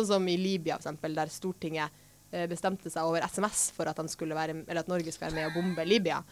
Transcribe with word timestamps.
Sånn 0.00 0.14
som 0.14 0.30
i 0.30 0.38
Libya, 0.40 0.78
for 0.78 0.88
eksempel, 0.88 1.16
der 1.18 1.32
Stortinget 1.32 2.00
eh, 2.32 2.46
bestemte 2.50 2.92
seg 2.92 3.08
over 3.08 3.26
SMS 3.26 3.68
for 3.76 3.90
at, 3.90 4.00
skulle 4.12 4.38
være, 4.38 4.62
eller 4.66 4.82
at 4.84 4.90
Norge 4.90 5.12
skal 5.14 5.28
være 5.28 5.38
med 5.38 5.50
å 5.50 5.54
bombe 5.58 5.86
Libya. 5.88 6.22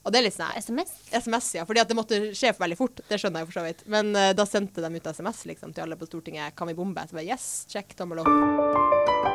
Og 0.00 0.12
det 0.12 0.20
er 0.20 0.24
litt 0.24 0.36
sånn 0.36 0.56
SMS? 0.56 0.94
SMS, 1.12 1.50
ja. 1.58 1.66
Fordi 1.68 1.82
at 1.82 1.90
det 1.90 1.98
måtte 1.98 2.20
skje 2.36 2.54
veldig 2.56 2.78
fort. 2.78 3.02
Det 3.08 3.20
skjønner 3.20 3.42
jeg 3.42 3.50
for 3.50 3.60
så 3.60 3.66
vidt. 3.66 3.84
Men 3.92 4.14
uh, 4.16 4.30
da 4.36 4.48
sendte 4.48 4.80
de 4.84 4.96
ut 4.96 5.12
SMS 5.12 5.44
liksom, 5.52 5.76
til 5.76 5.84
alle 5.84 6.00
på 6.00 6.08
Stortinget. 6.08 6.56
Kan 6.56 6.72
vi 6.72 6.78
bombe? 6.78 7.04
Så 7.04 7.20
bare 7.20 7.28
yes, 7.28 7.50
check, 7.68 7.92
tommel 7.98 8.24
opp. 8.24 8.59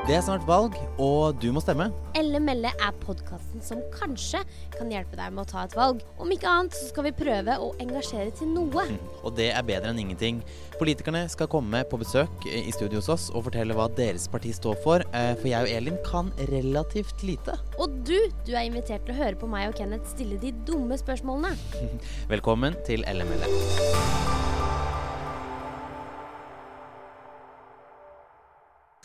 Det 0.06 0.14
er 0.14 0.22
snart 0.22 0.44
valg, 0.46 0.76
og 1.02 1.40
du 1.42 1.48
må 1.50 1.62
stemme. 1.64 1.88
Elle 2.14 2.38
melle 2.38 2.70
er 2.70 2.98
podkasten 3.02 3.64
som 3.66 3.80
kanskje 3.90 4.44
kan 4.76 4.92
hjelpe 4.94 5.18
deg 5.18 5.34
med 5.34 5.42
å 5.42 5.50
ta 5.50 5.64
et 5.66 5.74
valg. 5.74 6.04
Om 6.22 6.30
ikke 6.36 6.46
annet 6.46 6.78
så 6.78 6.92
skal 6.92 7.08
vi 7.08 7.14
prøve 7.18 7.56
å 7.58 7.72
engasjere 7.82 8.30
til 8.38 8.52
noe. 8.54 8.84
Og 9.26 9.34
det 9.40 9.48
er 9.58 9.66
bedre 9.66 9.90
enn 9.90 10.04
ingenting. 10.04 10.44
Politikerne 10.78 11.24
skal 11.34 11.50
komme 11.50 11.82
på 11.90 11.98
besøk 12.04 12.46
i 12.46 12.70
studio 12.76 13.02
hos 13.02 13.10
oss 13.16 13.26
og 13.34 13.48
fortelle 13.48 13.74
hva 13.74 13.88
deres 13.98 14.30
parti 14.30 14.54
står 14.54 14.78
for. 14.86 15.02
eh, 15.10 15.34
For 15.42 15.50
jeg 15.50 15.66
og 15.66 15.74
Elin 15.74 15.98
kan 16.06 16.30
relativt 16.54 17.26
lite. 17.26 17.58
Og 17.82 17.98
du, 18.06 18.20
du 18.46 18.54
er 18.54 18.70
invitert 18.70 19.10
til 19.10 19.18
å 19.18 19.24
høre 19.24 19.42
på 19.42 19.50
meg 19.50 19.72
og 19.72 19.80
Kenneth 19.82 20.14
stille 20.14 20.38
de 20.38 20.54
dumme 20.70 21.02
spørsmålene. 21.02 21.58
Velkommen 22.36 22.78
til 22.86 23.02
LML. 23.10 23.50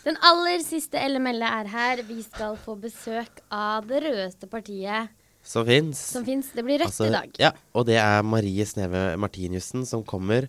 Den 0.04 0.16
aller 0.24 0.62
siste 0.64 1.00
LML 1.08 1.42
er 1.44 1.68
her. 1.68 2.02
Vi 2.08 2.22
skal 2.24 2.56
få 2.60 2.76
besøk 2.80 3.42
av 3.52 3.86
det 3.90 4.00
rødeste 4.06 4.48
partiet 4.50 5.10
Som 5.44 5.66
fins. 5.68 6.00
som. 6.12 6.24
Det 6.24 6.64
blir 6.64 6.78
Rødt 6.80 6.88
Altså, 6.90 7.08
i 7.08 7.14
dag. 7.14 7.30
Ja, 7.40 7.50
og 7.74 7.86
det 7.88 7.96
er 8.00 8.22
Marie 8.22 8.64
Sneve 8.68 9.16
Martinussen 9.20 9.84
som 9.88 10.02
kommer. 10.04 10.48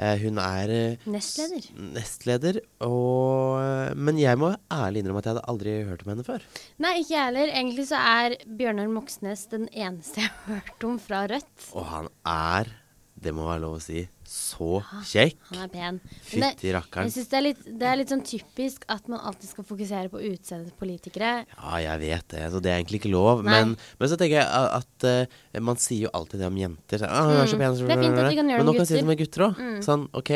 Eh, 0.00 0.16
hun 0.22 0.38
er 0.40 0.70
eh, 0.72 0.96
Nestleder. 1.12 1.66
nestleder, 1.76 2.58
og 2.80 3.58
eh, 3.60 3.90
Men 4.00 4.16
jeg 4.16 4.38
må 4.40 4.54
ærlig 4.72 5.02
innrømme 5.02 5.20
at 5.20 5.26
jeg 5.28 5.34
hadde 5.34 5.48
aldri 5.52 5.74
hørt 5.84 6.04
om 6.06 6.12
henne 6.14 6.24
før. 6.24 6.46
Nei, 6.80 6.94
ikke 7.02 7.12
jeg 7.18 7.24
heller. 7.26 7.52
Egentlig 7.52 7.84
så 7.90 8.00
er 8.00 8.36
Bjørnar 8.48 8.88
Moxnes 8.88 9.42
den 9.52 9.68
eneste 9.76 10.22
jeg 10.24 10.30
har 10.30 10.54
hørt 10.54 10.86
om 10.88 10.96
fra 11.04 11.26
Rødt. 11.28 11.66
Og 11.76 11.84
han 11.92 12.08
er, 12.24 12.72
det 13.20 13.32
må 13.36 13.44
være 13.44 13.60
lov 13.60 13.74
å 13.76 13.80
si, 13.84 14.00
så 14.24 14.78
kjekk. 15.04 15.36
Han 15.50 15.58
er 15.64 15.68
pen. 15.72 15.96
Fytti 16.24 16.70
rakkeren. 16.72 17.08
Jeg 17.10 17.12
synes 17.18 17.28
det 17.32 17.36
er, 17.38 17.44
litt, 17.44 17.60
det 17.80 17.88
er 17.90 17.98
litt 18.00 18.12
sånn 18.12 18.22
typisk 18.24 18.86
at 18.88 19.10
man 19.12 19.20
alltid 19.28 19.50
skal 19.50 19.66
fokusere 19.68 20.08
på 20.12 20.22
utseendet 20.30 20.70
til 20.70 20.78
politikere. 20.80 21.32
Ja, 21.52 21.74
jeg 21.84 22.00
vet 22.04 22.28
det. 22.32 22.46
Så 22.54 22.62
det 22.64 22.72
er 22.72 22.78
egentlig 22.80 23.02
ikke 23.02 23.12
lov. 23.12 23.42
Men, 23.44 23.74
men 24.00 24.08
så 24.12 24.16
tenker 24.20 24.38
jeg 24.38 24.46
at, 24.46 24.80
at 24.80 25.08
eh, 25.10 25.60
man 25.60 25.76
sier 25.76 26.06
jo 26.06 26.12
alltid 26.16 26.40
det 26.40 26.48
om 26.48 26.56
jenter. 26.62 27.02
Så, 27.04 27.10
ah, 27.12 27.28
hun 27.28 27.42
er 27.42 27.52
så 27.52 27.60
pen, 27.60 27.76
så- 27.76 27.84
Mm. 27.84 27.88
Det 27.90 27.98
er 27.98 28.02
fint 28.06 28.18
at 28.24 28.30
vi 28.30 28.36
kan 28.40 28.48
gjøre 28.50 28.58
Men 28.62 28.66
nå 28.66 28.72
det 28.72 28.80
kan 28.80 28.86
si 28.86 28.94
det 28.94 29.04
med 29.04 29.12
med 29.12 29.18
gutter 29.24 29.46
òg. 29.50 29.60
Sånn, 29.84 30.08
ok. 30.14 30.30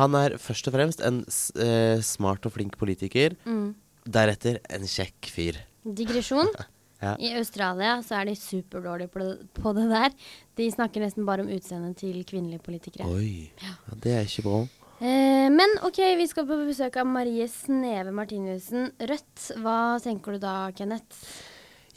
Han 0.00 0.14
er 0.14 0.38
først 0.40 0.68
og 0.68 0.74
fremst 0.78 1.00
en 1.04 1.20
eh, 1.60 2.00
smart 2.00 2.46
og 2.48 2.52
flink 2.56 2.78
politiker. 2.80 3.36
Mm. 3.44 3.74
Deretter 4.08 4.60
en 4.70 4.82
kjekk 4.88 5.28
fyr. 5.28 5.60
Digresjon. 5.84 6.48
Ja. 7.02 7.16
I 7.18 7.32
Australia 7.40 7.96
så 8.06 8.20
er 8.20 8.30
de 8.30 8.36
superdårlige 8.38 9.10
på 9.10 9.26
på 9.58 9.72
det 9.74 9.88
der. 9.90 10.14
De 10.58 10.68
snakker 10.70 11.02
nesten 11.02 11.26
bare 11.26 11.42
om 11.42 11.50
utseendet 11.50 11.98
til 11.98 12.22
kvinnelige 12.28 12.62
politikere. 12.62 13.08
Oi. 13.10 13.50
Ja, 13.62 13.74
det 14.04 14.14
er 14.14 14.28
ikke 14.28 14.46
bra. 14.46 14.60
Eh, 15.02 15.48
men 15.50 15.78
OK, 15.82 15.98
vi 16.20 16.28
skal 16.30 16.46
på 16.46 16.60
besøk 16.62 17.00
av 17.02 17.08
Marie 17.10 17.48
Sneve 17.50 18.14
Martinussen. 18.14 18.92
Rødt, 19.02 19.48
hva 19.64 19.98
tenker 20.04 20.36
du 20.36 20.44
da, 20.44 20.54
Kenneth? 20.78 21.24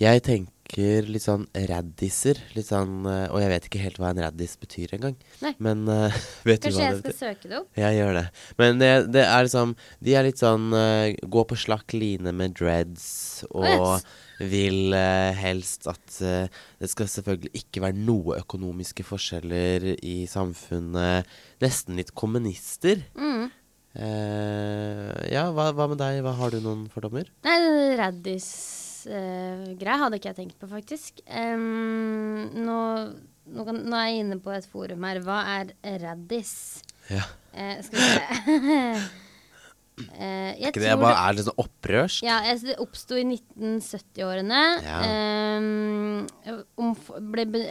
Jeg 0.02 0.24
tenker 0.26 1.06
litt 1.08 1.24
sånn 1.24 1.46
raddiser. 1.70 2.42
Litt 2.56 2.68
sånn 2.68 3.06
eh, 3.08 3.30
Og 3.30 3.40
jeg 3.40 3.52
vet 3.54 3.68
ikke 3.70 3.84
helt 3.84 4.02
hva 4.02 4.10
en 4.10 4.24
raddis 4.26 4.58
betyr 4.60 4.98
engang. 4.98 5.16
Men 5.62 5.86
uh, 5.86 6.10
vet 6.50 6.66
du 6.66 6.72
Kanskje 6.72 6.88
jeg 6.88 7.00
skal 7.04 7.18
søke 7.20 7.52
det 7.52 7.60
opp? 7.62 7.70
Jeg 7.78 8.00
gjør 8.00 8.18
det. 8.18 8.26
Men 8.60 8.82
det, 8.82 8.92
det 9.14 9.24
er 9.30 9.46
liksom 9.46 9.78
De 10.04 10.18
er 10.18 10.28
litt 10.28 10.42
sånn 10.42 10.68
uh, 10.74 11.14
Gå 11.14 11.46
på 11.48 11.60
slakk 11.62 11.96
line 11.96 12.34
med 12.36 12.58
dreads 12.58 13.06
og 13.52 13.70
yes. 13.70 14.10
Vil 14.40 14.94
eh, 14.96 15.34
helst 15.40 15.88
at 15.92 16.22
eh, 16.26 16.48
det 16.82 16.90
skal 16.92 17.08
selvfølgelig 17.12 17.52
ikke 17.62 17.84
være 17.86 17.98
noe 18.00 18.40
økonomiske 18.42 19.04
forskjeller 19.08 19.80
i 19.96 20.28
samfunnet. 20.30 21.26
Nesten 21.64 21.96
litt 22.00 22.12
kommunister. 22.18 22.98
Mm. 23.16 23.46
Eh, 23.96 25.32
ja, 25.32 25.44
hva, 25.56 25.66
hva 25.76 25.86
med 25.92 26.00
deg? 26.02 26.14
Hva 26.26 26.34
Har 26.36 26.50
du 26.52 26.60
noen 26.64 26.88
fordommer? 26.92 27.26
Nei, 27.48 27.60
Raddis-greia 28.00 29.98
hadde 30.04 30.16
ikke 30.20 30.32
jeg 30.34 30.40
tenkt 30.42 30.58
på, 30.60 30.68
faktisk. 30.72 31.12
Um, 31.30 32.42
nå, 32.60 32.80
nå, 33.48 33.62
kan, 33.68 33.76
nå 33.86 33.96
er 34.02 34.08
jeg 34.12 34.20
inne 34.26 34.38
på 34.44 34.50
et 34.56 34.68
forum 34.68 35.02
her. 35.08 35.18
Hva 35.24 35.40
er 35.56 35.66
raddis? 36.04 36.54
Ja. 37.08 37.24
Eh, 37.54 37.78
skal 37.86 37.98
vi 38.02 38.08
se 38.12 38.24
eh, 40.18 40.52
Jeg 40.60 40.72
Ikke 40.72 40.84
det 40.84 40.96
bare 41.02 41.22
er 41.22 41.38
litt 41.38 41.48
sånn 41.48 41.64
opprørsk? 41.64 42.26
Ja, 42.28 42.42
jeg, 42.50 42.62
det 42.66 42.78
oppsto 42.84 43.18
i 43.20 43.26
1970-årene. 43.28 44.62
Ja. 44.86 45.00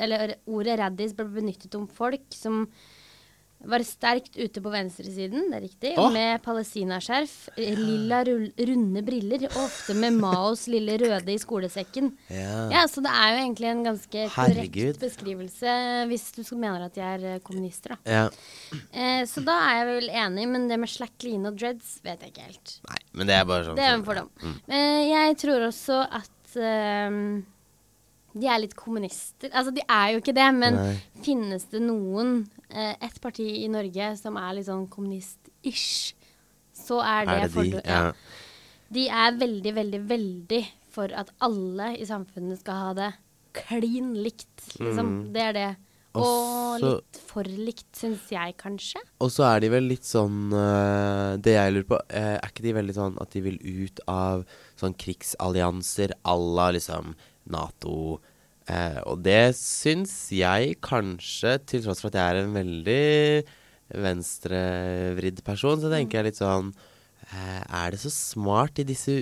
Eller 0.04 0.36
ordet 0.46 0.78
raddis 0.80 1.16
ble 1.16 1.28
benyttet 1.38 1.74
om 1.78 1.88
folk 1.90 2.26
som 2.34 2.66
var 3.70 3.82
sterkt 3.86 4.36
ute 4.36 4.60
på 4.62 4.70
venstresiden, 4.72 5.48
det 5.50 5.56
er 5.58 5.62
riktig, 5.64 5.92
Åh. 6.00 6.10
med 6.12 6.42
palestinaskjerf, 6.44 7.34
eh, 7.56 7.74
lilla 7.78 8.22
runde 8.24 9.02
briller, 9.06 9.46
og 9.50 9.60
ofte 9.64 9.94
med 9.98 10.18
Maos 10.20 10.66
lille 10.70 10.96
røde 11.00 11.32
i 11.34 11.38
skolesekken. 11.40 12.12
Ja. 12.28 12.68
Ja, 12.70 12.82
Så 12.90 13.02
det 13.04 13.10
er 13.12 13.32
jo 13.34 13.40
egentlig 13.44 13.70
en 13.70 13.84
ganske 13.84 14.26
Herregud. 14.36 14.72
korrekt 14.74 15.00
beskrivelse, 15.00 15.76
hvis 16.10 16.26
du 16.36 16.42
mener 16.56 16.84
at 16.86 16.94
de 16.94 17.00
er 17.00 17.24
eh, 17.34 17.38
kommunister, 17.40 17.96
da. 17.96 17.98
ja. 18.10 18.28
Eh, 18.92 19.24
så 19.30 19.42
da 19.44 19.56
er 19.70 19.78
jeg 19.80 19.88
vel 19.92 20.10
enig, 20.10 20.48
men 20.48 20.68
det 20.68 20.78
med 20.80 20.88
slack 20.90 21.22
line 21.22 21.46
og 21.48 21.56
dreads 21.58 21.98
vet 22.04 22.20
jeg 22.20 22.32
ikke 22.34 22.46
helt. 22.50 22.78
Nei, 22.88 22.98
men 23.14 23.26
det 23.30 23.34
er 23.38 23.44
bare 23.48 23.64
sånn 23.66 23.76
Det 23.76 23.84
er 23.84 23.94
en 23.96 24.04
fordom. 24.06 24.30
Eh, 24.68 25.02
jeg 25.10 25.36
tror 25.42 25.66
også 25.68 26.02
at 26.10 26.56
ehm, 26.60 27.44
de 28.34 28.48
er 28.50 28.58
litt 28.64 28.74
kommunister. 28.74 29.50
Altså, 29.54 29.70
de 29.74 29.82
er 29.86 30.12
jo 30.14 30.20
ikke 30.22 30.34
det, 30.34 30.48
men 30.56 30.74
Nei. 30.74 30.94
finnes 31.22 31.64
det 31.70 31.80
noen, 31.84 32.48
eh, 32.70 32.94
et 33.00 33.20
parti 33.20 33.46
i 33.64 33.68
Norge 33.68 34.16
som 34.20 34.36
er 34.40 34.54
litt 34.58 34.66
sånn 34.68 34.86
kommunist-ish, 34.88 36.14
så 36.74 37.00
er 37.04 37.26
det, 37.26 37.34
Er 37.34 37.48
det 37.48 37.70
de? 37.72 37.82
Ja. 37.84 38.12
De 38.94 39.08
er 39.08 39.38
veldig, 39.40 39.74
veldig, 39.74 40.00
veldig 40.08 40.62
for 40.94 41.10
at 41.14 41.30
alle 41.42 41.96
i 41.98 42.04
samfunnet 42.06 42.60
skal 42.60 42.74
ha 42.74 42.92
det 42.94 43.12
klin 43.54 44.14
likt, 44.22 44.78
liksom. 44.80 45.32
Det 45.34 45.42
er 45.42 45.52
det. 45.52 45.76
Og 46.14 46.22
Mm. 46.24 46.80
Også- 46.80 46.94
litt 46.96 47.16
for 47.26 47.42
likt, 47.44 47.92
syns 47.94 48.28
jeg 48.30 48.56
kanskje. 48.56 49.00
Og 49.20 49.30
så 49.30 49.44
er 49.56 49.60
de 49.60 49.68
vel 49.68 49.82
litt 49.88 50.02
sånn 50.02 50.52
uh, 50.52 51.36
Det 51.36 51.54
jeg 51.54 51.72
lurer 51.72 51.84
på, 51.86 51.94
uh, 51.94 52.38
er 52.38 52.50
ikke 52.50 52.62
de 52.62 52.72
veldig 52.72 52.94
sånn 52.94 53.20
at 53.20 53.30
de 53.30 53.40
vil 53.40 53.58
ut 53.62 54.00
av 54.06 54.44
sånn 54.76 54.94
krigsallianser 54.94 56.12
à 56.24 56.34
la 56.54 56.70
liksom 56.72 57.14
Nato? 57.46 58.20
Eh, 58.70 59.00
og 59.04 59.20
det 59.24 59.52
syns 59.58 60.12
jeg 60.32 60.78
kanskje, 60.84 61.58
til 61.68 61.84
tross 61.84 62.00
for 62.00 62.08
at 62.08 62.16
jeg 62.16 62.24
er 62.24 62.40
en 62.40 62.56
veldig 62.56 63.44
venstrevridd 64.04 65.42
person, 65.44 65.80
så 65.82 65.90
tenker 65.92 66.20
jeg 66.22 66.30
litt 66.30 66.40
sånn 66.40 66.70
eh, 66.72 67.60
Er 67.60 67.92
det 67.92 68.00
så 68.00 68.12
smart 68.12 68.80
i 68.80 68.86
disse 68.88 69.18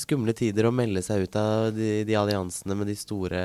skumle 0.00 0.34
tider 0.36 0.66
å 0.66 0.74
melde 0.74 1.04
seg 1.06 1.28
ut 1.28 1.38
av 1.38 1.70
de, 1.76 2.02
de 2.08 2.18
alliansene 2.18 2.76
med 2.78 2.90
de 2.90 2.98
store 2.98 3.44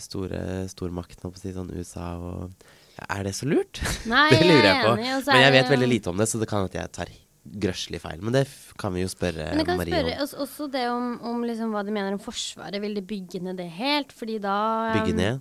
store 0.00 0.38
stormaktene, 0.72 1.30
si, 1.36 1.52
sånn 1.52 1.72
USA 1.76 2.14
og 2.16 2.70
Er 3.12 3.26
det 3.28 3.34
så 3.36 3.46
lurt? 3.46 3.82
Nei, 4.08 4.30
det 4.34 4.42
lurer 4.42 4.66
jeg 4.66 4.74
jeg 4.74 4.86
på. 4.86 4.94
enig, 4.96 5.26
Men 5.28 5.44
jeg 5.46 5.54
vet 5.58 5.74
veldig 5.76 5.90
lite 5.94 6.12
om 6.12 6.22
det, 6.22 6.28
så 6.30 6.40
det 6.42 6.48
kan 6.50 6.66
at 6.66 6.80
jeg 6.80 6.94
tar 6.98 7.12
grøslig 7.42 7.98
feil. 8.02 8.20
Men 8.22 8.36
det 8.36 8.44
kan 8.78 8.94
vi 8.94 9.02
jo 9.02 9.10
spørre 9.10 9.48
Men 9.50 9.62
jeg 9.62 9.68
kan 9.68 9.80
Marie 9.80 9.94
spørre 9.94 10.12
om. 10.14 10.20
også, 10.24 10.42
også 10.44 10.68
det 10.72 10.82
om, 10.90 11.08
om 11.32 11.46
liksom 11.46 11.72
hva 11.74 11.82
de 11.86 11.94
mener 11.94 12.14
om 12.14 12.22
Forsvaret. 12.22 12.78
Vil 12.82 12.94
de 12.98 13.02
bygge 13.02 13.42
ned 13.42 13.58
det 13.58 13.68
helt? 13.74 14.12
Fordi 14.14 14.38
da 14.42 14.58
Bygge 14.98 15.16
um, 15.16 15.22
ned, 15.22 15.40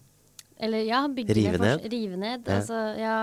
Eller 0.58 0.88
ja, 0.88 1.04
bygge 1.08 1.38
Rive 1.38 1.58
ned. 1.58 1.68
ned? 1.68 1.92
Rive 1.94 2.22
ned. 2.24 2.48
Ja. 2.48 2.58
Altså, 2.58 2.80
ja, 2.98 3.18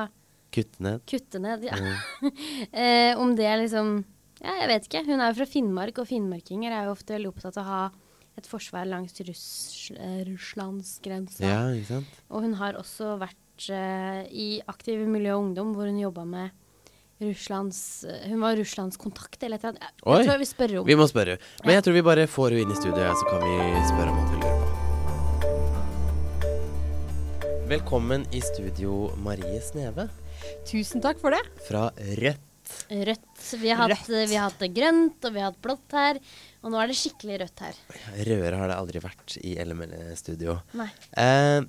kutte 0.55 0.84
ned. 0.84 1.03
kutte 1.11 1.43
ned. 1.43 1.67
Ja. 1.67 1.81
Mm. 1.83 2.31
eh, 2.84 3.12
om 3.19 3.34
det 3.38 3.49
er 3.50 3.59
liksom 3.65 3.99
Ja, 4.38 4.55
jeg 4.62 4.71
vet 4.71 4.87
ikke. 4.87 5.03
Hun 5.09 5.19
er 5.19 5.33
jo 5.33 5.41
fra 5.41 5.49
Finnmark, 5.50 5.99
og 5.99 6.06
finnmarkinger 6.06 6.70
er 6.70 6.87
jo 6.87 6.94
ofte 6.94 7.17
veldig 7.17 7.32
opptatt 7.32 7.58
av 7.58 7.64
å 7.64 7.73
ha 7.73 7.81
et 8.38 8.47
forsvar 8.47 8.87
langs 8.87 9.19
Russ 9.26 9.91
Russlands 10.29 11.00
grense. 11.02 11.43
Ja, 11.43 11.73
ikke 11.75 11.97
sant? 11.97 12.20
Og 12.31 12.47
hun 12.47 12.55
har 12.61 12.79
også 12.79 13.17
vært 13.19 13.67
eh, 13.75 14.23
i 14.31 14.49
aktiv 14.70 15.02
miljø 15.11 15.35
og 15.35 15.49
ungdom, 15.49 15.75
hvor 15.75 15.91
hun 15.91 15.99
jobba 15.99 16.23
med 16.29 16.55
Russlands 17.19 18.05
eh, 18.05 18.29
Hun 18.31 18.41
var 18.41 18.56
Russlands 18.56 18.97
kontakt 18.97 19.43
eller 19.43 19.56
et 19.59 19.65
eller 19.65 19.75
annet. 19.75 19.82
Jeg, 19.82 19.93
jeg 20.06 20.25
tror 20.25 20.32
jeg 20.32 20.43
vil 20.43 20.50
spørre 20.53 20.81
om 20.81 20.87
Vi 20.87 20.97
må 20.99 21.06
spørre. 21.11 21.38
Men 21.65 21.75
jeg 21.75 21.82
tror 21.87 21.94
vi 21.99 22.03
bare 22.06 22.26
får 22.31 22.55
henne 22.55 22.62
inn 22.67 22.73
i 22.75 22.79
studio, 22.79 23.03
så 23.19 23.25
kan 23.31 23.41
vi 23.43 23.55
spørre 23.91 24.11
om 24.12 24.17
hun 24.19 24.29
vil 24.32 24.43
på. 24.44 24.49
Velkommen 27.69 28.23
i 28.32 28.41
studio, 28.41 29.11
Marie 29.20 29.59
Sneve 29.61 30.09
Tusen 30.69 31.03
takk 31.05 31.19
for 31.20 31.35
det. 31.35 31.43
fra 31.67 31.88
Rødt. 32.23 32.44
Rødt. 32.88 33.43
Vi 33.61 33.71
har, 33.73 33.91
hatt, 33.91 34.09
vi 34.09 34.37
har 34.37 34.47
hatt 34.50 34.61
det 34.62 34.71
grønt, 34.76 35.19
og 35.25 35.35
vi 35.35 35.41
har 35.43 35.50
hatt 35.50 35.61
blått 35.64 35.97
her. 35.97 36.21
Og 36.62 36.73
nå 36.73 36.79
er 36.81 36.91
det 36.91 36.97
skikkelig 37.00 37.41
rødt 37.43 37.62
her. 37.64 37.75
Rødere 38.29 38.61
har 38.61 38.71
det 38.71 38.76
aldri 38.79 39.03
vært 39.03 39.37
i 39.41 39.56
LML-studio. 39.64 40.59
Nei. 40.79 40.88
Eh, 41.19 41.61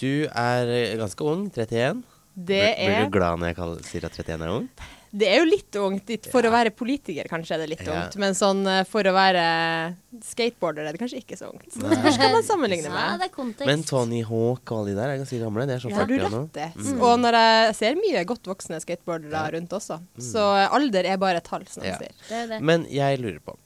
du 0.00 0.12
er 0.28 0.72
ganske 1.00 1.26
ung, 1.26 1.46
31. 1.54 2.02
Det 2.36 2.60
Blir- 2.60 2.76
Blir 2.76 2.96
er 2.96 3.04
du 3.04 3.10
glad 3.10 3.38
når 3.40 3.46
jeg 3.50 3.56
kaller, 3.56 3.82
sier 3.84 4.04
at 4.06 4.12
31 4.16 4.42
er 4.42 4.48
ungt? 4.48 4.80
Det 5.12 5.26
er 5.26 5.40
jo 5.40 5.46
litt 5.50 5.72
ungt. 5.74 6.06
For 6.30 6.30
For 6.30 6.42
å 6.46 6.50
være 6.54 6.70
politiker 6.70 7.26
kanskje 7.26 7.56
er 7.56 7.58
det 7.58 7.68
litt 7.72 7.80
Ja. 7.82 8.04
ungt, 8.04 8.16
men 8.16 8.32
sånn 8.32 8.60
eh, 8.70 8.84
for 8.86 9.02
å 9.02 9.12
være 9.12 9.96
skateboarder 10.22 10.86
er 10.86 10.92
det 10.94 11.00
kanskje 11.00 11.18
ikke 11.24 11.36
så 11.36 11.48
ungt. 11.50 11.66
Hva 11.74 12.28
man 12.30 12.44
sammenligner 12.46 12.90
Ja, 12.94 13.16
med. 13.16 13.20
det 13.24 13.30
er. 13.34 13.66
Men 13.66 13.82
Tony 13.82 14.22
Hawk 14.22 14.70
og 14.70 14.78
alle 14.78 14.94
de 14.94 14.94
der 15.00 15.08
er 15.10 15.18
ganske 15.18 15.40
gamle. 15.42 15.66
De 15.66 15.74
er 15.74 15.82
sånn 15.82 15.90
Det 15.90 15.98
har 15.98 16.06
du 16.06 16.14
40 16.14 16.30
nå. 16.30 16.94
Mm. 16.94 17.02
Og 17.02 17.18
når 17.24 17.32
jeg 17.40 17.74
ser 17.80 17.94
mye 17.98 18.24
godt 18.24 18.42
voksne 18.44 18.80
skateboardere 18.80 19.52
rundt 19.56 19.70
også, 19.70 20.00
så 20.20 20.46
alder 20.70 21.04
er 21.10 21.16
bare 21.18 21.36
et 21.42 21.44
tall, 21.44 21.66
som 21.66 21.82
de 21.82 21.88
Ja. 21.90 21.98
sier. 21.98 22.12
Det 22.28 22.36
er 22.44 22.46
det. 22.46 22.62
Men 22.62 22.86
jeg 22.86 23.18
lurer 23.18 23.40
på 23.40 23.56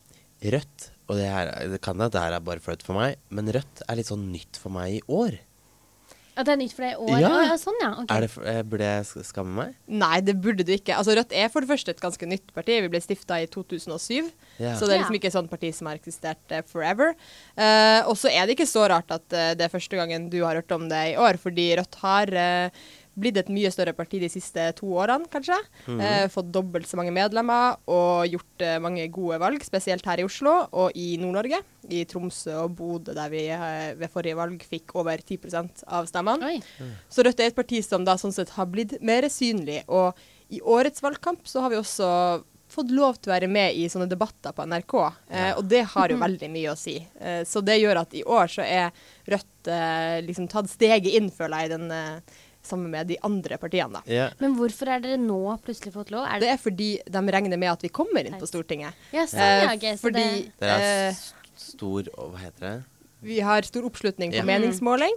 Rødt, 0.44 0.90
og 1.08 1.16
det, 1.16 1.28
her, 1.28 1.68
det 1.68 1.80
kan 1.80 1.96
hende 1.96 2.10
det 2.10 2.20
her 2.20 2.32
er 2.32 2.40
bare 2.40 2.60
flaut 2.60 2.82
for 2.82 2.94
meg, 2.94 3.16
men 3.30 3.46
Rødt 3.48 3.82
er 3.88 3.96
litt 3.96 4.06
sånn 4.08 4.30
nytt 4.32 4.56
for 4.56 4.70
meg 4.70 4.94
i 4.96 5.00
år. 5.08 5.38
At 6.34 6.48
det 6.48 6.54
er 6.54 6.58
nytt 6.58 6.72
for 6.74 6.82
deg 6.82 6.94
i 6.94 6.98
år? 6.98 7.20
Ja. 7.22 7.28
Ah, 7.30 7.44
ja, 7.46 7.56
sånn, 7.60 7.76
ja. 7.78 7.90
Okay. 8.02 8.16
Er 8.16 8.24
det, 8.24 8.28
for- 8.32 8.46
eh, 8.50 8.62
burde 8.66 8.88
jeg 8.88 9.24
skamme 9.28 9.54
meg? 9.54 9.74
Nei, 9.86 10.20
det 10.20 10.34
burde 10.42 10.64
du 10.66 10.72
ikke. 10.74 10.96
Altså 10.98 11.14
Rødt 11.14 11.32
er 11.32 11.48
for 11.52 11.62
det 11.62 11.70
første 11.70 11.94
et 11.94 12.00
ganske 12.02 12.26
nytt 12.26 12.50
parti. 12.56 12.80
Vi 12.82 12.90
ble 12.90 13.00
stifta 13.04 13.38
i 13.42 13.46
2007. 13.46 14.32
Ja. 14.58 14.74
Så 14.74 14.88
det 14.88 14.96
er 14.96 15.02
liksom 15.04 15.14
ikke 15.20 15.30
et 15.30 15.36
sånt 15.36 15.50
parti 15.52 15.70
som 15.76 15.86
har 15.86 16.00
eksistert 16.00 16.50
eh, 16.50 16.64
forever. 16.66 17.14
Uh, 17.54 18.02
og 18.10 18.18
så 18.18 18.32
er 18.34 18.46
det 18.46 18.56
ikke 18.58 18.66
så 18.66 18.88
rart 18.90 19.10
at 19.14 19.24
uh, 19.30 19.54
det 19.54 19.62
er 19.68 19.72
første 19.72 19.94
gangen 19.96 20.28
du 20.32 20.40
har 20.42 20.58
hørt 20.58 20.74
om 20.74 20.88
det 20.90 21.04
i 21.12 21.16
år, 21.16 21.38
fordi 21.38 21.70
Rødt 21.78 21.94
har 22.02 22.34
eh, 22.34 22.84
blitt 23.18 23.38
et 23.40 23.50
mye 23.52 23.70
større 23.72 23.94
parti 23.96 24.20
de 24.22 24.30
siste 24.32 24.66
to 24.78 24.88
årene, 24.98 25.28
kanskje. 25.32 25.56
Eh, 25.90 26.26
fått 26.32 26.50
dobbelt 26.54 26.88
så 26.88 26.98
mange 27.00 27.14
medlemmer 27.14 27.78
og 27.90 28.28
gjort 28.30 28.64
eh, 28.64 28.78
mange 28.82 29.06
gode 29.14 29.38
valg, 29.42 29.64
spesielt 29.66 30.06
her 30.08 30.22
i 30.22 30.26
Oslo 30.26 30.56
og 30.70 30.96
i 30.98 31.14
Nord-Norge. 31.22 31.60
I 31.92 32.04
Tromsø 32.08 32.56
og 32.62 32.76
Bodø, 32.78 33.14
der 33.16 33.32
vi 33.32 33.44
eh, 33.52 33.92
ved 33.98 34.12
forrige 34.12 34.38
valg 34.38 34.64
fikk 34.66 34.96
over 35.00 35.20
10 35.20 35.84
av 35.86 36.08
stemmene. 36.10 36.56
Mm. 36.80 36.96
Så 37.12 37.26
Rødt 37.26 37.42
er 37.42 37.52
et 37.52 37.58
parti 37.58 37.82
som 37.84 38.06
da 38.06 38.16
sånn 38.20 38.34
sett 38.34 38.54
har 38.56 38.70
blitt 38.70 38.96
mer 39.04 39.28
synlig. 39.32 39.82
Og 39.88 40.18
i 40.54 40.60
årets 40.60 41.02
valgkamp 41.04 41.46
så 41.48 41.64
har 41.64 41.72
vi 41.72 41.80
også 41.80 42.10
fått 42.74 42.92
lov 42.94 43.18
til 43.18 43.30
å 43.30 43.34
være 43.34 43.48
med 43.50 43.76
i 43.78 43.86
sånne 43.90 44.08
debatter 44.10 44.54
på 44.54 44.64
NRK, 44.66 44.94
eh, 45.30 45.52
og 45.58 45.66
det 45.70 45.84
har 45.94 46.12
jo 46.12 46.20
veldig 46.26 46.50
mye 46.52 46.72
å 46.72 46.78
si. 46.78 46.96
Eh, 47.20 47.42
så 47.48 47.62
det 47.64 47.78
gjør 47.80 48.02
at 48.02 48.16
i 48.16 48.24
år 48.24 48.50
så 48.50 48.66
er 48.66 49.04
Rødt 49.30 49.70
eh, 49.72 50.18
liksom 50.26 50.50
tatt 50.52 50.68
steget 50.68 51.14
inn, 51.16 51.30
føler 51.32 51.64
jeg, 51.64 51.70
i 51.70 51.74
den, 51.74 51.86
eh, 51.94 52.40
sammen 52.66 52.90
med 52.92 53.06
de 53.10 53.18
andre 53.26 53.58
partiene. 53.60 54.00
da. 54.00 54.02
Ja. 54.10 54.30
Men 54.40 54.56
hvorfor 54.58 54.88
er 54.90 55.04
dere 55.04 55.20
nå 55.20 55.40
plutselig 55.64 55.92
fått 55.94 56.10
lov? 56.14 56.24
Er 56.26 56.40
Det 56.40 56.48
det, 56.48 56.52
er 56.54 56.62
fordi 56.62 56.90
de 57.04 57.22
regner 57.36 57.60
med 57.60 57.72
at 57.72 57.84
vi 57.84 57.92
kommer 57.92 58.24
inn 58.24 58.38
på 58.40 58.48
Stortinget. 58.48 58.94
ja, 59.12 59.26
sånn, 59.26 59.40
Eh, 59.40 59.62
ja, 59.64 59.70
ok. 59.74 59.86
Så 59.98 60.08
fordi 60.08 60.24
det, 60.24 60.52
Dere 60.60 60.80
er 60.80 61.08
eh, 61.08 61.22
stor 61.56 62.10
Hva 62.16 62.40
heter 62.40 62.66
det? 62.66 62.74
Vi 63.24 63.40
har 63.40 63.62
stor 63.64 63.86
oppslutning 63.88 64.34
på 64.34 64.42
yeah. 64.42 64.44
meningsmåling, 64.46 65.14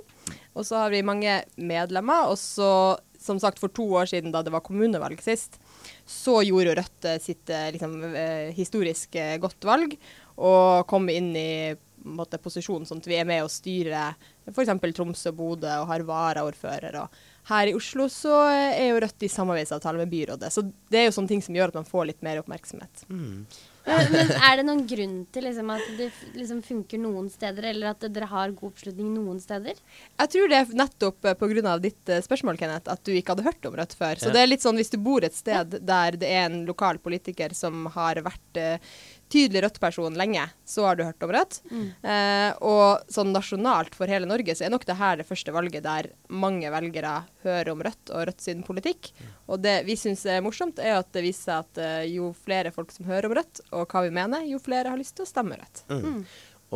og 0.55 0.63
så 0.63 0.77
har 0.83 0.93
vi 0.93 1.01
mange 1.03 1.41
medlemmer. 1.57 2.29
Og 2.31 2.37
så, 2.39 2.97
som 3.19 3.39
sagt, 3.39 3.59
for 3.59 3.67
to 3.67 3.83
år 3.99 4.07
siden, 4.07 4.31
da 4.31 4.41
det 4.41 4.53
var 4.53 4.63
kommunevalg 4.63 5.19
sist, 5.21 5.59
så 6.07 6.39
gjorde 6.47 6.77
Rødt 6.79 7.05
eh, 7.09 7.19
sitt 7.19 7.49
eh, 7.49 7.71
liksom, 7.75 7.97
eh, 8.15 8.53
historisk 8.55 9.15
eh, 9.19 9.35
godt 9.43 9.67
valg, 9.67 9.97
og 10.37 10.87
kom 10.87 11.09
inn 11.11 11.35
i 11.35 11.75
måte, 12.07 12.39
posisjon 12.39 12.85
sånn 12.87 13.01
at 13.01 13.09
vi 13.09 13.17
er 13.19 13.27
med 13.27 13.43
og 13.43 13.51
styrer 13.51 14.15
f.eks. 14.47 14.71
Tromsø 14.95 15.33
og 15.33 15.39
Bodø 15.41 15.73
og 15.81 15.89
har 15.91 16.05
varaordfører. 16.07 16.95
Og 17.01 17.36
her 17.47 17.69
i 17.71 17.73
Oslo 17.77 18.09
så 18.11 18.41
er 18.51 18.89
jo 18.89 18.99
Rødt 19.03 19.23
i 19.23 19.31
samarbeidsavtale 19.31 20.01
med 20.01 20.11
byrådet. 20.11 20.51
Så 20.51 20.65
det 20.91 20.99
er 20.99 21.07
jo 21.07 21.15
sånne 21.15 21.31
ting 21.31 21.43
som 21.45 21.55
gjør 21.55 21.71
at 21.71 21.79
man 21.79 21.87
får 21.87 22.09
litt 22.11 22.23
mer 22.25 22.41
oppmerksomhet. 22.41 23.05
Mm. 23.07 23.45
men, 23.87 24.09
men 24.11 24.31
er 24.35 24.57
det 24.59 24.65
noen 24.67 24.81
grunn 24.89 25.13
til 25.31 25.45
liksom, 25.47 25.69
at 25.71 25.85
det 25.95 26.09
liksom 26.35 26.59
funker 26.65 26.99
noen 26.99 27.29
steder, 27.31 27.69
eller 27.69 27.93
at 27.93 28.03
dere 28.11 28.27
har 28.27 28.51
god 28.51 28.73
oppslutning 28.73 29.13
noen 29.15 29.39
steder? 29.39 29.79
Jeg 30.19 30.33
tror 30.33 30.51
det 30.51 30.59
er 30.59 30.73
nettopp 30.81 31.29
eh, 31.31 31.37
pga. 31.39 31.77
ditt 31.85 32.11
eh, 32.11 32.19
spørsmål, 32.25 32.59
Kenneth, 32.59 32.91
at 32.91 33.03
du 33.07 33.13
ikke 33.15 33.31
hadde 33.35 33.47
hørt 33.47 33.69
om 33.69 33.79
Rødt 33.79 33.95
før. 33.95 34.19
Så 34.19 34.27
Ja. 34.27 34.35
det 34.35 34.43
er 34.43 34.51
litt 34.51 34.65
sånn 34.65 34.75
hvis 34.81 34.91
du 34.91 34.99
bor 34.99 35.23
et 35.23 35.37
sted 35.37 35.79
der 35.87 36.19
det 36.19 36.27
er 36.27 36.49
en 36.49 36.65
lokal 36.67 36.99
politiker 36.99 37.55
som 37.55 37.87
har 37.95 38.19
vært 38.27 38.59
eh, 38.59 38.91
tydelig 39.31 39.63
Rødt-person 39.65 40.17
lenge, 40.19 40.43
så 40.67 40.85
har 40.87 40.97
du 40.97 41.03
hørt 41.05 41.23
om 41.25 41.33
Rødt. 41.35 41.59
Eh, 41.71 42.51
og 42.65 43.07
sånn 43.11 43.33
nasjonalt 43.35 43.95
for 43.97 44.09
hele 44.11 44.29
Norge 44.29 44.55
så 44.55 44.67
er 44.67 44.73
nok 44.73 44.87
det 44.87 44.97
her 44.99 45.19
det 45.19 45.27
første 45.27 45.53
valget 45.55 45.85
der 45.85 46.11
mange 46.29 46.71
velgere 46.73 47.19
hører 47.43 47.73
om 47.73 47.83
Rødt 47.85 48.13
og 48.13 48.27
Rødt 48.29 48.45
sin 48.45 48.63
politikk. 48.67 49.11
Og 49.47 49.61
det 49.63 49.81
vi 49.87 49.97
syns 49.99 50.25
er 50.29 50.43
morsomt, 50.45 50.79
er 50.79 50.99
at 50.99 51.11
det 51.15 51.25
viser 51.25 51.51
seg 51.51 51.65
at 51.65 51.83
eh, 51.83 52.13
jo 52.15 52.31
flere 52.45 52.73
folk 52.75 52.93
som 52.95 53.09
hører 53.09 53.29
om 53.29 53.37
Rødt, 53.39 53.63
og 53.71 53.87
hva 53.91 54.05
vi 54.07 54.15
mener, 54.15 54.47
jo 54.47 54.61
flere 54.63 54.93
har 54.93 54.99
lyst 54.99 55.17
til 55.19 55.27
å 55.27 55.29
stemme 55.29 55.59
Rødt. 55.59 55.83
Mm. 55.91 56.23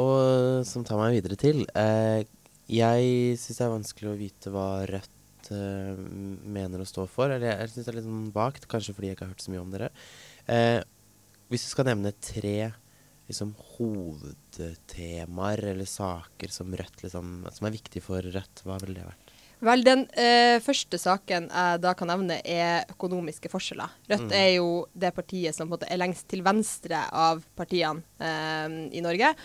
Og 0.01 0.67
som 0.67 0.85
tar 0.87 0.99
meg 1.01 1.17
videre 1.17 1.35
til 1.35 1.65
eh, 1.75 2.23
Jeg 2.71 3.35
syns 3.39 3.57
det 3.57 3.65
er 3.65 3.73
vanskelig 3.73 4.11
å 4.11 4.19
vite 4.19 4.53
hva 4.53 4.69
Rødt 4.87 5.51
eh, 5.51 5.99
mener 5.99 6.83
å 6.83 6.87
stå 6.87 7.07
for. 7.11 7.31
Eller 7.31 7.49
jeg, 7.49 7.59
jeg 7.59 7.73
syns 7.73 7.87
det 7.87 7.93
er 7.93 7.99
litt 7.99 8.07
sånn 8.07 8.31
vagt, 8.35 8.67
kanskje 8.71 8.95
fordi 8.95 9.11
jeg 9.11 9.19
ikke 9.19 9.27
har 9.27 9.35
hørt 9.35 9.45
så 9.45 9.53
mye 9.53 9.63
om 9.63 9.73
dere. 9.75 9.91
Eh, 10.47 10.79
hvis 11.51 11.67
du 11.67 11.71
skal 11.73 11.89
nevne 11.91 12.13
tre 12.23 12.71
liksom, 13.27 13.53
hovedtemaer 13.75 15.65
eller 15.73 15.89
saker 15.89 16.53
som 16.53 16.71
Rødt 16.71 17.03
liksom, 17.03 17.41
som 17.51 17.67
er 17.67 17.75
viktige 17.75 18.05
for 18.05 18.23
Rødt, 18.23 18.63
hva 18.63 18.79
ville 18.81 18.97
det 19.01 19.07
vært? 19.09 19.33
Vel, 19.61 19.83
den 19.85 20.07
eh, 20.17 20.57
første 20.63 20.97
saken 20.97 21.51
jeg 21.51 21.81
da 21.83 21.91
kan 21.93 22.09
nevne, 22.09 22.39
er 22.41 22.87
økonomiske 22.89 23.51
forskjeller. 23.51 23.91
Rødt 24.09 24.33
er 24.33 24.47
jo 24.55 24.69
det 24.97 25.11
partiet 25.13 25.53
som 25.53 25.69
måte 25.69 25.85
er 25.85 26.01
lengst 26.01 26.25
til 26.31 26.41
venstre 26.45 27.03
av 27.13 27.43
partiene 27.59 28.01
eh, 28.17 28.79
i 28.97 29.03
Norge. 29.05 29.35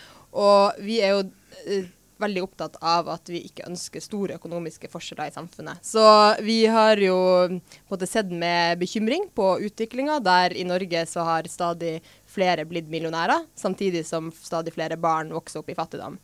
Og 0.41 0.81
vi 0.81 0.97
er 1.05 1.13
jo 1.13 1.21
eh, 1.67 1.91
veldig 2.21 2.43
opptatt 2.45 2.77
av 2.81 3.09
at 3.13 3.29
vi 3.31 3.43
ikke 3.47 3.67
ønsker 3.69 4.03
store 4.03 4.37
økonomiske 4.37 4.89
forskjeller 4.91 5.31
i 5.31 5.35
samfunnet. 5.35 5.83
Så 5.85 6.03
vi 6.45 6.59
har 6.71 6.99
jo 7.01 7.17
på 7.17 7.57
en 7.57 7.61
måte 7.93 8.09
sett 8.09 8.31
med 8.31 8.79
bekymring 8.81 9.29
på 9.35 9.55
utviklinga, 9.67 10.19
der 10.23 10.55
i 10.57 10.65
Norge 10.67 11.05
så 11.09 11.25
har 11.27 11.49
stadig 11.51 11.99
flere 12.37 12.65
blitt 12.69 12.89
millionærer, 12.91 13.45
samtidig 13.57 14.03
som 14.05 14.29
stadig 14.35 14.73
flere 14.75 14.97
barn 14.99 15.31
vokser 15.33 15.61
opp 15.61 15.71
i 15.71 15.77
fattigdom. 15.77 16.19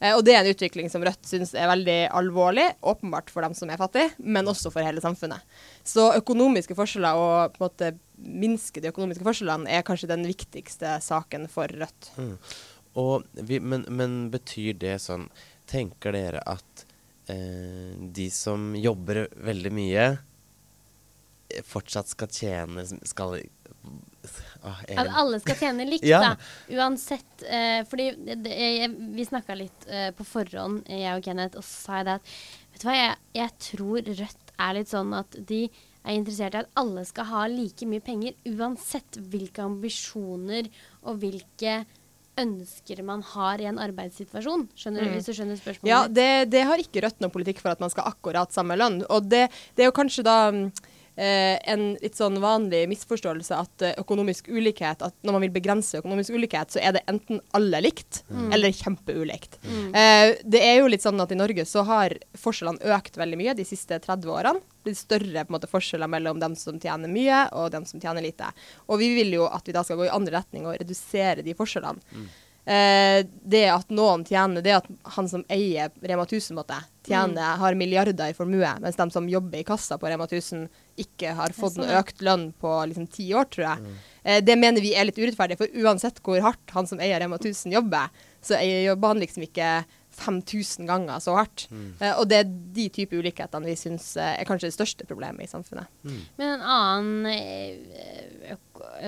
Eh, 0.00 0.14
og 0.14 0.22
det 0.24 0.34
er 0.34 0.42
en 0.42 0.52
utvikling 0.52 0.88
som 0.92 1.04
Rødt 1.04 1.28
syns 1.28 1.54
er 1.54 1.68
veldig 1.70 1.98
alvorlig, 2.16 2.70
åpenbart 2.80 3.32
for 3.32 3.44
dem 3.44 3.56
som 3.58 3.70
er 3.70 3.80
fattige, 3.80 4.14
men 4.18 4.48
også 4.48 4.72
for 4.74 4.86
hele 4.86 5.02
samfunnet. 5.04 5.44
Så 5.86 6.10
økonomiske 6.16 6.76
forskjeller 6.78 7.20
og 7.20 7.56
på 7.56 7.62
en 7.62 7.66
måte 7.68 7.92
minske 8.18 8.82
de 8.82 8.90
økonomiske 8.90 9.26
forskjellene 9.26 9.70
er 9.70 9.84
kanskje 9.86 10.10
den 10.10 10.24
viktigste 10.26 10.96
saken 11.04 11.46
for 11.52 11.70
Rødt. 11.70 12.10
Mm. 12.16 12.34
Vi, 12.94 13.60
men, 13.60 13.84
men 13.88 14.30
betyr 14.30 14.78
det 14.80 14.96
sånn 15.04 15.28
Tenker 15.68 16.14
dere 16.16 16.40
at 16.48 16.84
eh, 17.28 17.92
de 17.98 18.30
som 18.32 18.70
jobber 18.76 19.26
veldig 19.44 19.72
mye, 19.76 20.06
eh, 21.52 21.62
fortsatt 21.68 22.08
skal 22.08 22.30
tjene 22.32 22.86
Skal 22.88 23.36
ah, 24.62 24.80
At 24.96 25.12
alle 25.12 25.40
skal 25.44 25.60
tjene 25.60 25.86
likt, 25.88 26.06
Ja. 26.08 26.22
da. 26.24 26.32
Uansett. 26.78 27.44
Eh, 27.44 27.82
fordi 27.88 28.08
det, 28.32 28.54
jeg, 28.54 28.94
vi 29.14 29.28
snakka 29.28 29.58
litt 29.60 29.86
eh, 29.86 30.08
på 30.16 30.24
forhånd, 30.26 30.88
jeg 30.88 31.12
og 31.14 31.28
Kenneth, 31.28 31.60
og 31.60 31.66
så 31.66 31.74
sa 31.84 32.00
jeg 32.00 32.08
det 32.08 32.16
at 32.18 32.34
Vet 32.72 32.82
du 32.82 32.88
hva, 32.88 32.96
jeg, 32.96 33.14
jeg 33.34 33.54
tror 33.68 34.10
Rødt 34.22 34.52
er 34.58 34.74
litt 34.74 34.90
sånn 34.90 35.14
at 35.14 35.38
de 35.48 35.62
er 36.08 36.16
interessert 36.16 36.56
i 36.56 36.60
at 36.62 36.76
alle 36.78 37.04
skal 37.06 37.26
ha 37.28 37.44
like 37.50 37.86
mye 37.86 38.02
penger, 38.04 38.36
uansett 38.48 39.18
hvilke 39.30 39.62
ambisjoner 39.66 40.70
og 41.04 41.18
hvilke 41.22 41.82
ønsker 42.40 43.02
man 43.06 43.22
har 43.34 43.60
i 43.62 43.66
en 43.70 43.80
arbeidssituasjon. 43.82 44.68
Skjønner 44.78 45.04
du, 45.04 45.08
Mm. 45.08 45.14
Hvis 45.16 45.26
du 45.30 45.32
skjønner 45.36 45.58
spørsmålet? 45.58 45.90
Ja, 45.90 46.00
det, 46.08 46.50
det 46.52 46.62
har 46.68 46.78
ikke 46.82 47.02
Rødt 47.04 47.20
noen 47.22 47.34
politikk 47.34 47.60
for 47.62 47.72
at 47.72 47.80
man 47.82 47.90
skal 47.90 48.08
akkurat 48.10 48.54
samme 48.54 48.76
lønn. 48.78 49.02
Og 49.08 49.28
det, 49.28 49.48
det 49.76 49.84
er 49.84 49.90
jo 49.90 49.96
kanskje 49.96 50.24
da 50.26 50.36
mm, 50.54 50.64
en 51.18 51.84
litt 51.98 52.14
sånn 52.18 52.38
vanlig 52.42 52.84
misforståelse 52.92 53.56
at 53.58 53.84
eh, 53.84 53.96
økonomisk 53.98 54.48
ulikhet, 54.52 55.02
at 55.02 55.14
når 55.26 55.34
man 55.34 55.44
vil 55.46 55.54
begrense 55.56 55.98
økonomisk 55.98 56.36
ulikhet, 56.36 56.70
så 56.74 56.82
er 56.82 56.94
det 56.94 57.04
enten 57.10 57.40
alle 57.58 57.80
likt 57.82 58.22
eller 58.54 58.74
kjempeulikt. 58.74 59.58
Eh, 59.66 60.36
det 60.44 60.62
er 60.62 60.78
jo 60.78 60.90
litt 60.92 61.02
sånn 61.02 61.18
at 61.20 61.34
i 61.34 61.38
Norge 61.38 61.66
så 61.66 61.82
har 61.88 62.14
forskjellene 62.38 62.94
økt 62.94 63.18
veldig 63.18 63.38
mye 63.40 63.56
de 63.58 63.66
siste 63.66 63.98
30 64.04 64.30
årene. 64.30 64.62
Det 64.62 64.86
blir 64.86 64.98
større 64.98 65.44
på 65.44 65.50
en 65.50 65.56
måte, 65.58 65.70
forskjeller 65.70 66.10
mellom 66.10 66.38
dem 66.40 66.54
som 66.56 66.78
tjener 66.80 67.10
mye 67.10 67.46
og 67.58 67.72
dem 67.74 67.86
som 67.88 68.00
tjener 68.00 68.22
lite. 68.24 68.52
Og 68.86 69.02
vi 69.02 69.10
vil 69.18 69.34
jo 69.40 69.48
at 69.50 69.66
vi 69.66 69.74
da 69.74 69.82
skal 69.84 69.98
gå 69.98 70.06
i 70.06 70.14
andre 70.14 70.38
retning 70.38 70.68
og 70.68 70.78
redusere 70.78 71.42
de 71.42 71.56
forskjellene. 71.58 72.22
Eh, 72.68 73.26
det 73.48 73.64
at 73.72 73.88
noen 73.96 74.26
tjener, 74.28 74.60
det 74.60 74.74
at 74.76 74.88
han 75.14 75.28
som 75.30 75.44
eier 75.48 75.88
Rema 76.04 76.26
1000, 76.26 76.52
måtte, 76.58 76.76
tjener, 77.06 77.56
har 77.56 77.78
milliarder 77.80 78.28
i 78.28 78.36
formue, 78.36 78.74
mens 78.82 78.98
de 78.98 79.06
som 79.14 79.28
jobber 79.30 79.62
i 79.62 79.64
kassa 79.64 79.96
på 79.96 80.10
Rema 80.10 80.26
1000, 80.28 80.66
ikke 80.98 81.34
har 81.38 81.54
fått 81.56 81.78
en 81.78 81.90
økt 82.00 82.20
lønn 82.26 82.48
på 82.60 82.72
liksom, 82.90 83.06
ti 83.12 83.28
år, 83.34 83.44
tror 83.54 83.64
jeg. 83.68 83.94
Eh, 84.24 84.40
det 84.44 84.56
mener 84.58 84.80
vi 84.84 84.94
er 84.94 85.04
litt 85.08 85.18
urettferdig, 85.18 85.56
for 85.60 85.68
uansett 85.84 86.20
hvor 86.22 86.40
hardt 86.44 86.74
han 86.74 86.86
som 86.90 86.98
eier 87.00 87.20
Rema 87.22 87.38
1000 87.38 87.72
jobber, 87.72 88.10
så 88.42 88.54
eier- 88.58 88.84
jobber 88.90 89.08
han 89.14 89.20
liksom 89.22 89.42
ikke 89.46 89.70
5000 90.18 90.86
ganger 90.88 91.20
så 91.22 91.34
hardt. 91.36 91.68
Eh, 92.00 92.14
og 92.18 92.26
det 92.28 92.38
er 92.40 92.44
de 92.74 92.88
type 92.90 93.14
ulikhetene 93.14 93.66
vi 93.70 93.76
syns 93.78 94.16
eh, 94.18 94.40
er 94.40 94.44
kanskje 94.48 94.66
det 94.70 94.74
største 94.78 95.06
problemet 95.06 95.44
i 95.46 95.50
samfunnet. 95.50 95.86
Men 96.38 96.56
en 96.56 96.64
annen 96.66 97.26
eh, 97.30 98.56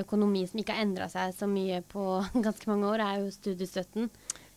økonomi 0.01 0.45
som 0.49 0.61
ikke 0.63 0.75
har 0.77 0.85
endra 0.85 1.09
seg 1.11 1.35
så 1.35 1.49
mye 1.51 1.81
på 1.91 2.05
ganske 2.47 2.71
mange 2.71 2.87
år, 2.93 3.03
er 3.03 3.25
jo 3.25 3.33
studiestøtten. 3.35 4.11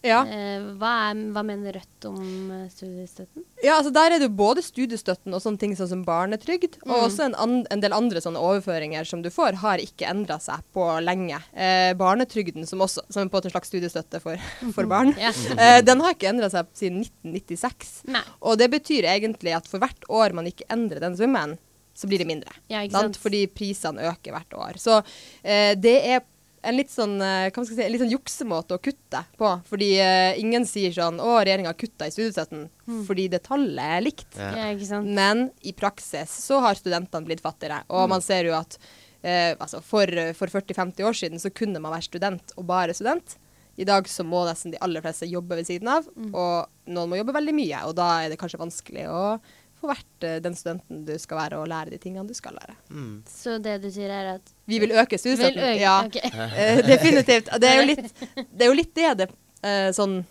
Ja. 0.04 0.20
Eh, 0.28 0.60
hva, 0.80 0.90
er, 1.14 1.20
hva 1.32 1.44
mener 1.48 1.78
Rødt 1.78 2.06
om 2.10 2.52
eh, 2.52 2.66
studiestøtten? 2.70 3.46
Ja, 3.64 3.78
altså 3.78 3.94
Der 3.96 4.12
er 4.18 4.20
det 4.20 4.28
både 4.36 4.60
studiestøtten 4.66 5.32
og 5.34 5.40
sånne 5.40 5.62
ting 5.62 5.76
sånn 5.80 5.88
som 5.94 6.02
barnetrygd. 6.04 6.76
Og 6.84 6.92
Mm. 6.94 7.04
også 7.08 7.24
en, 7.30 7.36
an, 7.40 7.54
en 7.72 7.80
del 7.84 7.96
andre 7.96 8.20
sånne 8.20 8.42
overføringer 8.44 9.08
som 9.08 9.22
du 9.24 9.30
får, 9.32 9.56
har 9.64 9.80
ikke 9.80 10.10
endra 10.12 10.38
seg 10.44 10.60
på 10.76 10.84
lenge. 11.06 11.40
Eh, 11.56 11.94
barnetrygden, 11.96 12.68
som 12.68 12.84
også 12.84 13.06
som 13.10 13.24
er 13.24 13.32
på 13.32 13.40
en 13.46 13.52
slags 13.56 13.72
studiestøtte 13.72 14.20
for, 14.22 14.36
for 14.76 14.86
barn, 14.92 15.16
Ja. 15.18 15.32
eh, 15.56 15.80
den 15.82 16.04
har 16.04 16.14
ikke 16.18 16.30
endra 16.34 16.50
seg 16.52 16.68
siden 16.76 17.06
1996. 17.08 18.04
Nei. 18.12 18.22
Og 18.42 18.58
det 18.60 18.70
betyr 18.76 19.08
egentlig 19.08 19.56
at 19.56 19.68
for 19.72 19.80
hvert 19.80 20.04
år 20.12 20.34
man 20.36 20.52
ikke 20.52 20.68
endrer 20.74 21.00
den 21.00 21.16
summen, 21.16 21.56
så 21.96 22.08
blir 22.10 22.18
det 22.24 22.28
mindre. 22.28 22.50
Ja? 22.74 22.82
Fordi 23.22 23.46
prisene 23.54 24.02
øker 24.10 24.34
hvert 24.34 24.54
år. 24.58 24.80
Så 24.82 25.00
eh, 25.46 25.76
det 25.78 25.96
er 26.10 26.24
en 26.64 26.78
litt 26.78 26.92
sånn, 26.92 27.16
eh, 27.22 27.50
hva 27.50 27.64
skal 27.64 27.74
jeg 27.74 27.78
si, 27.78 27.86
en 27.86 27.94
litt 27.94 28.04
sånn 28.04 28.14
juksemåte 28.14 28.78
å 28.78 28.82
kutte 28.84 29.24
på. 29.40 29.52
Fordi 29.70 29.90
uh, 30.00 30.40
ingen 30.40 30.66
sier 30.70 30.96
sånn 30.96 31.20
'Å, 31.20 31.36
regjeringa 31.44 31.76
kutta 31.78 32.08
i 32.08 32.14
studiestøtten', 32.16 32.66
fordi 33.08 33.28
det 33.34 33.44
tallet 33.48 33.98
er 34.00 34.04
likt. 34.06 34.30
Ja. 34.40 34.52
Ja, 34.58 34.68
ikke 34.74 34.90
sant? 34.90 35.12
Men 35.20 35.50
i 35.62 35.76
praksis 35.76 36.34
så 36.48 36.62
har 36.64 36.80
studentene 36.80 37.28
blitt 37.28 37.44
fattigere. 37.44 37.84
Og 37.92 38.08
man 38.12 38.24
ser 38.24 38.48
jo 38.50 38.56
at 38.58 38.78
uh, 38.80 39.54
altså 39.60 39.84
for, 39.84 40.08
for 40.40 40.52
40-50 40.52 41.08
år 41.08 41.18
siden 41.20 41.42
så 41.44 41.52
kunne 41.54 41.84
man 41.84 41.96
være 41.96 42.10
student 42.10 42.56
og 42.58 42.68
bare 42.70 42.96
student. 42.96 43.38
I 43.76 43.88
dag 43.90 44.06
så 44.10 44.22
må 44.22 44.44
nesten 44.46 44.74
de 44.74 44.82
aller 44.86 45.02
fleste 45.02 45.26
jobbe 45.26 45.58
ved 45.58 45.66
siden 45.66 45.90
av, 45.90 46.06
og 46.14 46.92
noen 46.94 47.10
må 47.10 47.18
jobbe 47.18 47.34
veldig 47.34 47.56
mye. 47.58 47.80
Og 47.90 47.96
da 47.98 48.10
er 48.22 48.30
det 48.30 48.38
kanskje 48.38 48.62
vanskelig 48.62 49.08
å 49.10 49.40
få 49.84 49.92
vært 49.92 50.28
eh, 50.28 50.40
den 50.44 50.58
studenten 50.58 51.04
du 51.08 51.14
skal 51.22 51.42
være, 51.44 51.62
og 51.62 51.70
lære 51.72 51.94
de 51.94 52.02
tingene 52.02 52.28
du 52.28 52.36
skal 52.38 52.58
lære. 52.58 52.76
Mm. 52.90 53.16
Så 53.30 53.58
det 53.64 53.80
du 53.84 53.90
sier, 53.94 54.12
er 54.12 54.36
at 54.38 54.54
Vi 54.70 54.80
vil 54.82 54.96
øke 54.96 55.20
Vil 55.24 55.48
øke 55.48 55.74
Ja, 55.80 55.98
ok. 56.06 56.20
eh, 56.60 56.84
definitivt. 56.88 57.52
Det 57.60 57.70
er 57.70 57.82
jo 57.82 57.90
litt 57.92 58.06
det, 58.58 58.62
er 58.62 58.70
jo 58.72 58.78
litt 58.78 58.96
det 58.96 59.18
det 59.24 59.34
eh, 59.64 59.90
sånn 59.96 60.24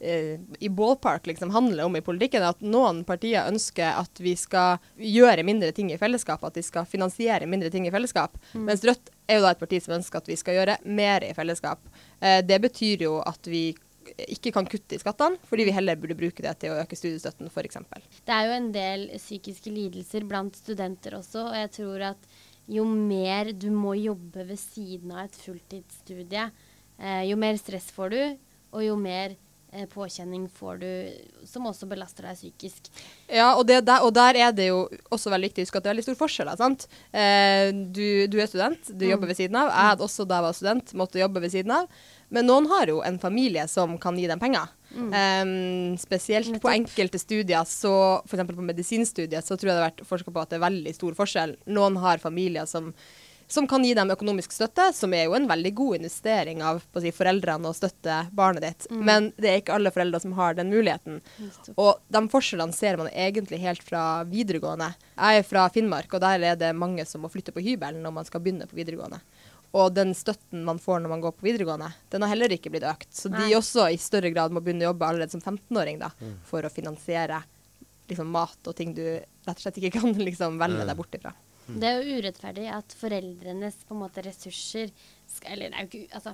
i 0.00 0.68
ballpark 0.72 1.26
liksom 1.28 1.50
handler 1.52 1.84
om 1.84 1.96
i 1.98 2.00
politikken, 2.00 2.40
at 2.40 2.62
noen 2.64 3.02
partier 3.04 3.44
ønsker 3.50 3.98
at 4.00 4.22
vi 4.24 4.32
skal 4.32 4.78
gjøre 4.96 5.44
mindre 5.44 5.74
ting 5.76 5.90
i 5.92 5.98
fellesskap, 6.00 6.40
at 6.40 6.56
de 6.56 6.62
skal 6.64 6.86
finansiere 6.88 7.44
mindre 7.44 7.68
ting 7.68 7.84
i 7.84 7.92
fellesskap. 7.92 8.38
Mens 8.56 8.80
Rødt 8.88 9.12
er 9.28 9.36
jo 9.36 9.44
da 9.44 9.50
et 9.52 9.60
parti 9.60 9.82
som 9.84 9.98
ønsker 9.98 10.22
at 10.22 10.30
vi 10.32 10.38
skal 10.40 10.56
gjøre 10.56 10.78
mer 10.88 11.26
i 11.28 11.34
fellesskap. 11.36 11.84
Eh, 12.16 12.40
det 12.40 12.62
betyr 12.64 13.04
jo 13.10 13.18
at 13.20 13.44
vi 13.44 13.74
ikke 14.26 14.52
kan 14.54 14.68
kutte 14.70 14.96
i 14.96 15.00
skattene, 15.02 15.40
fordi 15.48 15.66
vi 15.68 15.74
heller 15.74 15.98
burde 16.00 16.18
bruke 16.18 16.44
det 16.44 16.54
til 16.62 16.74
å 16.74 16.78
øke 16.82 16.98
studiestøtten, 16.98 17.50
f.eks. 17.50 17.80
Det 18.26 18.36
er 18.36 18.48
jo 18.48 18.56
en 18.56 18.70
del 18.74 19.08
psykiske 19.16 19.72
lidelser 19.74 20.26
blant 20.28 20.58
studenter 20.58 21.18
også, 21.20 21.48
og 21.50 21.58
jeg 21.58 21.74
tror 21.80 22.06
at 22.12 22.30
jo 22.70 22.86
mer 22.86 23.50
du 23.56 23.70
må 23.74 23.96
jobbe 23.98 24.46
ved 24.46 24.58
siden 24.60 25.14
av 25.14 25.26
et 25.26 25.38
fulltidsstudie, 25.42 26.50
eh, 27.00 27.22
jo 27.30 27.38
mer 27.40 27.58
stress 27.58 27.90
får 27.94 28.12
du, 28.14 28.20
og 28.70 28.84
jo 28.84 28.94
mer 29.00 29.34
eh, 29.72 29.86
påkjenning 29.90 30.46
får 30.54 30.78
du 30.82 30.90
som 31.48 31.66
også 31.66 31.88
belaster 31.90 32.28
deg 32.28 32.38
psykisk. 32.38 32.92
Ja, 33.26 33.56
og, 33.56 33.64
det 33.66 33.80
der, 33.88 34.04
og 34.06 34.14
der 34.14 34.38
er 34.38 34.54
det 34.54 34.68
jo 34.70 34.84
også 35.10 35.32
veldig 35.34 35.50
viktig 35.50 35.64
å 35.64 35.68
huske 35.68 35.80
at 35.80 35.86
det 35.86 35.90
er 35.90 35.96
veldig 35.96 36.06
stor 36.06 36.20
forskjell. 36.22 36.52
sant? 36.60 36.86
Eh, 37.10 37.72
du, 37.74 38.06
du 38.30 38.38
er 38.38 38.50
student, 38.50 38.94
du 38.94 39.06
jobber 39.08 39.32
ved 39.32 39.40
siden 39.42 39.58
av. 39.58 39.72
Jeg 39.74 39.92
hadde 39.92 40.06
også 40.06 40.28
da 40.28 40.38
jeg 40.40 40.48
var 40.48 40.58
student, 40.60 40.96
måtte 41.02 41.22
jobbe 41.22 41.42
ved 41.42 41.54
siden 41.56 41.76
av. 41.80 42.00
Men 42.30 42.46
noen 42.46 42.68
har 42.70 42.90
jo 42.90 43.00
en 43.06 43.18
familie 43.22 43.66
som 43.70 43.96
kan 44.02 44.18
gi 44.18 44.28
dem 44.30 44.40
penger. 44.42 44.70
Eh, 44.90 45.96
spesielt 46.02 46.60
på 46.62 46.72
enkelte 46.72 47.18
studier, 47.22 47.66
så 47.68 47.94
f.eks. 48.24 48.46
på 48.50 48.68
medisinstudiet, 48.70 49.46
så 49.46 49.56
tror 49.56 49.70
jeg 49.70 49.74
det 49.74 49.82
har 49.82 49.90
vært 49.90 50.06
forska 50.08 50.34
på 50.34 50.42
at 50.42 50.52
det 50.52 50.60
er 50.60 50.68
veldig 50.68 50.94
stor 50.96 51.18
forskjell. 51.18 51.56
Noen 51.74 51.98
har 52.02 52.22
familier 52.22 52.70
som 52.70 52.94
som 53.52 53.66
kan 53.66 53.84
gi 53.84 53.94
dem 53.94 54.10
økonomisk 54.14 54.52
støtte, 54.54 54.92
som 54.94 55.14
er 55.14 55.24
jo 55.26 55.34
en 55.34 55.48
veldig 55.50 55.72
god 55.74 55.96
investering 55.98 56.60
av 56.62 56.80
si, 57.02 57.10
foreldrene 57.14 57.70
å 57.70 57.74
støtte 57.74 58.20
barnet 58.36 58.62
ditt. 58.62 58.86
Men 58.94 59.30
det 59.42 59.50
er 59.50 59.58
ikke 59.58 59.74
alle 59.74 59.90
foreldre 59.90 60.20
som 60.22 60.36
har 60.38 60.54
den 60.54 60.70
muligheten. 60.70 61.18
Og 61.74 61.98
de 62.14 62.22
forskjellene 62.30 62.76
ser 62.76 63.00
man 63.00 63.10
egentlig 63.10 63.58
helt 63.64 63.82
fra 63.82 64.22
videregående. 64.30 64.92
Jeg 65.16 65.42
er 65.42 65.48
fra 65.48 65.66
Finnmark, 65.74 66.14
og 66.14 66.22
der 66.22 66.46
er 66.52 66.60
det 66.60 66.70
mange 66.78 67.06
som 67.08 67.24
må 67.24 67.32
flytte 67.32 67.54
på 67.56 67.64
hybelen 67.64 68.04
når 68.06 68.14
man 68.20 68.28
skal 68.28 68.44
begynne 68.44 68.70
på 68.70 68.78
videregående. 68.78 69.18
Og 69.76 69.92
den 69.94 70.10
støtten 70.18 70.64
man 70.66 70.80
får 70.82 71.02
når 71.02 71.12
man 71.12 71.20
går 71.22 71.36
på 71.38 71.46
videregående, 71.46 71.92
den 72.10 72.24
har 72.24 72.32
heller 72.32 72.50
ikke 72.54 72.72
blitt 72.74 72.86
økt. 72.90 73.10
Så 73.14 73.30
de 73.30 73.52
også 73.54 73.86
i 73.92 74.00
større 74.02 74.32
grad 74.34 74.50
må 74.54 74.62
begynne 74.64 74.82
å 74.88 74.90
jobbe 74.90 75.06
allerede 75.06 75.36
som 75.36 75.42
15-åring 75.44 76.00
da, 76.02 76.10
for 76.48 76.66
å 76.66 76.72
finansiere 76.72 77.38
liksom, 78.10 78.32
mat 78.34 78.66
og 78.66 78.74
ting 78.76 78.96
du 78.96 79.04
rett 79.04 79.54
og 79.54 79.62
slett 79.62 79.78
ikke 79.78 80.00
kan 80.00 80.18
liksom, 80.28 80.58
velge 80.60 80.88
deg 80.88 80.98
bort 80.98 81.14
ifra. 81.20 81.34
Det 81.70 81.86
er 81.86 82.00
jo 82.02 82.18
urettferdig 82.18 82.66
at 82.74 82.94
foreldrenes 82.98 83.76
på 83.86 83.94
en 83.94 84.00
måte 84.02 84.24
ressurser 84.26 84.90
skal, 85.30 85.52
Eller 85.54 85.70
det 85.70 85.76
er 85.78 85.84
jo 85.84 85.90
ikke 86.00 86.18
altså, 86.18 86.32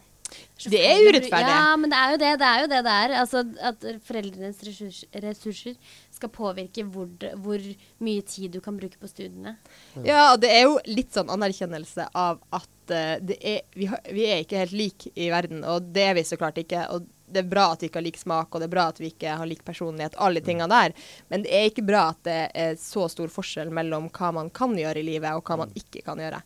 Det 0.73 0.81
er 0.81 1.03
urettferdig. 1.05 1.51
Ja, 1.53 1.75
men 1.77 1.93
det 1.93 1.99
er 2.01 2.15
jo 2.15 2.21
det 2.23 2.31
det 2.41 2.47
er. 2.49 2.63
Jo 2.63 2.71
det, 2.73 2.79
det 2.87 2.95
er. 3.03 3.15
Altså, 3.21 3.43
at 3.71 3.85
foreldrenes 4.07 4.63
ressurser, 4.65 5.21
ressurser 5.27 5.77
skal 6.17 6.33
påvirke 6.33 6.85
hvor, 6.91 7.11
hvor 7.43 7.67
mye 8.05 8.25
tid 8.27 8.57
du 8.57 8.61
kan 8.65 8.79
bruke 8.79 8.99
på 9.01 9.11
studiene. 9.11 9.57
Ja, 10.03 10.33
og 10.33 10.41
det 10.45 10.53
er 10.55 10.67
jo 10.67 10.79
litt 10.89 11.13
sånn 11.15 11.33
anerkjennelse 11.33 12.09
av 12.17 12.41
at 12.57 12.95
uh, 12.95 13.17
det 13.21 13.37
er, 13.41 13.67
vi, 13.77 13.91
har, 13.91 14.01
vi 14.13 14.27
er 14.31 14.43
ikke 14.45 14.65
helt 14.65 14.77
like 14.77 15.13
i 15.15 15.29
verden, 15.33 15.65
og 15.67 15.93
det 15.95 16.09
er 16.11 16.19
vi 16.19 16.27
så 16.27 16.39
klart 16.41 16.59
ikke. 16.63 16.87
Og 16.95 17.07
det 17.27 17.43
er 17.43 17.49
bra 17.51 17.67
at 17.73 17.83
vi 17.83 17.89
ikke 17.91 17.99
har 18.01 18.07
lik 18.07 18.19
smak, 18.21 18.55
og 18.55 18.63
det 18.63 18.69
er 18.69 18.75
bra 18.75 18.87
at 18.91 19.01
vi 19.03 19.11
ikke 19.11 19.35
har 19.41 19.49
lik 19.51 19.65
personlighet, 19.67 20.17
alle 20.23 20.41
de 20.41 20.47
tingene 20.47 20.69
der. 20.71 20.95
Men 21.33 21.45
det 21.45 21.53
er 21.55 21.69
ikke 21.71 21.87
bra 21.87 22.09
at 22.13 22.21
det 22.27 22.39
er 22.55 22.79
så 22.81 23.09
stor 23.13 23.33
forskjell 23.33 23.73
mellom 23.75 24.09
hva 24.15 24.31
man 24.37 24.51
kan 24.55 24.77
gjøre 24.79 25.03
i 25.03 25.07
livet, 25.07 25.35
og 25.35 25.43
hva 25.47 25.59
man 25.65 25.75
ikke 25.79 26.05
kan 26.07 26.23
gjøre. 26.23 26.41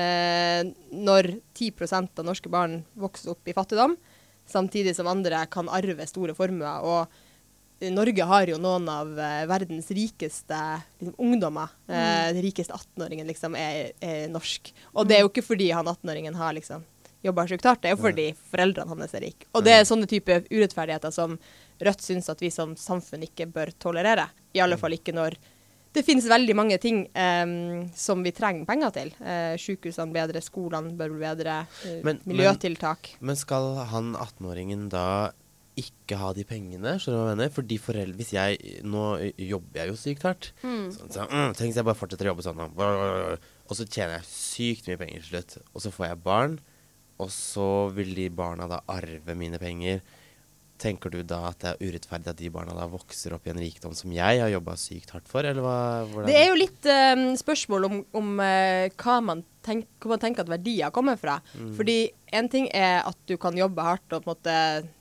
Eh, 0.00 0.72
når 1.06 1.30
10% 1.54 2.22
av 2.22 2.26
norske 2.26 2.52
barn 2.52 2.80
vokser 2.98 3.36
opp 3.36 3.46
i 3.46 3.54
fattigdom, 3.56 3.96
samtidig 4.46 4.94
som 4.98 5.10
andre 5.10 5.44
kan 5.50 5.70
arve 5.72 6.06
store 6.10 6.34
formuer. 6.38 6.82
og 6.82 7.22
Norge 7.80 8.24
har 8.24 8.48
jo 8.48 8.56
noen 8.56 8.86
av 8.88 9.10
eh, 9.20 9.42
verdens 9.50 9.90
rikeste 9.92 10.58
liksom, 11.00 11.14
ungdommer. 11.20 11.74
Eh, 11.88 12.32
den 12.32 12.42
rikeste 12.46 12.72
18-åringen 12.72 13.28
liksom 13.28 13.56
er, 13.60 13.90
er 14.00 14.28
norsk. 14.32 14.72
Og 14.96 15.08
det 15.08 15.18
er 15.18 15.26
jo 15.26 15.28
ikke 15.32 15.44
fordi 15.44 15.70
han 15.76 15.86
18-åringen 15.92 16.38
har 16.40 16.56
liksom 16.56 16.84
jobba 17.26 17.46
sjukt 17.48 17.66
hardt, 17.66 17.82
det 17.82 17.90
er 17.90 17.96
jo 17.96 18.02
fordi 18.04 18.26
foreldrene 18.52 18.92
hans 18.92 19.14
er 19.16 19.24
rike. 19.26 19.48
Og 19.56 19.64
det 19.66 19.74
er 19.74 19.86
sånne 19.88 20.06
type 20.10 20.44
urettferdigheter 20.52 21.12
som 21.14 21.38
Rødt 21.82 22.00
syns 22.00 22.30
at 22.32 22.40
vi 22.40 22.48
som 22.54 22.70
samfunn 22.80 23.26
ikke 23.26 23.48
bør 23.52 23.68
tolerere. 23.82 24.30
I 24.56 24.62
alle 24.64 24.78
fall 24.80 24.94
ikke 24.96 25.12
når 25.12 25.34
det 25.96 26.04
finnes 26.04 26.24
veldig 26.28 26.54
mange 26.56 26.76
ting 26.80 27.02
um, 27.12 27.86
som 27.96 28.22
vi 28.24 28.32
trenger 28.36 28.64
penger 28.68 28.92
til. 28.94 29.10
Uh, 29.20 29.56
Sykehusene 29.60 30.12
bedre, 30.12 30.40
skolene 30.44 30.92
bør 30.96 31.12
bli 31.12 31.22
bedre, 31.24 31.58
uh, 31.68 31.86
Men- 32.04 32.20
men- 32.24 32.36
miljøtiltak. 32.36 33.14
Men 33.20 33.36
skal 33.36 33.74
han 33.92 34.14
18-åringen 34.14 34.88
da 34.92 35.32
ikke 35.76 36.16
ha 36.20 36.32
de 36.32 36.44
pengene? 36.48 36.94
Fordi 37.52 37.76
foreldre 37.82 38.16
Hvis 38.16 38.32
jeg 38.32 38.80
Nå 38.84 39.02
jobber 39.36 39.82
jeg 39.82 39.88
jo 39.92 39.96
sykt 40.00 40.22
hardt. 40.24 40.50
Så, 40.94 41.08
så, 41.12 41.26
mm, 41.28 41.52
tenk 41.58 41.70
hvis 41.72 41.80
jeg 41.82 41.84
bare 41.88 41.98
fortsetter 42.00 42.28
å 42.28 42.32
jobbe 42.34 42.46
sånn, 42.46 42.62
og 43.66 43.74
så 43.76 43.84
tjener 43.88 44.18
jeg 44.20 44.28
sykt 44.30 44.88
mye 44.88 45.00
penger 45.00 45.20
til 45.24 45.30
slutt. 45.34 45.56
Og 45.74 45.82
så 45.84 45.92
får 45.92 46.06
jeg 46.10 46.22
barn, 46.24 46.58
og 47.18 47.30
så 47.32 47.68
vil 47.96 48.14
de 48.14 48.28
barna 48.30 48.68
da 48.70 48.80
arve 48.92 49.34
mine 49.36 49.58
penger. 49.60 50.00
Tenker 50.76 51.08
du 51.08 51.22
da 51.24 51.38
at 51.48 51.62
det 51.62 51.70
er 51.72 51.86
urettferdig 51.88 52.28
at 52.28 52.36
de 52.36 52.50
barna 52.52 52.74
da 52.76 52.84
vokser 52.92 53.32
opp 53.32 53.46
i 53.48 53.52
en 53.54 53.60
rikdom 53.62 53.94
som 53.96 54.12
jeg 54.12 54.42
har 54.42 54.50
jobba 54.52 54.74
sykt 54.76 55.14
hardt 55.14 55.28
for, 55.30 55.40
eller 55.48 55.64
hva? 55.64 55.76
hvordan- 56.10 56.26
Det 56.28 56.36
er 56.36 56.50
jo 56.50 56.58
litt 56.60 56.84
eh, 56.92 57.22
spørsmål 57.40 57.86
om, 57.88 57.94
om 58.20 58.34
uh, 58.40 58.88
hva, 59.00 59.14
man 59.24 59.40
tenk, 59.66 59.88
hvor 60.00 60.14
man 60.14 60.22
tenker 60.22 60.44
at 60.44 60.50
verdier 60.50 60.92
kommer 60.94 61.18
fra. 61.20 61.40
Fordi 61.76 61.98
en 62.36 62.48
ting 62.50 62.66
er 62.74 63.04
at 63.06 63.18
du 63.30 63.36
kan 63.40 63.56
jobbe 63.56 63.82
hardt 63.82 64.14
og 64.14 64.24
på 64.24 64.30
en 64.30 64.32
måte 64.32 64.54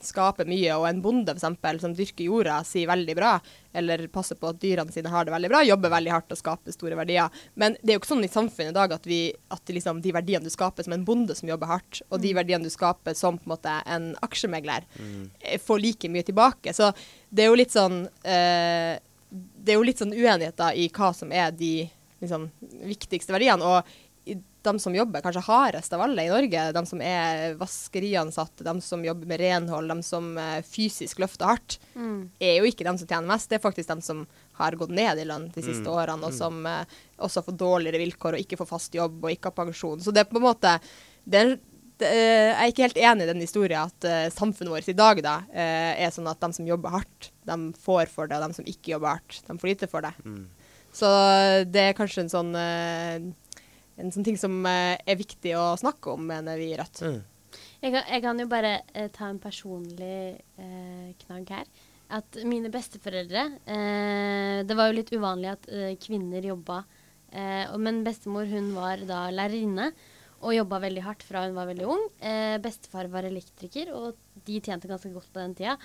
skape 0.06 0.46
mye, 0.50 0.74
og 0.76 0.88
en 0.90 1.02
bonde 1.04 1.34
eksempel, 1.34 1.80
som 1.82 1.96
dyrker 1.98 2.28
jorda, 2.28 2.60
sier 2.68 2.90
veldig 2.90 3.16
bra, 3.18 3.32
eller 3.76 4.06
passer 4.14 4.38
på 4.40 4.52
at 4.52 4.60
dyrene 4.62 4.94
sine 4.94 5.12
har 5.12 5.26
det 5.26 5.34
veldig 5.34 5.52
bra, 5.52 5.64
jobber 5.66 5.94
veldig 5.96 6.14
hardt 6.14 6.36
og 6.36 6.42
skaper 6.42 6.76
store 6.76 7.00
verdier. 7.00 7.42
Men 7.60 7.80
det 7.82 7.94
er 7.94 7.98
jo 7.98 8.04
ikke 8.04 8.14
sånn 8.14 8.28
i 8.28 8.32
samfunnet 8.32 8.76
i 8.76 8.78
dag 8.78 8.94
at, 8.98 9.10
vi, 9.10 9.22
at 9.54 9.74
liksom, 9.78 10.04
de 10.06 10.14
verdiene 10.16 10.46
du 10.46 10.54
skaper 10.54 10.86
som 10.86 10.96
en 10.96 11.08
bonde 11.08 11.36
som 11.38 11.50
jobber 11.50 11.74
hardt, 11.74 12.04
og 12.10 12.22
de 12.24 12.36
verdiene 12.38 12.68
du 12.68 12.74
skaper 12.74 13.18
som 13.18 13.40
på 13.42 13.50
en 13.50 13.56
måte 13.56 13.80
en 13.98 14.14
aksjemegler, 14.26 14.88
mm. 15.00 15.26
får 15.66 15.84
like 15.84 16.14
mye 16.14 16.30
tilbake. 16.30 16.78
Så 16.78 16.94
det 17.30 17.46
er 17.46 17.52
jo 17.52 17.60
litt 17.60 17.74
sånn 17.74 18.06
eh, 18.24 18.96
det 19.36 19.74
er 19.74 19.80
jo 19.80 19.86
litt 19.86 20.00
sånn 20.02 20.14
uenigheter 20.14 20.78
i 20.78 20.88
hva 20.94 21.12
som 21.16 21.32
er 21.34 21.52
de 21.56 21.88
liksom, 22.24 22.50
viktigste 22.86 23.34
verdiene. 23.36 23.66
Og 23.66 23.96
de 24.66 24.82
som 24.82 24.96
jobber 24.96 25.24
kanskje 25.24 25.44
hardest 25.48 25.94
av 25.96 26.04
alle 26.06 26.26
i 26.26 26.32
Norge, 26.32 26.64
de 26.76 26.84
som 26.90 27.02
er 27.06 27.56
vaskeriansatte, 27.60 28.66
de 28.66 28.74
som 28.84 29.04
jobber 29.06 29.30
med 29.30 29.42
renhold, 29.42 29.92
de 29.94 30.06
som 30.06 30.32
eh, 30.42 30.60
fysisk 30.66 31.22
løfter 31.24 31.50
hardt, 31.50 31.78
er 32.40 32.58
jo 32.60 32.70
ikke 32.70 32.88
de 32.88 32.96
som 32.98 33.08
tjener 33.08 33.30
mest. 33.30 33.50
Det 33.52 33.60
er 33.60 33.64
faktisk 33.64 33.92
de 33.94 34.00
som 34.06 34.26
har 34.60 34.78
gått 34.80 34.94
ned 34.96 35.22
i 35.22 35.28
lønn 35.28 35.50
de 35.54 35.64
siste 35.64 35.92
årene, 35.92 36.28
og 36.28 36.36
som 36.36 36.66
eh, 36.70 36.98
også 37.18 37.42
har 37.42 37.48
fått 37.50 37.62
dårligere 37.62 38.02
vilkår 38.04 38.38
og 38.38 38.44
ikke 38.44 38.60
får 38.62 38.72
fast 38.74 38.98
jobb 38.98 39.24
og 39.24 39.32
ikke 39.32 39.52
har 39.52 39.60
pensjon. 39.64 40.04
Så 40.04 40.16
det 40.16 40.26
er 40.26 40.30
på 40.32 40.42
en 40.42 40.48
måte 40.50 40.76
det 41.26 41.42
er, 41.42 41.56
det, 42.02 42.10
eh, 42.12 42.52
jeg 42.52 42.60
er 42.60 42.74
ikke 42.74 42.86
helt 42.86 43.02
enig 43.10 43.26
i 43.26 43.32
den 43.32 43.42
historien 43.42 43.88
at 43.88 44.06
uh, 44.06 44.28
samfunnet 44.34 44.74
vårt 44.74 44.92
i 44.92 44.98
dag 44.98 45.22
da, 45.26 45.38
uh, 45.48 45.94
er 45.96 46.12
sånn 46.14 46.28
at 46.30 46.42
de 46.44 46.52
som 46.58 46.68
jobber 46.68 46.94
hardt, 47.00 47.32
de 47.48 47.58
får 47.82 48.12
for 48.12 48.30
det, 48.30 48.38
og 48.38 48.52
de 48.52 48.60
som 48.60 48.68
ikke 48.68 48.94
jobber 48.94 49.16
hardt, 49.16 49.40
de 49.48 49.58
får 49.62 49.72
lite 49.72 49.90
for 49.90 50.06
det. 50.06 50.12
Så 50.96 51.08
det 51.68 51.90
er 51.90 51.98
kanskje 51.98 52.24
en 52.24 52.32
sånn, 52.32 52.54
eh, 52.56 53.26
en 54.02 54.12
sånn 54.12 54.26
ting 54.28 54.38
som 54.40 54.58
eh, 54.70 54.98
er 55.00 55.20
viktig 55.20 55.56
å 55.58 55.74
snakke 55.80 56.16
om, 56.16 56.26
mener 56.28 56.60
vi 56.60 56.72
i 56.74 56.78
Rødt. 56.80 57.02
Mm. 57.06 57.22
Jeg 57.86 57.94
kan, 57.94 58.02
jeg 58.10 58.24
kan 58.26 58.42
jo 58.42 58.48
bare 58.52 58.72
eh, 58.94 59.10
ta 59.14 59.30
en 59.30 59.42
personlig 59.42 60.42
eh, 60.60 61.12
knagg 61.26 61.54
her. 61.54 61.70
At 62.16 62.38
mine 62.46 62.70
besteforeldre 62.70 63.42
eh, 63.66 64.60
Det 64.62 64.76
var 64.78 64.92
jo 64.92 64.98
litt 65.00 65.10
uvanlig 65.10 65.50
at 65.56 65.64
eh, 65.74 65.96
kvinner 66.02 66.46
jobba. 66.46 66.84
Eh, 67.32 67.72
men 67.82 68.04
bestemor 68.06 68.46
hun 68.52 68.76
var 68.76 69.02
da 69.10 69.26
lærerinne 69.34 69.90
og 70.46 70.54
jobba 70.54 70.82
veldig 70.84 71.04
hardt 71.06 71.24
fra 71.26 71.46
hun 71.48 71.56
var 71.58 71.70
veldig 71.72 71.88
ung. 71.90 72.04
Eh, 72.20 72.58
bestefar 72.62 73.10
var 73.10 73.26
elektriker, 73.26 73.90
og 73.96 74.20
de 74.46 74.60
tjente 74.62 74.90
ganske 74.90 75.10
godt 75.14 75.32
på 75.34 75.42
den 75.42 75.56
tida. 75.58 75.78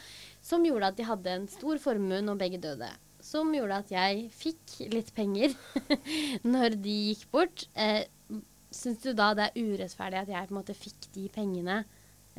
Som 0.45 0.67
gjorde 0.67 0.91
at 0.91 0.99
de 0.99 1.07
hadde 1.09 1.37
en 1.39 1.47
stor 1.49 1.81
formue 1.81 2.21
når 2.25 2.41
begge 2.43 2.61
døde. 2.61 2.91
Som 3.25 3.53
gjorde 3.55 3.81
at 3.85 3.93
jeg 3.93 4.27
fikk 4.33 4.77
litt 4.95 5.13
penger 5.17 5.55
når 6.55 6.77
de 6.81 6.97
gikk 7.11 7.27
bort. 7.35 7.67
Eh, 7.75 8.07
Syns 8.71 9.01
du 9.03 9.11
da 9.19 9.33
det 9.35 9.49
er 9.49 9.65
urettferdig 9.67 10.21
at 10.21 10.29
jeg 10.31 10.47
på 10.47 10.55
en 10.55 10.61
måte 10.61 10.77
fikk 10.79 11.09
de 11.17 11.25
pengene 11.35 11.81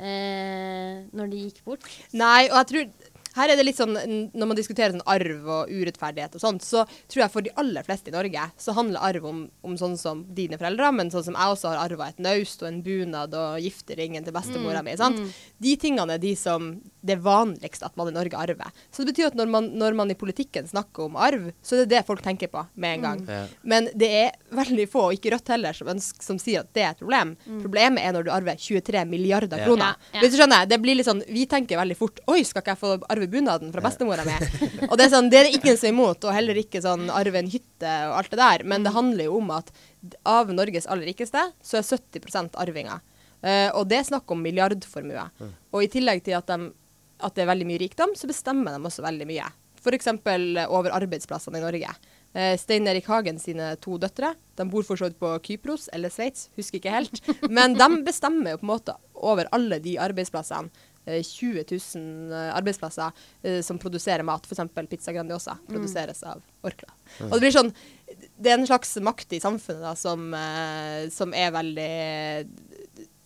eh, 0.00 1.02
når 1.12 1.28
de 1.28 1.42
gikk 1.42 1.58
bort? 1.66 1.84
Nei, 2.16 2.46
og 2.48 2.56
jeg 2.56 2.68
tror 2.70 3.11
her 3.36 3.48
er 3.52 3.56
det 3.56 3.64
litt 3.66 3.76
sånn, 3.78 3.94
Når 4.34 4.46
man 4.46 4.56
diskuterer 4.56 4.92
sånn 4.92 5.04
arv 5.06 5.46
og 5.48 5.70
urettferdighet, 5.72 6.34
og 6.36 6.40
sånt, 6.40 6.62
så 6.62 6.84
tror 7.08 7.22
jeg 7.24 7.30
for 7.32 7.42
de 7.42 7.50
aller 7.56 7.82
fleste 7.86 8.08
i 8.08 8.14
Norge 8.14 8.46
så 8.58 8.74
handler 8.76 9.00
arv 9.02 9.24
om, 9.26 9.50
om 9.62 9.76
sånn 9.76 9.96
som 9.98 10.24
dine 10.34 10.58
foreldre, 10.60 10.92
men 10.92 11.10
sånn 11.10 11.24
som 11.24 11.34
jeg 11.34 11.54
også 11.56 11.72
har 11.72 11.82
arva 11.90 12.08
et 12.08 12.18
naust 12.18 12.62
og 12.62 12.68
en 12.68 12.82
bunad 12.82 13.34
og 13.34 13.60
gifteringen 13.62 14.24
til 14.24 14.32
bestemora 14.36 14.82
mi. 14.84 14.96
sant? 14.96 15.18
De 15.62 15.76
tingene 15.76 16.14
er 16.14 16.18
de 16.22 16.34
som 16.36 16.72
det 17.02 17.16
er 17.16 17.22
vanligst 17.24 17.82
at 17.82 17.96
man 17.98 18.08
i 18.08 18.14
Norge 18.14 18.36
arver. 18.38 18.70
Så 18.92 19.02
det 19.02 19.12
betyr 19.14 19.32
at 19.32 19.34
når 19.34 19.48
man, 19.50 19.70
når 19.76 19.94
man 19.98 20.10
i 20.10 20.14
politikken 20.14 20.68
snakker 20.70 21.08
om 21.08 21.16
arv, 21.16 21.48
så 21.62 21.74
er 21.74 21.82
det 21.86 21.96
det 21.96 22.04
folk 22.06 22.22
tenker 22.22 22.46
på 22.52 22.62
med 22.76 22.98
en 22.98 23.02
gang. 23.02 23.24
Ja. 23.26 23.40
Men 23.66 23.88
det 23.98 24.10
er 24.20 24.36
veldig 24.54 24.86
få, 24.92 25.08
og 25.10 25.16
ikke 25.16 25.32
Rødt 25.32 25.48
heller, 25.48 25.72
som, 25.74 25.88
ønsker, 25.88 26.22
som 26.22 26.38
sier 26.38 26.60
at 26.60 26.70
det 26.76 26.82
er 26.84 26.90
et 26.94 27.00
problem. 27.02 27.34
Problemet 27.62 28.04
er 28.04 28.12
når 28.14 28.26
du 28.28 28.30
arver 28.34 28.54
23 28.60 29.04
milliarder 29.08 29.58
Ja. 29.58 29.64
kroner. 29.66 29.96
Ja, 30.12 30.14
ja. 30.14 30.20
Hvis 30.20 30.34
du 30.34 30.38
skjønner, 30.42 30.68
det 30.68 30.78
blir 30.82 30.94
litt 30.98 31.06
sånn, 31.06 31.22
Vi 31.32 31.46
tenker 31.46 31.78
veldig 31.78 31.96
fort 31.96 32.20
Oi, 32.28 32.42
skal 32.44 32.62
ikke 32.62 32.74
jeg 32.76 32.78
få 32.78 32.90
arve 33.08 33.21
bunaden 33.30 33.72
fra 33.74 33.84
bestemora 33.84 34.24
mi? 34.26 34.34
og 34.88 34.96
det 34.98 35.06
er 35.06 35.12
sånn, 35.14 35.30
det 35.32 35.38
er 35.38 35.48
det 35.48 35.56
ingen 35.58 35.78
som 35.78 35.88
er 35.88 35.94
imot, 35.94 36.26
og 36.26 36.36
heller 36.36 36.60
ikke 36.62 36.82
sånn 36.84 37.08
arve 37.12 37.40
en 37.42 37.50
hytte 37.52 37.94
og 38.10 38.18
alt 38.18 38.34
det 38.34 38.40
der. 38.40 38.66
Men 38.72 38.86
det 38.86 38.94
handler 38.96 39.28
jo 39.28 39.38
om 39.40 39.50
at 39.54 39.72
av 40.28 40.52
Norges 40.54 40.88
aller 40.90 41.08
rikeste, 41.12 41.46
så 41.62 41.80
er 41.80 41.88
70 41.88 42.56
arvinger. 42.62 43.02
Uh, 43.42 43.70
og 43.74 43.88
det 43.90 43.98
er 43.98 44.06
snakk 44.06 44.30
om 44.30 44.42
milliardformue. 44.42 45.24
Og 45.74 45.82
i 45.82 45.90
tillegg 45.90 46.22
til 46.26 46.38
at, 46.38 46.50
de, 46.50 46.70
at 47.22 47.34
det 47.34 47.42
er 47.44 47.50
veldig 47.50 47.68
mye 47.72 47.82
rikdom, 47.82 48.14
så 48.18 48.30
bestemmer 48.30 48.76
de 48.76 48.90
også 48.90 49.04
veldig 49.04 49.26
mye. 49.30 49.50
F.eks. 49.82 50.12
over 50.70 50.94
arbeidsplassene 50.94 51.58
i 51.58 51.64
Norge. 51.64 51.94
Eh, 52.32 52.54
Stein 52.58 52.86
Erik 52.88 53.08
Hagen 53.10 53.38
sine 53.42 53.74
to 53.82 53.98
døtre 54.00 54.32
de 54.56 54.66
bor 54.70 54.84
for 54.86 54.96
så 54.96 55.08
vidt 55.08 55.18
på 55.20 55.32
Kypros 55.44 55.88
eller 55.92 56.12
Sveits, 56.12 56.48
husker 56.56 56.78
ikke 56.78 56.94
helt. 56.94 57.20
Men 57.56 57.74
de 57.76 57.88
bestemmer 58.06 58.54
jo 58.54 58.62
på 58.62 58.68
en 58.68 58.72
måte 58.72 58.96
over 59.12 59.50
alle 59.52 59.80
de 59.82 59.98
arbeidsplassene. 60.00 60.70
Eh, 61.04 61.22
20 61.26 61.64
000 61.66 62.32
eh, 62.32 62.50
arbeidsplasser 62.54 63.10
eh, 63.42 63.60
som 63.66 63.78
produserer 63.82 64.22
mat, 64.22 64.46
f.eks. 64.46 64.88
Pizza 64.90 65.12
Grandiosa, 65.12 65.56
produseres 65.66 66.22
av 66.22 66.42
Orkla. 66.62 66.92
Og 67.26 67.32
det 67.34 67.40
blir 67.42 67.54
sånn 67.54 67.72
Det 68.38 68.52
er 68.52 68.58
en 68.60 68.68
slags 68.68 68.94
makt 69.02 69.32
i 69.34 69.40
samfunnet 69.42 69.82
da, 69.82 69.96
som, 69.98 70.28
eh, 70.36 71.08
som 71.10 71.34
er 71.34 71.50
veldig 71.54 71.88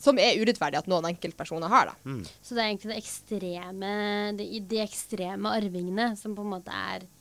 Som 0.00 0.16
er 0.22 0.38
urettferdig 0.40 0.78
at 0.80 0.88
noen 0.88 1.08
enkeltpersoner 1.10 1.68
har, 1.72 1.92
da. 1.92 2.16
Så 2.40 2.54
det 2.56 2.62
er 2.62 2.70
egentlig 2.70 2.92
det 2.94 3.02
ekstreme, 3.02 3.92
de, 4.38 4.48
de 4.72 4.80
ekstreme 4.84 5.52
arvingene 5.56 6.10
som 6.16 6.34
på 6.36 6.44
en 6.46 6.52
måte 6.56 6.72
er 6.72 7.04
eh, 7.04 7.15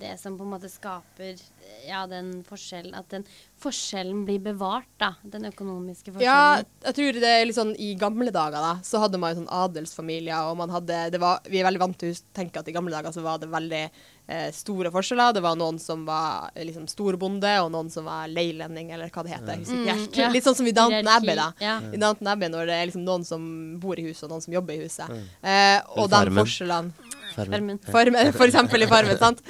det 0.00 0.14
som 0.20 0.36
på 0.38 0.44
en 0.46 0.52
måte 0.54 0.68
skaper 0.72 1.34
eh, 1.34 1.88
ja, 1.88 2.06
den 2.08 2.30
forskjellen 2.48 2.94
At 2.96 3.10
den 3.12 3.26
forskjellen 3.60 4.22
blir 4.24 4.40
bevart, 4.40 4.88
da. 5.00 5.10
Den 5.20 5.44
økonomiske 5.50 6.14
forskjellen. 6.14 6.24
Ja, 6.24 6.62
jeg 6.86 6.96
tror 6.96 7.18
det 7.20 7.32
er 7.32 7.42
litt 7.44 7.58
sånn 7.58 7.74
i 7.76 7.90
gamle 8.00 8.32
dager, 8.32 8.56
da, 8.56 8.70
så 8.86 9.02
hadde 9.02 9.20
man 9.20 9.34
jo 9.34 9.42
sånn 9.42 9.52
adelsfamilier, 9.52 10.48
og 10.48 10.56
man 10.62 10.72
hadde 10.72 11.02
det 11.12 11.20
var, 11.20 11.42
Vi 11.44 11.60
er 11.60 11.68
veldig 11.68 11.82
vant 11.82 11.98
til 12.00 12.14
å 12.14 12.22
tenke 12.36 12.62
at 12.62 12.70
i 12.72 12.74
gamle 12.76 12.94
dager 12.94 13.12
så 13.12 13.24
var 13.26 13.42
det 13.42 13.50
veldig 13.52 13.82
eh, 13.84 14.48
store 14.56 14.92
forskjeller. 14.94 15.36
Det 15.36 15.44
var 15.44 15.60
noen 15.60 15.80
som 15.82 16.06
var 16.08 16.48
eh, 16.54 16.64
liksom 16.70 16.88
storbonde, 16.88 17.52
og 17.60 17.70
noen 17.76 17.92
som 17.92 18.08
var 18.08 18.32
leilending, 18.32 18.94
eller 18.96 19.12
hva 19.12 19.26
det 19.26 19.36
heter. 19.36 19.60
Mm, 19.60 19.86
helt. 19.90 20.20
ja. 20.24 20.32
Litt 20.32 20.48
sånn 20.48 20.56
som 20.62 20.72
i 20.72 20.76
Downton 20.76 21.14
Abbey, 21.18 21.36
da. 21.36 21.50
ja. 21.60 21.78
I 21.84 22.00
Downton 22.00 22.32
Abbey 22.32 22.48
når 22.48 22.72
det 22.72 22.80
er 22.80 22.88
liksom 22.88 23.04
noen 23.04 23.28
som 23.28 23.44
bor 23.82 24.00
i 24.00 24.08
huset, 24.08 24.24
og 24.24 24.38
noen 24.38 24.48
som 24.48 24.56
jobber 24.56 24.78
i 24.78 24.86
huset. 24.86 25.20
Eh, 25.44 25.76
og 25.98 26.08
de 26.08 26.16
Farmen. 26.16 26.46
forskjellene 26.46 27.18
Farmen. 27.34 27.80
Farmen. 27.86 28.30
For 28.36 28.46
eksempel 28.46 28.86
i 28.86 28.88
Farmen, 28.90 29.18
sant? 29.20 29.42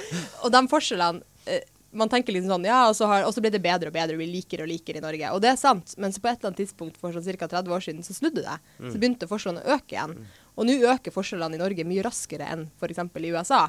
Og 0.45 0.53
de 0.53 0.61
forskjellene 0.71 1.23
eh, 1.49 1.63
Man 1.91 2.07
tenker 2.07 2.31
liksom 2.31 2.53
sånn, 2.53 2.65
ja, 2.69 2.85
og 2.87 2.95
så, 2.95 3.07
har, 3.09 3.25
og 3.27 3.33
så 3.35 3.41
blir 3.43 3.51
det 3.51 3.59
bedre 3.59 3.89
og 3.91 3.95
bedre, 3.95 4.15
og 4.15 4.21
vi 4.23 4.29
liker 4.31 4.61
og 4.63 4.69
liker 4.71 4.95
i 4.95 5.01
Norge. 5.03 5.31
Og 5.35 5.41
det 5.43 5.49
er 5.51 5.57
sant, 5.59 5.91
men 5.99 6.13
så 6.15 6.21
på 6.23 6.29
et 6.31 6.37
eller 6.39 6.53
annet 6.53 6.61
tidspunkt 6.61 6.99
for 7.01 7.11
sånn 7.11 7.25
ca. 7.35 7.49
30 7.51 7.75
år 7.75 7.83
siden 7.83 8.05
så 8.07 8.15
snudde 8.15 8.45
det. 8.45 8.53
Så 8.79 8.95
begynte 8.95 9.27
forskjellene 9.27 9.65
å 9.65 9.75
øke 9.75 9.97
igjen. 9.97 10.13
Og 10.55 10.69
nå 10.69 10.77
øker 10.93 11.11
forskjellene 11.11 11.59
i 11.59 11.59
Norge 11.59 11.87
mye 11.89 12.05
raskere 12.07 12.47
enn 12.47 12.69
f.eks. 12.79 13.03
i 13.03 13.33
USA. 13.35 13.65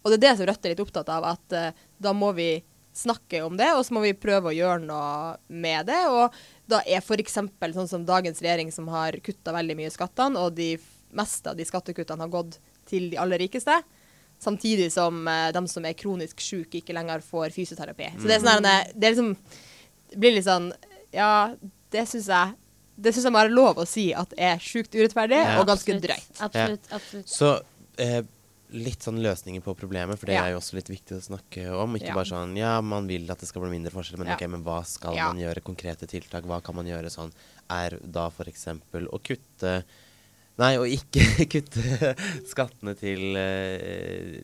Og 0.00 0.12
det 0.12 0.16
er 0.16 0.24
det 0.24 0.32
som 0.38 0.48
Rødt 0.48 0.64
er 0.64 0.72
litt 0.72 0.82
opptatt 0.86 1.12
av, 1.12 1.28
at 1.34 1.58
uh, 1.58 1.84
da 2.00 2.16
må 2.16 2.32
vi 2.36 2.50
snakke 2.96 3.42
om 3.44 3.56
det, 3.58 3.68
og 3.76 3.84
så 3.84 3.92
må 3.92 4.02
vi 4.06 4.16
prøve 4.16 4.50
å 4.50 4.56
gjøre 4.56 4.80
noe 4.86 5.36
med 5.52 5.88
det. 5.90 6.00
Og 6.08 6.36
da 6.70 6.80
er 6.86 7.02
f.eks. 7.02 7.40
sånn 7.76 7.90
som 7.90 8.06
dagens 8.08 8.40
regjering 8.40 8.72
som 8.72 8.88
har 8.92 9.18
kutta 9.24 9.54
veldig 9.56 9.76
mye 9.76 9.92
skattene, 9.92 10.40
og 10.40 10.56
de 10.56 10.76
meste 11.16 11.50
av 11.52 11.56
de 11.58 11.64
skattekuttene 11.68 12.22
har 12.26 12.32
gått 12.32 12.58
til 12.88 13.08
de 13.10 13.18
aller 13.22 13.40
rikeste. 13.42 13.78
Samtidig 14.38 14.90
som 14.92 15.22
eh, 15.32 15.48
de 15.56 15.62
som 15.72 15.84
er 15.88 15.96
kronisk 15.96 16.40
syke, 16.44 16.82
ikke 16.82 16.94
lenger 16.96 17.24
får 17.24 17.54
fysioterapi. 17.56 18.10
Så 18.20 18.28
det 18.28 18.36
er 18.36 18.44
sånn 18.44 18.68
her, 18.68 18.92
det 18.94 19.08
er 19.08 19.14
liksom 19.16 19.32
Det 20.12 20.20
blir 20.22 20.36
litt 20.36 20.44
sånn 20.46 20.68
Ja, 21.16 21.54
det 21.90 22.04
syns 22.10 22.28
jeg 22.28 22.52
Det 23.00 23.12
syns 23.16 23.24
jeg 23.26 23.32
må 23.32 23.40
være 23.40 23.54
lov 23.56 23.80
å 23.80 23.86
si 23.88 24.10
at 24.14 24.32
er 24.36 24.60
sjukt 24.62 24.94
urettferdig 24.94 25.40
Ja. 25.40 25.58
og 25.60 25.66
ganske 25.68 25.96
drøyt. 26.00 26.40
Absolutt. 26.40 26.86
absolutt. 26.92 27.28
Så 27.32 27.50
eh, 27.98 28.22
litt 28.76 29.04
sånn 29.04 29.20
løsninger 29.22 29.62
på 29.62 29.74
problemet, 29.78 30.18
for 30.18 30.26
det 30.26 30.34
Ja. 30.36 30.44
er 30.46 30.50
jo 30.54 30.58
også 30.60 30.74
litt 30.76 30.88
viktig 30.90 31.16
å 31.16 31.22
snakke 31.22 31.66
om. 31.76 31.94
Ikke 31.96 32.08
Ja. 32.12 32.14
bare 32.14 32.28
sånn 32.28 32.56
ja, 32.56 32.80
man 32.80 33.06
vil 33.06 33.30
at 33.30 33.38
det 33.40 33.48
skal 33.48 33.62
bli 33.62 33.70
mindre 33.70 33.92
forskjell, 33.92 34.18
men 34.18 34.28
Ja. 34.28 34.34
ok, 34.36 34.46
men 34.50 34.64
hva 34.64 34.84
skal 34.84 35.14
Ja. 35.14 35.28
man 35.32 35.38
gjøre? 35.38 35.62
Konkrete 35.62 36.06
tiltak, 36.08 36.44
hva 36.44 36.62
kan 36.62 36.74
man 36.74 36.86
gjøre 36.86 37.08
sånn? 37.12 37.32
Er 37.70 37.98
da 38.04 38.26
f.eks. 38.28 38.66
å 38.92 39.20
kutte 39.22 39.84
Nei, 40.60 40.72
å 40.80 40.86
ikke 40.88 41.24
kutte 41.52 42.14
skattene 42.48 42.94
til 42.98 43.36
eh, 43.40 44.38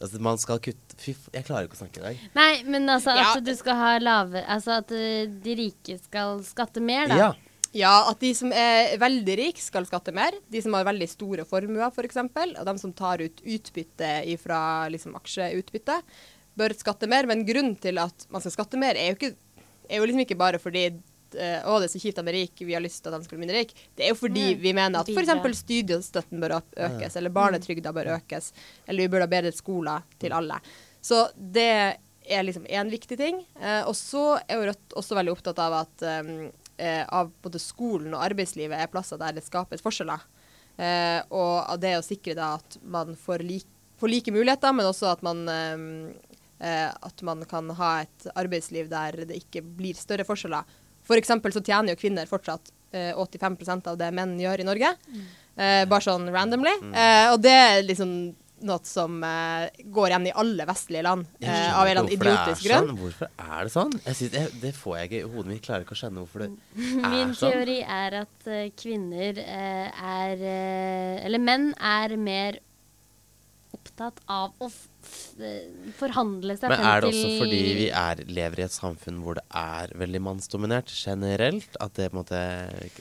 Altså, 0.00 0.18
man 0.20 0.36
skal 0.40 0.58
kutte 0.60 0.96
Fy. 1.00 1.14
Jeg 1.32 1.46
klarer 1.46 1.64
ikke 1.68 1.78
å 1.78 1.80
snakke 1.80 2.00
i 2.00 2.04
dag. 2.04 2.24
Nei, 2.36 2.50
men 2.68 2.88
altså 2.92 3.14
Ja. 3.16 3.30
at 3.32 3.44
du 3.44 3.52
skal 3.56 3.78
ha 3.80 3.92
lave 4.02 4.42
Altså 4.44 4.74
at 4.82 4.92
eh, 4.96 5.24
de 5.44 5.54
rike 5.56 5.96
skal 6.02 6.42
skatte 6.44 6.82
mer, 6.84 7.08
da. 7.08 7.16
Ja. 7.22 7.30
Ja, 7.72 7.92
at 8.10 8.18
de 8.18 8.32
som 8.34 8.50
er 8.50 8.96
veldig 8.98 9.34
rike, 9.38 9.62
skal 9.62 9.84
skatte 9.86 10.10
mer. 10.12 10.34
De 10.50 10.58
som 10.64 10.74
har 10.74 10.82
veldig 10.88 11.06
store 11.06 11.44
formuer, 11.46 11.86
f.eks., 11.94 12.16
og 12.18 12.64
de 12.66 12.72
som 12.82 12.92
tar 12.98 13.22
ut 13.22 13.38
utbytte 13.46 14.08
fra 14.42 14.88
liksom, 14.90 15.14
aksjeutbytte, 15.14 16.00
bør 16.58 16.74
skatte 16.74 17.06
mer. 17.06 17.28
Men 17.30 17.44
grunnen 17.46 17.76
til 17.78 18.00
at 18.02 18.26
man 18.34 18.42
skal 18.42 18.56
skatte 18.56 18.80
mer, 18.80 18.98
er 18.98 19.12
jo, 19.12 19.20
ikke, 19.20 19.62
er 19.86 20.02
jo 20.02 20.08
liksom 20.10 20.24
ikke 20.24 20.38
bare 20.40 20.58
fordi 20.58 20.88
eh, 21.38 21.60
å, 21.68 21.78
det 21.80 21.88
er 21.88 21.92
så 21.94 22.00
kjipt 22.02 22.18
at 22.18 22.26
de 22.26 22.32
er 22.32 22.38
rike, 22.40 22.66
vi 22.66 22.74
har 22.74 22.82
lyst 22.84 23.02
til 23.04 23.12
at 23.12 23.20
de 23.20 23.26
skal 23.28 23.38
bli 23.38 23.44
mindre 23.46 23.60
rike. 23.62 23.74
Det 23.96 24.04
er 24.06 24.12
jo 24.14 24.18
fordi 24.20 24.46
Mm. 24.54 24.60
vi 24.60 24.72
mener 24.72 25.00
at 25.00 25.08
f.eks. 25.08 25.58
studiestøtten 25.62 26.40
bør 26.40 26.56
økes, 26.60 27.16
eller 27.16 27.30
barnetrygda 27.30 27.92
bør 27.92 28.14
økes, 28.16 28.52
eller 28.86 29.02
vi 29.06 29.08
bør 29.12 29.20
ha 29.26 29.26
bedre 29.26 29.52
skoler 29.52 30.02
til 30.18 30.32
alle. 30.32 30.60
Så 31.02 31.28
det 31.36 31.96
er 32.30 32.42
liksom 32.44 32.66
én 32.66 32.90
viktig 32.90 33.16
ting. 33.18 33.44
Eh, 33.60 33.82
og 33.88 33.94
så 33.96 34.40
er 34.46 34.56
jo 34.60 34.66
Rødt 34.70 34.94
også 34.94 35.16
veldig 35.18 35.32
opptatt 35.32 35.58
av 35.58 35.72
at 35.80 36.02
um, 36.24 36.50
eh, 36.78 37.04
av 37.08 37.30
både 37.42 37.58
skolen 37.58 38.12
og 38.14 38.22
arbeidslivet 38.22 38.76
er 38.78 38.86
plasser 38.92 39.18
der 39.18 39.32
det 39.32 39.44
skapes 39.46 39.82
forskjeller. 39.82 40.20
Eh, 40.78 41.20
og 41.30 41.64
av 41.70 41.80
det 41.80 41.96
å 41.98 42.04
sikre 42.04 42.34
da 42.38 42.54
at 42.60 42.78
man 42.82 43.16
får, 43.18 43.42
lik, 43.44 43.66
får 44.00 44.08
like 44.12 44.32
muligheter, 44.32 44.72
men 44.72 44.86
også 44.88 45.10
at 45.12 45.22
man 45.26 45.42
um, 45.48 46.12
eh, 46.60 46.88
at 46.92 47.22
man 47.26 47.42
kan 47.48 47.68
ha 47.80 47.90
et 48.04 48.28
arbeidsliv 48.36 48.88
der 48.92 49.24
det 49.28 49.40
ikke 49.42 49.62
blir 49.64 49.96
større 49.98 50.24
forskjeller. 50.28 50.64
For 51.06 51.18
eksempel 51.20 51.54
så 51.54 51.62
tjener 51.64 51.94
jo 51.94 52.00
kvinner 52.00 52.28
fortsatt 52.30 52.70
eh, 52.92 53.12
85% 53.16 53.88
av 53.92 53.98
det 54.00 54.10
menn 54.14 54.36
gjør 54.40 54.62
i 54.62 54.68
Norge. 54.68 54.92
Eh, 55.56 55.82
bare 55.90 56.04
sånn 56.04 56.28
randomly. 56.32 56.72
Eh, 56.92 57.32
og 57.32 57.40
det 57.44 57.56
er 57.56 57.82
liksom 57.88 58.14
noe 58.60 58.84
som 58.84 59.22
eh, 59.24 59.70
går 59.88 60.10
igjen 60.12 60.26
i 60.28 60.32
alle 60.42 60.66
vestlige 60.68 61.04
land 61.06 61.24
eh, 61.40 61.70
av 61.72 61.86
en 61.86 61.90
eller 61.90 62.02
annen 62.02 62.10
det 62.10 62.18
idiotisk 62.18 62.66
grunn. 62.68 62.90
Sånn. 62.90 62.98
Hvorfor 63.00 63.30
er 63.40 63.62
det 63.64 63.72
sånn? 63.72 63.94
Jeg 64.04 64.18
synes, 64.18 64.34
jeg, 64.36 64.54
det 64.62 64.72
får 64.76 64.96
jeg 64.98 65.08
ikke 65.08 65.20
i 65.20 65.30
hodet 65.32 65.52
mitt. 65.54 65.62
Klarer 65.64 65.86
ikke 65.86 65.96
å 65.96 66.00
skjønne 66.02 66.24
hvorfor 66.24 66.44
det 66.44 66.50
er 66.50 66.80
sånn. 66.90 67.14
Min 67.14 67.32
teori 67.40 67.78
er 68.00 68.18
at 68.20 68.50
eh, 68.52 68.66
kvinner 68.76 69.40
eh, 69.46 70.08
er 70.20 70.44
Eller 71.24 71.40
menn 71.42 71.70
er 71.76 72.16
mer 72.20 72.60
opptatt 73.80 74.20
av 74.30 74.52
å 74.60 74.68
forhandle 75.98 76.56
seg 76.58 76.72
Men 76.72 76.84
er 76.84 77.04
det 77.04 77.12
også 77.12 77.30
fordi 77.40 77.60
vi 77.78 77.86
er, 77.88 78.24
lever 78.28 78.62
i 78.62 78.66
et 78.66 78.74
samfunn 78.74 79.22
hvor 79.24 79.40
det 79.40 79.46
er 79.56 79.94
veldig 79.98 80.20
mannsdominert 80.28 80.92
generelt? 80.92 81.78
At 81.80 81.96
det 81.96 82.10
på 82.10 82.18
en 82.18 82.22
måte 82.22 82.42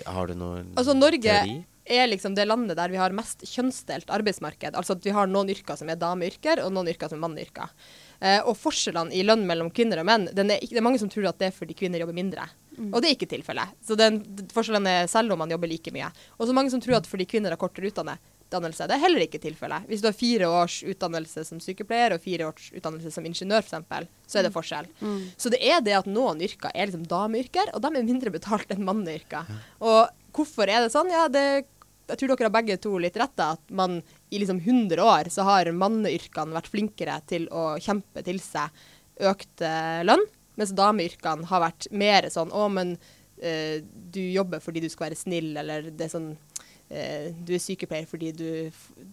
Har 0.07 0.31
du 0.31 0.37
noe 0.39 0.63
Altså 0.79 0.95
Norge 0.97 1.27
teori? 1.27 1.59
er 1.89 2.05
liksom 2.05 2.35
det 2.37 2.45
landet 2.45 2.77
der 2.77 2.91
vi 2.93 2.99
har 3.01 3.13
mest 3.17 3.41
kjønnsdelt 3.49 4.11
arbeidsmarked. 4.13 4.75
Altså 4.77 4.93
at 4.93 5.05
vi 5.05 5.13
har 5.15 5.25
noen 5.25 5.49
yrker 5.49 5.73
som 5.79 5.89
er 5.89 5.97
dameyrker, 5.97 6.61
og 6.61 6.73
noen 6.75 6.91
yrker 6.91 7.09
som 7.09 7.17
er 7.17 7.23
manneyrker. 7.23 7.71
Eh, 8.21 8.43
og 8.43 8.53
forskjellene 8.61 9.15
i 9.15 9.23
lønn 9.25 9.47
mellom 9.49 9.71
kvinner 9.73 10.03
og 10.03 10.05
menn, 10.05 10.27
den 10.35 10.53
er 10.53 10.61
ikke, 10.61 10.75
det 10.75 10.83
er 10.83 10.85
mange 10.85 11.01
som 11.01 11.09
tror 11.09 11.31
at 11.31 11.39
det 11.41 11.49
er 11.49 11.55
fordi 11.55 11.77
kvinner 11.79 12.03
jobber 12.03 12.17
mindre. 12.17 12.45
Og 12.79 13.01
det 13.01 13.09
er 13.09 13.15
ikke 13.17 13.31
tilfellet. 13.33 13.73
Så 13.83 13.97
den, 13.99 14.21
forskjellen 14.53 14.85
er 14.87 15.09
selv 15.11 15.33
om 15.33 15.41
man 15.41 15.51
jobber 15.51 15.67
like 15.67 15.91
mye. 15.91 16.11
Og 16.37 16.47
så 16.47 16.55
mange 16.55 16.71
som 16.71 16.83
tror 16.83 16.99
at 16.99 17.09
fordi 17.09 17.27
kvinner 17.27 17.51
har 17.51 17.59
kortere 17.59 17.89
utdanne, 17.89 18.15
utdannelse. 18.49 18.87
Det 18.89 18.97
er 18.97 19.03
heller 19.03 19.23
ikke 19.23 19.41
tilfellet. 19.41 19.85
Hvis 19.89 20.01
du 20.01 20.09
har 20.09 20.17
fire 20.17 20.49
års 20.49 20.81
utdannelse 20.83 21.45
som 21.45 21.61
sykepleier 21.61 22.15
og 22.15 22.23
fire 22.23 22.49
års 22.49 22.69
utdannelse 22.73 23.13
som 23.13 23.25
ingeniør, 23.25 23.63
f.eks., 23.63 24.09
så 24.29 24.39
er 24.39 24.47
det 24.47 24.53
forskjell. 24.53 24.89
Mm. 24.99 25.19
Så 25.37 25.51
det 25.53 25.61
er 25.65 25.83
det 25.85 25.97
at 25.99 26.09
noen 26.09 26.41
yrker 26.45 26.73
er 26.73 26.89
liksom 26.89 27.05
dameyrker, 27.09 27.73
og 27.73 27.83
de 27.83 27.91
er 27.93 28.07
mindre 28.07 28.33
betalt 28.33 28.71
enn 28.73 28.85
manneyrker. 28.85 29.49
Og 29.85 30.09
hvorfor 30.35 30.69
er 30.69 30.85
det 30.85 30.93
sånn? 30.93 31.11
Ja, 31.13 31.27
det, 31.31 31.45
jeg 32.09 32.17
tror 32.17 32.33
dere 32.33 32.49
har 32.49 32.57
begge 32.57 32.79
to 32.81 32.95
litt 33.01 33.17
rett, 33.21 33.35
da, 33.37 33.53
at 33.57 33.73
man 33.73 33.99
i 34.29 34.41
liksom 34.41 34.61
100 34.63 35.03
år 35.03 35.29
så 35.33 35.45
har 35.47 35.69
manneyrkene 35.73 36.57
vært 36.57 36.71
flinkere 36.73 37.21
til 37.29 37.47
å 37.53 37.71
kjempe 37.81 38.25
til 38.25 38.41
seg 38.43 38.73
økt 39.29 39.65
eh, 39.65 40.01
lønn, 40.07 40.25
mens 40.59 40.75
dameyrkene 40.75 41.47
har 41.49 41.63
vært 41.63 41.89
mer 41.95 42.27
sånn 42.31 42.51
å, 42.55 42.67
men 42.71 42.95
eh, 43.41 43.79
du 43.83 44.21
jobber 44.21 44.63
fordi 44.63 44.83
du 44.83 44.89
skal 44.91 45.09
være 45.09 45.19
snill, 45.19 45.51
eller 45.59 45.89
det 45.91 46.07
er 46.07 46.13
sånn 46.13 46.31
eh, 46.89 47.29
du 47.45 47.53
er 47.55 47.63
sykepleier 47.63 48.09
fordi 48.09 48.31
du, 48.35 48.45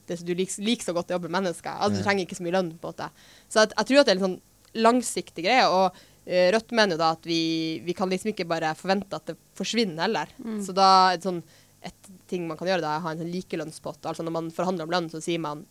det, 0.08 0.18
du 0.24 0.34
liker, 0.34 0.64
liker 0.64 0.88
så 0.88 0.96
godt 0.96 1.12
å 1.12 1.18
jobbe 1.18 1.30
med 1.30 1.40
mennesker. 1.42 1.72
Altså, 1.76 2.00
du 2.00 2.04
trenger 2.06 2.26
ikke 2.26 2.38
så 2.40 2.46
mye 2.46 2.56
lønn. 2.58 2.74
på 2.82 2.92
det. 2.98 3.08
Så 3.48 3.62
at, 3.64 3.76
jeg 3.76 3.90
tror 3.90 4.02
at 4.02 4.08
det 4.08 4.14
er 4.16 4.20
en 4.20 4.26
sånn 4.28 4.40
langsiktig 4.86 5.46
greie. 5.46 5.68
Og 5.68 6.00
eh, 6.26 6.48
Rødt 6.54 6.74
mener 6.76 6.96
jo 6.96 7.02
da 7.04 7.12
at 7.16 7.28
vi, 7.28 7.40
vi 7.86 7.94
kan 7.96 8.10
liksom 8.12 8.32
ikke 8.32 8.48
bare 8.48 8.74
forvente 8.78 9.16
at 9.16 9.32
det 9.32 9.38
forsvinner 9.58 10.06
heller. 10.08 10.32
Så 10.64 10.74
da 10.76 10.88
er 11.12 11.20
det 11.20 11.28
sånn 11.28 11.44
et 11.86 12.08
ting 12.26 12.48
man 12.48 12.58
kan 12.58 12.66
gjøre, 12.66 12.82
da 12.82 12.96
er 12.96 13.02
å 13.02 13.06
ha 13.06 13.12
en 13.14 13.20
sånn 13.22 13.30
likelønnspott. 13.30 14.06
Altså 14.10 14.24
når 14.26 14.34
man 14.34 14.50
forhandler 14.54 14.88
om 14.88 14.94
lønn, 14.96 15.08
så 15.12 15.20
sier 15.22 15.38
man 15.42 15.62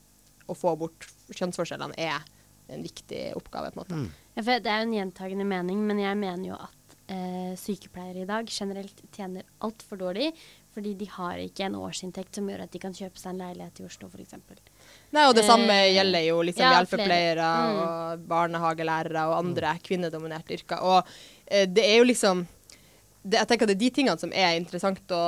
å 0.47 0.55
få 0.55 0.75
bort 0.79 1.07
kjønnsforskjellene 1.33 1.97
er 1.99 2.23
en 2.71 2.83
viktig 2.85 3.33
oppgave. 3.37 3.71
på 3.73 3.81
en 3.81 3.81
måte. 3.83 4.13
Ja, 4.35 4.43
for 4.43 4.63
det 4.63 4.71
er 4.71 4.81
jo 4.81 4.87
en 4.89 4.95
gjentagende 4.95 5.47
mening, 5.47 5.81
men 5.87 5.99
jeg 5.99 6.17
mener 6.21 6.47
jo 6.47 6.55
at 6.57 6.95
eh, 7.11 7.53
sykepleiere 7.59 8.23
i 8.23 8.29
dag 8.29 8.49
generelt 8.49 9.01
tjener 9.15 9.45
altfor 9.65 9.99
dårlig. 10.01 10.31
Fordi 10.75 10.91
de 10.99 11.05
har 11.07 11.39
ikke 11.39 11.69
en 11.69 11.77
årsinntekt 11.79 12.35
som 12.35 12.49
gjør 12.51 12.65
at 12.65 12.73
de 12.73 12.81
kan 12.83 12.95
kjøpe 12.95 13.19
seg 13.21 13.31
en 13.31 13.45
leilighet 13.45 13.79
i 13.79 13.85
Oslo 13.87 14.09
f.eks. 14.11 14.35
Nei, 15.15 15.23
og 15.23 15.35
det 15.37 15.45
samme 15.47 15.71
Eh, 15.71 15.93
gjelder 15.95 16.25
jo 16.27 16.41
liksom 16.43 16.65
ja, 16.65 16.73
hjelpepleiere. 16.75 17.45
Mm. 17.45 17.79
og 17.79 18.25
barnehagelærere 18.29 19.23
og 19.29 19.37
andre 19.37 19.77
kvinnedominerte 19.85 20.57
yrker. 20.57 20.83
Og 20.83 21.15
eh, 21.45 21.63
det 21.69 21.85
er 21.85 21.97
jo 22.01 22.09
liksom 22.11 22.45
det, 23.25 23.39
Jeg 23.39 23.47
tenker 23.49 23.65
det 23.65 23.73
er 23.73 23.81
de 23.81 23.89
tingene 23.89 24.21
som 24.21 24.33
er 24.37 24.51
interessant 24.59 25.15
å, 25.15 25.21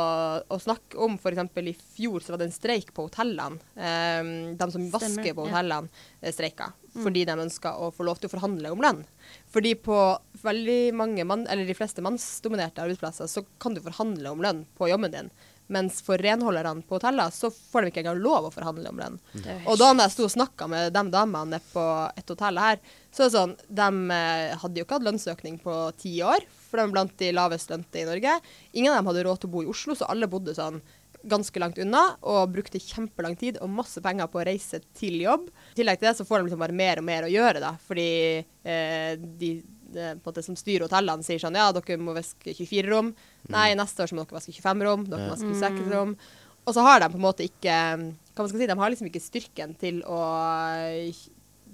å 0.45 0.59
snakke 0.61 0.99
om. 1.01 1.15
F.eks. 1.17 1.47
i 1.57 1.73
fjor 1.95 2.21
så 2.21 2.35
var 2.35 2.43
det 2.43 2.51
en 2.51 2.53
streik 2.53 2.91
på 2.93 3.07
hotellene. 3.07 3.57
Um, 3.73 4.29
de 4.59 4.67
som 4.75 4.83
vasker 4.93 5.33
på 5.33 5.47
hotellene, 5.47 5.89
ja. 6.21 6.33
streika. 6.35 6.69
Fordi 7.03 7.25
de 7.29 7.35
ønsker 7.47 7.77
å 7.77 7.91
få 7.93 8.07
lov 8.07 8.21
til 8.21 8.29
å 8.29 8.33
forhandle 8.33 8.71
om 8.73 8.81
lønn. 8.83 9.03
Fordi 9.53 9.75
på 9.79 9.97
veldig 10.43 10.79
mange 10.97 11.25
mann, 11.27 11.45
eller 11.51 11.67
de 11.67 11.75
fleste 11.77 12.03
mannsdominerte 12.05 12.83
arbeidsplasser 12.83 13.29
så 13.31 13.43
kan 13.61 13.75
du 13.75 13.83
forhandle 13.85 14.33
om 14.33 14.41
lønn 14.43 14.65
på 14.77 14.89
jobben 14.91 15.13
din. 15.13 15.31
Mens 15.67 15.99
for 16.03 16.19
renholderne 16.23 16.83
på 16.87 16.95
hoteller 16.95 17.31
så 17.35 17.49
får 17.51 17.83
de 17.83 17.91
ikke 17.91 17.99
engang 18.05 18.21
lov 18.23 18.47
å 18.47 18.51
forhandle 18.53 18.91
om 18.91 19.01
lønn. 19.01 19.17
Jo 19.35 19.57
Og 19.67 19.79
da 19.81 19.89
jeg 19.99 20.13
sto 20.13 20.27
og 20.27 20.31
snakka 20.31 20.67
med 20.71 20.93
de 20.95 21.03
damene 21.11 21.57
nede 21.57 21.73
på 21.73 21.83
et 22.15 22.31
hotell 22.31 22.61
her, 22.61 22.79
så 23.11 23.25
er 23.25 23.27
det 23.27 23.35
sånn 23.35 23.55
De 23.67 23.89
eh, 24.15 24.55
hadde 24.61 24.79
jo 24.79 24.85
ikke 24.87 24.99
hatt 24.99 25.07
lønnsøkning 25.09 25.57
på 25.63 25.75
ti 25.99 26.13
år, 26.23 26.45
for 26.69 26.79
de 26.79 26.85
er 26.85 26.93
blant 26.95 27.17
de 27.19 27.33
lavest 27.35 27.73
lønte 27.73 27.99
i 27.99 28.07
Norge. 28.07 28.37
Ingen 28.73 28.93
av 28.93 29.01
dem 29.01 29.11
hadde 29.11 29.25
råd 29.27 29.43
til 29.43 29.51
å 29.51 29.55
bo 29.57 29.65
i 29.65 29.69
Oslo, 29.73 29.97
så 29.97 30.07
alle 30.07 30.31
bodde 30.31 30.55
sånn 30.55 30.79
ganske 31.29 31.61
langt 31.61 31.79
unna 31.83 32.03
og 32.25 32.51
brukte 32.53 32.81
kjempelang 32.81 33.37
tid 33.39 33.59
og 33.63 33.71
masse 33.73 34.01
penger 34.03 34.29
på 34.31 34.41
å 34.41 34.45
reise 34.47 34.81
til 34.97 35.19
jobb. 35.23 35.49
I 35.73 35.79
tillegg 35.81 36.01
til 36.01 36.09
det 36.09 36.15
så 36.19 36.27
får 36.27 36.41
de 36.41 36.49
liksom 36.49 36.63
bare 36.63 36.75
mer 36.75 37.01
og 37.01 37.07
mer 37.07 37.27
å 37.27 37.31
gjøre, 37.31 37.63
da, 37.63 37.73
fordi 37.87 38.09
eh, 38.41 39.13
de 39.17 39.51
på 39.87 40.01
en 40.03 40.19
måte, 40.25 40.43
som 40.43 40.57
styrer 40.59 40.83
hotellene 40.83 41.23
sier 41.23 41.39
sånn 41.39 41.55
Ja, 41.55 41.69
dere 41.71 41.95
må 42.01 42.11
vaske 42.15 42.51
24 42.51 42.89
rom. 42.91 43.13
Nei, 43.53 43.69
neste 43.79 44.03
år 44.03 44.11
så 44.11 44.17
må 44.17 44.25
dere 44.25 44.35
vaske 44.35 44.51
25 44.51 44.83
rom. 44.83 45.05
Dere 45.07 45.29
må 45.29 45.31
vaske 45.31 45.53
26 45.53 45.93
rom. 45.93 46.11
Og 46.67 46.75
så 46.75 46.83
har 46.83 46.99
de 46.99 47.07
på 47.13 47.15
en 47.15 47.23
måte 47.23 47.45
ikke 47.47 47.75
Hva 47.95 48.43
man 48.43 48.49
skal 48.51 48.59
si, 48.59 48.67
de 48.67 48.75
har 48.81 48.91
liksom 48.91 49.07
ikke 49.07 49.23
styrken 49.23 49.75
til 49.79 50.03
å 50.03 50.19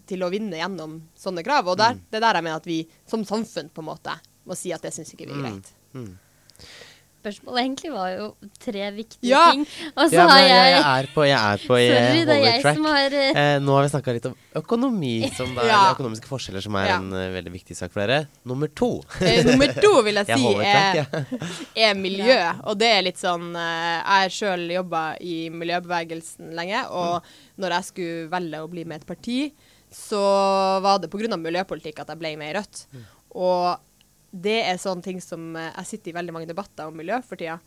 til 0.10 0.20
å 0.20 0.28
vinne 0.28 0.58
gjennom 0.60 0.98
sånne 1.16 1.44
krav. 1.48 1.70
Og 1.72 1.78
der, 1.80 1.96
det 2.12 2.20
er 2.20 2.26
der 2.26 2.38
jeg 2.40 2.46
mener 2.46 2.60
at 2.60 2.68
vi 2.68 2.82
som 3.10 3.24
samfunn 3.28 3.70
på 3.74 3.80
en 3.84 3.88
måte 3.88 4.18
må 4.44 4.58
si 4.60 4.74
at 4.76 4.84
det 4.84 4.92
syns 4.92 5.14
ikke 5.16 5.30
vi 5.30 5.38
er 5.38 5.46
greit. 5.46 5.70
Spørsmålet 7.24 7.60
egentlig 7.64 7.92
var 7.94 8.10
jo 8.18 8.26
tre 8.60 8.92
viktige 8.92 9.30
Ja. 9.32 9.52
ting. 9.52 9.62
Og 9.96 10.10
så 10.10 10.14
Ja, 10.18 10.26
har 10.28 10.40
jeg, 10.44 10.50
jeg, 10.74 10.82
er 10.84 11.08
på, 11.16 11.24
jeg 11.24 11.40
er 11.40 11.58
på 11.64 11.78
Sorry, 11.80 12.26
det 12.28 12.36
er 12.36 12.42
jeg 12.44 12.62
track. 12.62 12.76
som 12.76 12.86
har 12.86 13.14
eh, 13.14 13.30
Eh, 13.44 13.60
nå 13.64 13.76
har 13.78 13.84
vi 13.86 13.92
snakka 13.94 14.14
litt 14.18 14.26
om 14.28 14.36
økonomi, 14.60 15.14
som 15.38 15.54
det 15.56 15.64
er, 15.64 15.68
Ja. 15.72 15.94
økonomiske 15.96 16.28
forskjeller, 16.28 16.62
som 16.62 16.76
er 16.76 16.88
Ja. 16.88 16.98
en 16.98 17.14
uh, 17.14 17.32
veldig 17.32 17.52
viktig 17.54 17.76
sak 17.80 17.92
for 17.94 18.06
dere. 18.06 18.28
Nummer 18.46 18.68
to. 18.68 19.02
Eh, 19.22 19.44
nummer 19.48 19.72
to 19.80 20.02
vil 20.04 20.16
jeg 20.16 20.28
Jeg 20.34 20.38
si 20.38 20.54
er, 20.60 21.06
track, 21.06 21.70
er 21.78 21.94
miljø. 21.96 22.40
Og 22.68 22.78
det 22.78 22.92
er 22.98 23.02
litt 23.08 23.18
sånn 23.18 23.56
uh, 23.56 24.04
Jeg 24.04 24.20
har 24.24 24.30
sjøl 24.30 24.68
jobba 24.76 25.04
i 25.22 25.50
miljøbevegelsen 25.50 26.52
lenge, 26.54 26.84
og 26.92 27.24
når 27.58 27.78
jeg 27.78 27.84
skulle 27.92 28.30
velge 28.30 28.60
å 28.64 28.70
bli 28.70 28.84
med 28.84 29.00
i 29.00 29.02
et 29.02 29.08
parti, 29.08 29.40
så 29.94 30.20
var 30.82 31.00
det 31.00 31.10
pga. 31.14 31.38
miljøpolitikk 31.38 32.00
at 32.02 32.08
jeg 32.10 32.20
ble 32.20 32.36
med 32.38 32.50
i 32.52 32.60
Rødt. 32.60 32.86
Og 33.36 33.78
det 34.34 34.60
er 34.66 34.82
sånne 34.82 35.06
ting 35.06 35.22
som 35.22 35.54
eh, 35.60 35.72
Jeg 35.78 35.90
sitter 35.92 36.12
i 36.12 36.18
veldig 36.18 36.34
mange 36.34 36.50
debatter 36.50 36.90
om 36.90 36.98
miljø 36.98 37.20
for 37.26 37.40
tida. 37.40 37.60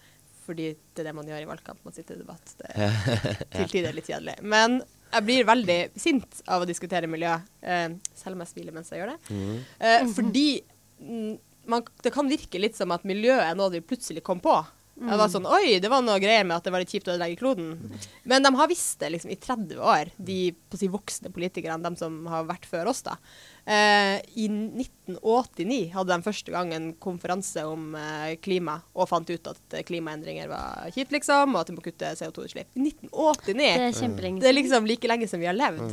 Fordi 0.46 0.68
det 0.74 1.02
er 1.02 1.08
det 1.08 1.14
man 1.16 1.26
gjør 1.26 1.42
i 1.42 1.48
valgkamp. 1.48 1.80
Man 1.86 1.94
sitter 1.94 2.18
i 2.18 2.22
debatt. 2.22 2.52
Det 2.58 2.70
er 2.74 3.40
til 3.54 3.72
tider 3.72 3.94
litt 3.94 4.10
kjedelig. 4.10 4.36
Men 4.46 4.80
jeg 5.12 5.26
blir 5.26 5.48
veldig 5.48 5.78
sint 5.98 6.40
av 6.50 6.62
å 6.62 6.68
diskutere 6.68 7.10
miljø, 7.10 7.34
eh, 7.62 7.88
selv 8.14 8.36
om 8.36 8.44
jeg 8.44 8.52
smiler 8.52 8.74
mens 8.74 8.90
jeg 8.92 9.02
gjør 9.02 9.14
det. 9.14 9.18
Mm. 9.30 9.56
Eh, 9.88 10.06
fordi 10.14 10.46
mm, 11.02 11.32
man, 11.70 11.86
det 12.02 12.12
kan 12.14 12.30
virke 12.30 12.62
litt 12.62 12.78
som 12.78 12.94
at 12.94 13.06
miljøet 13.06 13.44
er 13.46 13.58
noe 13.58 13.74
vi 13.74 13.82
plutselig 13.86 14.22
kom 14.26 14.42
på. 14.42 14.54
Det 14.96 15.16
var 15.20 15.28
sånn 15.28 15.44
Oi, 15.44 15.76
det 15.82 15.90
var 15.92 16.00
noe 16.00 16.16
greier 16.22 16.44
med 16.46 16.56
at 16.56 16.64
det 16.64 16.72
var 16.72 16.80
litt 16.80 16.92
kjipt 16.94 17.08
å 17.10 17.12
ødelegge 17.12 17.36
kloden. 17.36 17.74
Men 18.24 18.46
de 18.46 18.52
har 18.56 18.68
visst 18.70 18.96
det 19.02 19.10
liksom 19.12 19.32
i 19.34 19.36
30 19.36 19.76
år, 19.76 20.10
de 20.16 20.38
si, 20.72 20.88
voksne 20.88 21.28
politikerne, 21.34 21.84
de 21.84 22.00
som 22.00 22.16
har 22.32 22.46
vært 22.48 22.64
før 22.70 22.88
oss, 22.88 23.02
da. 23.04 23.18
Eh, 23.68 24.16
I 24.40 24.46
1989 24.48 25.90
hadde 25.92 26.14
de 26.14 26.24
første 26.24 26.54
gang 26.54 26.72
en 26.72 26.86
konferanse 27.02 27.64
om 27.68 27.92
eh, 27.98 28.36
klima, 28.40 28.78
og 28.96 29.10
fant 29.10 29.28
ut 29.28 29.50
at 29.52 29.76
eh, 29.76 29.84
klimaendringer 29.86 30.48
var 30.48 30.88
kjipt, 30.94 31.12
liksom, 31.12 31.52
og 31.52 31.60
at 31.60 31.72
de 31.72 31.76
må 31.76 31.84
kutte 31.84 32.14
CO2-utslipp. 32.16 32.72
I 32.72 32.86
1989! 32.88 33.58
Det 33.60 33.90
er 33.90 33.98
kjempelenge 34.00 34.40
Det 34.44 34.48
er 34.48 34.56
liksom 34.56 34.88
like 34.88 35.12
lenge 35.12 35.28
som 35.28 35.44
vi 35.44 35.50
har 35.50 35.58
levd. 35.58 35.92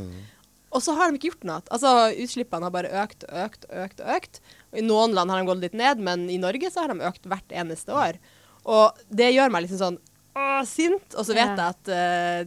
Og 0.73 0.81
så 0.81 0.95
har 0.97 1.11
de 1.11 1.19
ikke 1.19 1.29
gjort 1.33 1.43
noe. 1.45 1.59
Altså, 1.75 1.89
Utslippene 2.23 2.65
har 2.65 2.73
bare 2.73 2.93
økt 3.03 3.27
og 3.27 3.35
økt 3.43 3.67
og 3.67 3.83
økt. 3.83 3.99
økt. 4.15 4.39
I 4.73 4.81
noen 4.81 5.13
land 5.13 5.29
har 5.29 5.43
de 5.43 5.49
gått 5.51 5.61
litt 5.61 5.75
ned, 5.77 6.01
men 6.01 6.25
i 6.33 6.39
Norge 6.41 6.71
så 6.73 6.85
har 6.85 6.93
de 6.93 7.05
økt 7.05 7.27
hvert 7.29 7.53
eneste 7.53 7.93
år. 7.93 8.17
Og 8.69 9.05
det 9.11 9.33
gjør 9.33 9.53
meg 9.53 9.65
liksom 9.65 9.81
sånn 9.81 9.99
å, 10.33 10.63
sint, 10.67 11.13
og 11.13 11.27
så 11.27 11.35
vet 11.35 11.51
jeg 11.51 11.65
at 11.65 11.91
uh, 11.93 12.39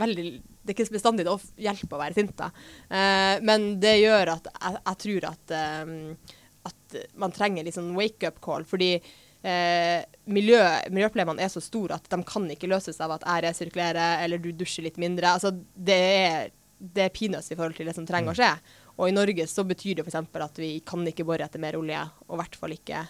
veldig, 0.00 0.24
det 0.64 0.72
er 0.72 0.76
ikke 0.76 0.96
bestandig 0.96 1.26
det 1.28 1.36
hjelper 1.62 1.98
å 1.98 2.02
være 2.02 2.16
sint, 2.16 2.34
da. 2.38 2.50
Uh, 2.90 3.36
men 3.46 3.70
det 3.82 3.98
gjør 4.00 4.34
at 4.34 4.50
jeg, 4.50 4.80
jeg 4.80 5.00
tror 5.04 5.28
at, 5.30 5.54
uh, 5.54 6.34
at 6.72 7.00
man 7.20 7.34
trenger 7.36 7.66
litt 7.66 7.76
sånn 7.78 7.94
wake-up 7.96 8.40
call, 8.44 8.66
fordi 8.68 8.96
uh, 8.98 10.00
miljø, 10.32 10.60
miljøproblemene 10.90 11.44
er 11.46 11.52
så 11.52 11.62
store 11.64 11.98
at 11.98 12.10
de 12.10 12.20
kan 12.26 12.48
ikke 12.54 12.70
løses 12.70 13.00
av 13.04 13.18
at 13.18 13.26
jeg 13.28 13.46
resirkulerer 13.48 14.24
eller 14.24 14.42
du 14.42 14.50
dusjer 14.56 14.88
litt 14.88 15.00
mindre. 15.00 15.36
Altså, 15.36 15.52
det 15.74 16.02
er, 16.18 16.52
det 16.78 17.06
er 17.06 17.14
peanuts 17.14 17.52
i 17.52 17.58
forhold 17.58 17.78
til 17.78 17.90
det 17.90 17.96
som 17.98 18.08
trenger 18.08 18.34
å 18.34 18.38
skje. 18.38 18.52
Og 18.98 19.08
i 19.08 19.14
Norge 19.14 19.46
så 19.46 19.62
betyr 19.64 19.94
det 20.00 20.04
f.eks. 20.06 20.16
at 20.42 20.58
vi 20.58 20.80
kan 20.86 21.06
ikke 21.06 21.24
bore 21.26 21.44
etter 21.46 21.62
mer 21.62 21.76
olje, 21.78 22.00
og 22.26 22.34
i 22.34 22.40
hvert 22.42 22.56
fall 22.58 22.74
ikke 22.74 23.04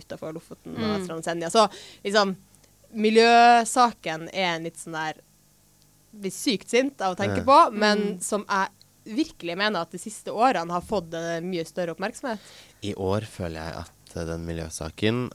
utafor 0.00 0.34
Lofoten 0.34 0.74
og 0.74 0.82
Mm. 0.82 0.92
Vesterålen 0.96 1.22
og 1.22 1.24
Senja. 1.28 1.50
Så 1.54 1.68
liksom, 2.04 2.34
miljøsaken 3.18 4.28
er 4.32 4.56
en 4.56 4.66
litt 4.68 4.80
sånn 4.80 4.96
der 4.98 5.24
Blir 6.18 6.32
sykt 6.32 6.70
sint 6.72 7.02
av 7.04 7.12
å 7.12 7.18
tenke 7.18 7.42
på, 7.44 7.56
men 7.76 8.16
som 8.24 8.42
jeg 8.48 9.14
virkelig 9.18 9.54
mener 9.60 9.84
at 9.84 9.92
de 9.92 9.98
siste 10.00 10.32
årene 10.32 10.72
har 10.72 10.80
fått 10.82 11.12
mye 11.44 11.64
større 11.68 11.92
oppmerksomhet. 11.92 12.40
I 12.80 12.94
år 12.96 13.26
føler 13.28 13.60
jeg 13.60 13.74
at 13.84 14.16
den 14.30 14.46
miljøsaken 14.48 15.28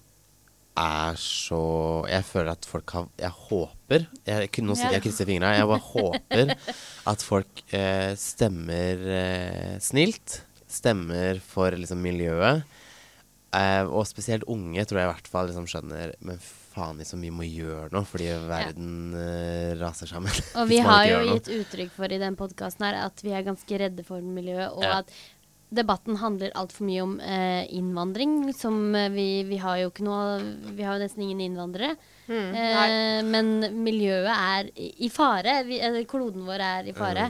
er 0.78 1.14
så 1.22 1.60
Jeg 2.10 2.24
føler 2.26 2.52
at 2.56 2.66
folk 2.66 2.90
har 2.96 3.08
Jeg 3.22 3.30
håper 3.50 4.08
Jeg, 4.26 4.50
nå 4.66 4.76
si- 4.76 4.84
jeg 4.88 4.94
jeg 4.98 5.04
krysser 5.06 5.26
fingra. 5.30 5.52
Jeg 5.54 5.68
bare 5.70 5.86
håper 5.94 6.56
at 7.08 7.22
folk 7.22 7.62
eh, 7.74 8.16
stemmer 8.16 9.04
eh, 9.20 9.78
snilt. 9.80 10.42
Stemmer 10.68 11.40
for 11.46 11.70
liksom 11.78 12.02
miljøet. 12.02 12.64
Eh, 13.54 13.84
og 13.86 14.08
spesielt 14.10 14.44
unge 14.50 14.82
tror 14.90 14.98
jeg 15.04 15.10
i 15.10 15.14
hvert 15.14 15.28
fall 15.30 15.46
liksom 15.52 15.68
skjønner 15.70 16.16
Men 16.26 16.40
faen, 16.74 16.98
liksom, 16.98 17.22
vi 17.22 17.30
må 17.30 17.46
gjøre 17.46 17.92
noe 17.94 18.02
fordi 18.10 18.32
verden 18.50 19.14
eh, 19.14 19.76
raser 19.78 20.10
sammen. 20.10 20.34
Og 20.58 20.66
vi 20.72 20.80
har 20.82 21.06
jo 21.12 21.20
gitt 21.36 21.52
uttrykk 21.60 21.92
for 21.94 22.10
i 22.10 22.18
den 22.18 22.34
podkasten 22.40 22.88
her 22.88 22.98
at 23.06 23.22
vi 23.22 23.30
er 23.38 23.46
ganske 23.46 23.78
redde 23.78 24.02
for 24.08 24.26
miljøet, 24.26 24.72
og 24.74 24.82
Ja. 24.82 25.04
at 25.04 25.14
debatten 25.76 26.18
handler 26.22 26.54
altfor 26.60 26.86
mye 26.88 27.04
om 27.04 27.14
eh, 27.20 27.66
innvandring, 27.76 28.38
som 28.58 28.96
eh, 28.96 29.10
vi, 29.14 29.28
vi 29.48 29.60
har 29.62 29.82
jo 29.82 29.92
ikke 29.92 30.06
noe 30.06 30.40
Vi 30.78 30.86
har 30.86 30.98
jo 30.98 31.04
nesten 31.04 31.26
ingen 31.26 31.42
innvandrere. 31.50 31.96
Mm, 32.28 32.54
Eh, 32.56 33.20
men 33.28 33.52
miljøet 33.84 34.32
er 34.32 34.70
i, 34.80 35.10
fare. 35.12 35.60
Vi, 35.68 35.82
eh, 35.84 36.00
kloden 36.10 36.46
vår 36.48 36.64
er 36.64 36.90
i 36.90 36.96
fare. 36.96 37.30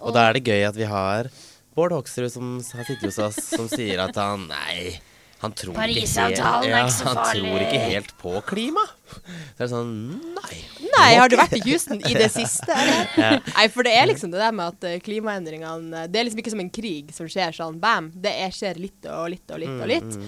Og 0.00 0.14
da 0.16 0.28
er 0.28 0.38
det 0.38 0.46
gøy 0.48 0.64
at 0.68 0.78
vi 0.78 0.88
har 0.88 1.28
Bård 1.76 1.92
Hoksrud 1.92 2.32
som 2.32 2.56
har 2.58 2.86
sittet 2.88 3.06
hos 3.10 3.18
oss, 3.22 3.38
som 3.52 3.68
sier 3.70 4.00
at 4.02 4.16
han 4.18 4.48
Nei, 4.50 4.96
han 5.40 5.52
tror 5.56 5.76
ikke 5.88 6.30
ja, 6.34 6.80
han 7.04 7.20
tror 7.34 7.62
ikke 7.64 7.84
helt 7.84 8.16
på 8.20 8.32
klima. 8.48 8.82
Så 9.56 9.60
er 9.60 9.64
det 9.64 9.70
sånn 9.72 9.94
Nei. 10.36 10.58
Nei, 10.90 11.08
har 11.16 11.30
du 11.30 11.36
vært 11.38 11.56
i 11.58 11.62
Houston 11.64 12.00
i 12.02 12.14
det 12.16 12.28
siste? 12.40 12.76
ja. 13.20 13.32
Nei, 13.38 13.66
for 13.72 13.86
det 13.86 13.94
er 13.96 14.08
liksom 14.10 14.32
det 14.34 14.42
der 14.42 14.54
med 14.56 14.74
at 14.74 14.86
eh, 14.88 15.00
klimaendringene 15.04 16.06
Det 16.10 16.20
er 16.20 16.28
liksom 16.28 16.42
ikke 16.42 16.54
som 16.54 16.62
en 16.64 16.72
krig 16.80 17.10
som 17.16 17.28
skjer 17.30 17.56
sånn 17.56 17.80
bam. 17.82 18.10
Det 18.14 18.32
er, 18.44 18.54
skjer 18.54 18.80
litt 18.80 19.08
og 19.10 19.30
litt 19.34 19.52
og 19.54 19.62
litt 19.62 19.76
og 19.76 19.90
litt. 19.90 20.18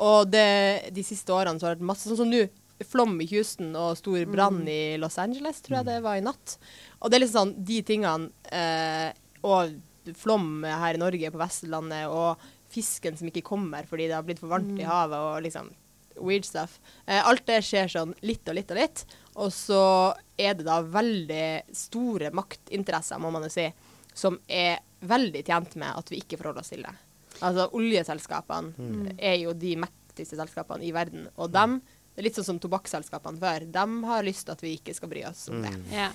Og 0.00 0.30
det, 0.32 0.90
de 0.96 1.04
siste 1.04 1.34
årene 1.36 1.60
så 1.60 1.68
har 1.68 1.74
det 1.74 1.82
vært 1.82 1.90
masse 1.92 2.08
sånn 2.08 2.22
som 2.22 2.30
nå. 2.30 2.46
Flom 2.88 3.18
i 3.20 3.26
Houston 3.34 3.74
og 3.76 3.98
stor 3.98 4.22
brann 4.30 4.62
i 4.64 4.96
Los 4.96 5.18
Angeles, 5.20 5.58
tror 5.60 5.80
jeg 5.82 5.88
det 5.90 5.98
var 6.00 6.16
i 6.16 6.24
natt. 6.24 6.54
Og 7.00 7.10
det 7.12 7.18
er 7.18 7.24
liksom 7.26 7.42
sånn 7.42 7.52
de 7.68 7.82
tingene 7.84 8.30
eh, 8.48 9.10
Og 9.44 9.74
flom 10.16 10.64
her 10.64 10.96
i 10.96 11.00
Norge, 11.02 11.28
på 11.32 11.40
Vestlandet, 11.42 12.08
og 12.08 12.40
fisken 12.72 13.18
som 13.18 13.28
ikke 13.28 13.44
kommer 13.44 13.84
fordi 13.88 14.06
det 14.08 14.16
har 14.16 14.24
blitt 14.24 14.40
for 14.40 14.52
varmt 14.52 14.78
i 14.80 14.86
havet, 14.86 15.18
og 15.18 15.44
liksom 15.44 15.68
weird 16.20 16.46
stuff. 16.48 16.78
Eh, 17.06 17.20
alt 17.20 17.44
det 17.48 17.60
skjer 17.66 17.90
sånn 17.92 18.14
litt 18.26 18.48
og 18.48 18.58
litt 18.58 18.72
og 18.72 18.80
litt. 18.80 19.04
Og 19.40 19.52
så 19.54 19.82
er 20.40 20.56
det 20.58 20.66
da 20.66 20.80
veldig 20.84 21.74
store 21.76 22.32
maktinteresser, 22.36 23.20
må 23.22 23.30
man 23.34 23.46
jo 23.46 23.52
si, 23.52 23.68
som 24.16 24.38
er 24.48 24.80
veldig 25.06 25.44
tjent 25.46 25.78
med 25.80 25.96
at 25.96 26.10
vi 26.12 26.20
ikke 26.20 26.40
forholder 26.40 26.64
oss 26.64 26.72
til 26.74 26.84
det. 26.84 26.96
Altså 27.40 27.70
oljeselskapene 27.78 29.14
er 29.16 29.38
jo 29.40 29.54
de 29.56 29.76
mektigste 29.80 30.36
selskapene 30.36 30.84
i 30.84 30.92
verden, 30.92 31.28
og 31.40 31.52
dem 31.54 31.78
det 32.10 32.24
er 32.24 32.26
litt 32.26 32.36
sånn 32.40 32.48
som 32.48 32.58
tobakksselskapene 32.60 33.38
før. 33.40 33.64
De 33.70 33.84
har 34.10 34.26
lyst 34.26 34.48
til 34.48 34.56
at 34.56 34.64
vi 34.64 34.74
ikke 34.76 34.92
skal 34.96 35.08
bry 35.12 35.22
oss 35.28 35.46
om 35.48 35.62
det. 35.62 35.70
Ja. 35.94 36.10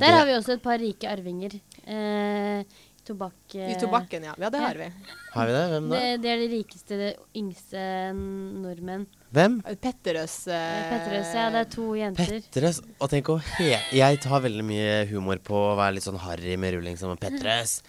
Der 0.00 0.16
har 0.16 0.24
vi 0.26 0.34
også 0.34 0.56
et 0.56 0.64
par 0.64 0.80
rike 0.82 1.06
arvinger. 1.06 1.52
Eh, 1.84 2.64
tobakk... 3.08 3.54
eh, 3.56 3.72
I 3.72 3.76
tobakken, 3.80 4.24
ja. 4.28 4.34
Ja, 4.40 4.50
det 4.50 4.60
har 4.62 4.78
vi. 4.80 4.88
Har 5.34 5.50
vi 5.50 5.54
det? 5.56 5.64
Hvem 5.72 5.88
da? 5.90 5.98
Det, 6.00 6.12
det 6.24 6.30
er 6.32 6.40
de 6.42 6.48
rikeste, 6.52 6.98
det 7.00 7.10
yngste 7.40 7.82
nordmenn. 8.14 9.06
Hvem? 9.34 9.58
Petterøes 9.82 10.36
Eh, 10.48 10.54
eh, 10.54 10.88
Petterøes, 10.92 11.34
ja. 11.34 11.48
Det 11.50 11.60
er 11.64 11.70
to 11.74 11.86
jenter. 11.98 12.32
Petterøes. 12.38 12.80
Og 13.00 13.10
tenk 13.12 13.30
å 13.34 13.38
he... 13.56 13.72
Jeg 13.98 14.20
tar 14.24 14.44
veldig 14.44 14.64
mye 14.66 14.96
humor 15.10 15.40
på 15.42 15.58
å 15.72 15.76
være 15.78 15.96
litt 15.98 16.06
sånn 16.06 16.20
harry 16.22 16.56
med 16.60 16.76
rulling 16.78 16.98
som 17.00 17.14
Petterøes. 17.18 17.80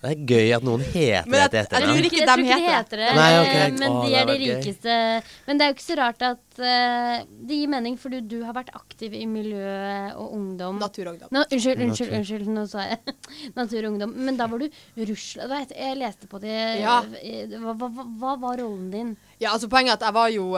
Det 0.00 0.10
er 0.14 0.20
gøy 0.30 0.50
at 0.56 0.62
noen 0.64 0.80
heter 0.80 1.26
Men 1.28 1.36
det 1.36 1.40
etter 1.44 1.50
til 1.50 1.58
jeg 1.60 1.66
tror 1.68 1.90
etternavn. 1.90 2.04
ikke 2.08 2.20
jeg 2.20 2.28
tror 2.28 2.40
ikke 2.40 2.46
de 2.46 2.52
heter 2.52 2.76
heter 2.76 2.96
det. 3.02 3.08
Nei, 3.18 3.32
ok. 3.40 3.54
eh, 3.54 3.72
Men 3.80 3.96
de 4.00 4.14
er 4.16 4.24
de 4.30 4.36
rikeste. 4.40 4.94
Men 5.46 5.58
det 5.60 5.64
er 5.64 5.68
jo 5.68 5.74
ikke 5.76 5.84
så 5.86 5.96
rart 6.00 6.22
at 6.30 6.60
uh, 6.60 7.26
det 7.50 7.58
gir 7.60 7.68
mening, 7.68 7.98
for 8.00 8.08
du, 8.14 8.20
du 8.24 8.38
har 8.46 8.54
vært 8.56 8.70
aktiv 8.74 9.12
i 9.14 9.26
miljø 9.28 9.74
og 10.16 10.32
ungdom. 10.38 10.78
Natur 10.80 11.10
og 11.10 11.12
ungdom. 11.14 11.28
Nå, 11.36 11.42
unnskyld, 11.52 11.82
unnskyld, 11.84 12.14
unnskyld, 12.20 12.48
nå 12.56 12.64
sa 12.70 12.86
jeg 12.88 13.16
Natur 13.60 13.80
og 13.84 13.90
ungdom. 13.92 14.14
Men 14.16 14.36
da 14.40 14.46
var 14.48 14.58
du 14.64 14.68
Russland 15.10 15.74
Jeg 15.76 15.98
leste 16.00 16.30
på 16.32 16.40
det. 16.40 16.56
Ja. 16.80 17.00
Eh, 17.20 17.52
Hva, 17.60 17.74
hva, 17.76 17.90
hva, 17.92 18.32
var 18.40 18.56
rollen 18.62 18.88
din? 18.92 19.12
Ja, 19.40 19.52
altså 19.54 19.68
Poenget 19.72 19.94
er 19.94 20.00
at 20.00 20.06
jeg 20.08 20.16
var 20.16 20.32
jo 20.32 20.48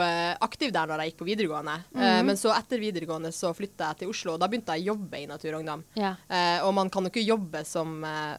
aktiv 0.43 0.71
der 0.75 0.87
når 0.87 1.03
jeg 1.03 1.11
gikk 1.13 1.19
på 1.23 1.27
videregående. 1.29 1.75
Eh, 1.95 1.99
Mhm. 2.13 2.25
men 2.31 2.35
så 2.39 2.51
etter 2.55 2.79
videregående 2.79 3.31
så 3.35 3.51
flytta 3.55 3.91
jeg 3.91 3.97
til 4.03 4.09
Oslo, 4.11 4.33
og 4.33 4.39
da 4.39 4.47
begynte 4.47 4.75
jeg 4.75 4.83
å 4.87 4.93
jobbe 4.93 5.19
i 5.23 5.27
Naturungdom. 5.27 5.83
Ja. 5.99 6.15
Uh, 6.31 6.67
og 6.67 6.73
man 6.75 6.89
kan 6.93 7.03
jo 7.03 7.09
ikke 7.13 7.23
jobbe 7.27 7.63
som 7.67 8.03
eh, 8.07 8.35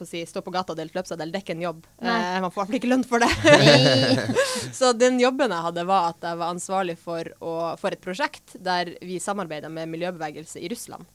på 0.00 0.08
si, 0.08 0.22
stå 0.26 0.42
på 0.44 0.52
gata 0.54 0.74
og 0.74 0.80
dele. 0.80 0.90
Det 0.90 1.28
er 1.28 1.42
ikke 1.42 1.56
en 1.56 1.66
jobb. 1.66 1.84
Eh, 2.00 2.40
man 2.40 2.48
får 2.50 2.62
i 2.62 2.62
hvert 2.62 2.72
fall 2.72 2.80
ikke 2.80 2.92
lønn 2.92 3.06
for 3.06 3.22
det. 3.22 3.30
Så 4.78 4.92
den 4.96 5.20
jobben 5.20 5.52
jeg 5.52 5.66
hadde, 5.68 5.86
var 5.88 6.10
at 6.14 6.26
jeg 6.30 6.40
var 6.40 6.54
ansvarlig 6.56 6.96
for, 7.00 7.30
å, 7.44 7.54
for 7.80 7.94
et 7.94 8.02
prosjekt 8.02 8.56
der 8.64 8.94
vi 9.04 9.20
samarbeida 9.22 9.70
med 9.72 9.92
miljøbevegelse 9.92 10.62
i 10.62 10.72
Russland. 10.72 11.06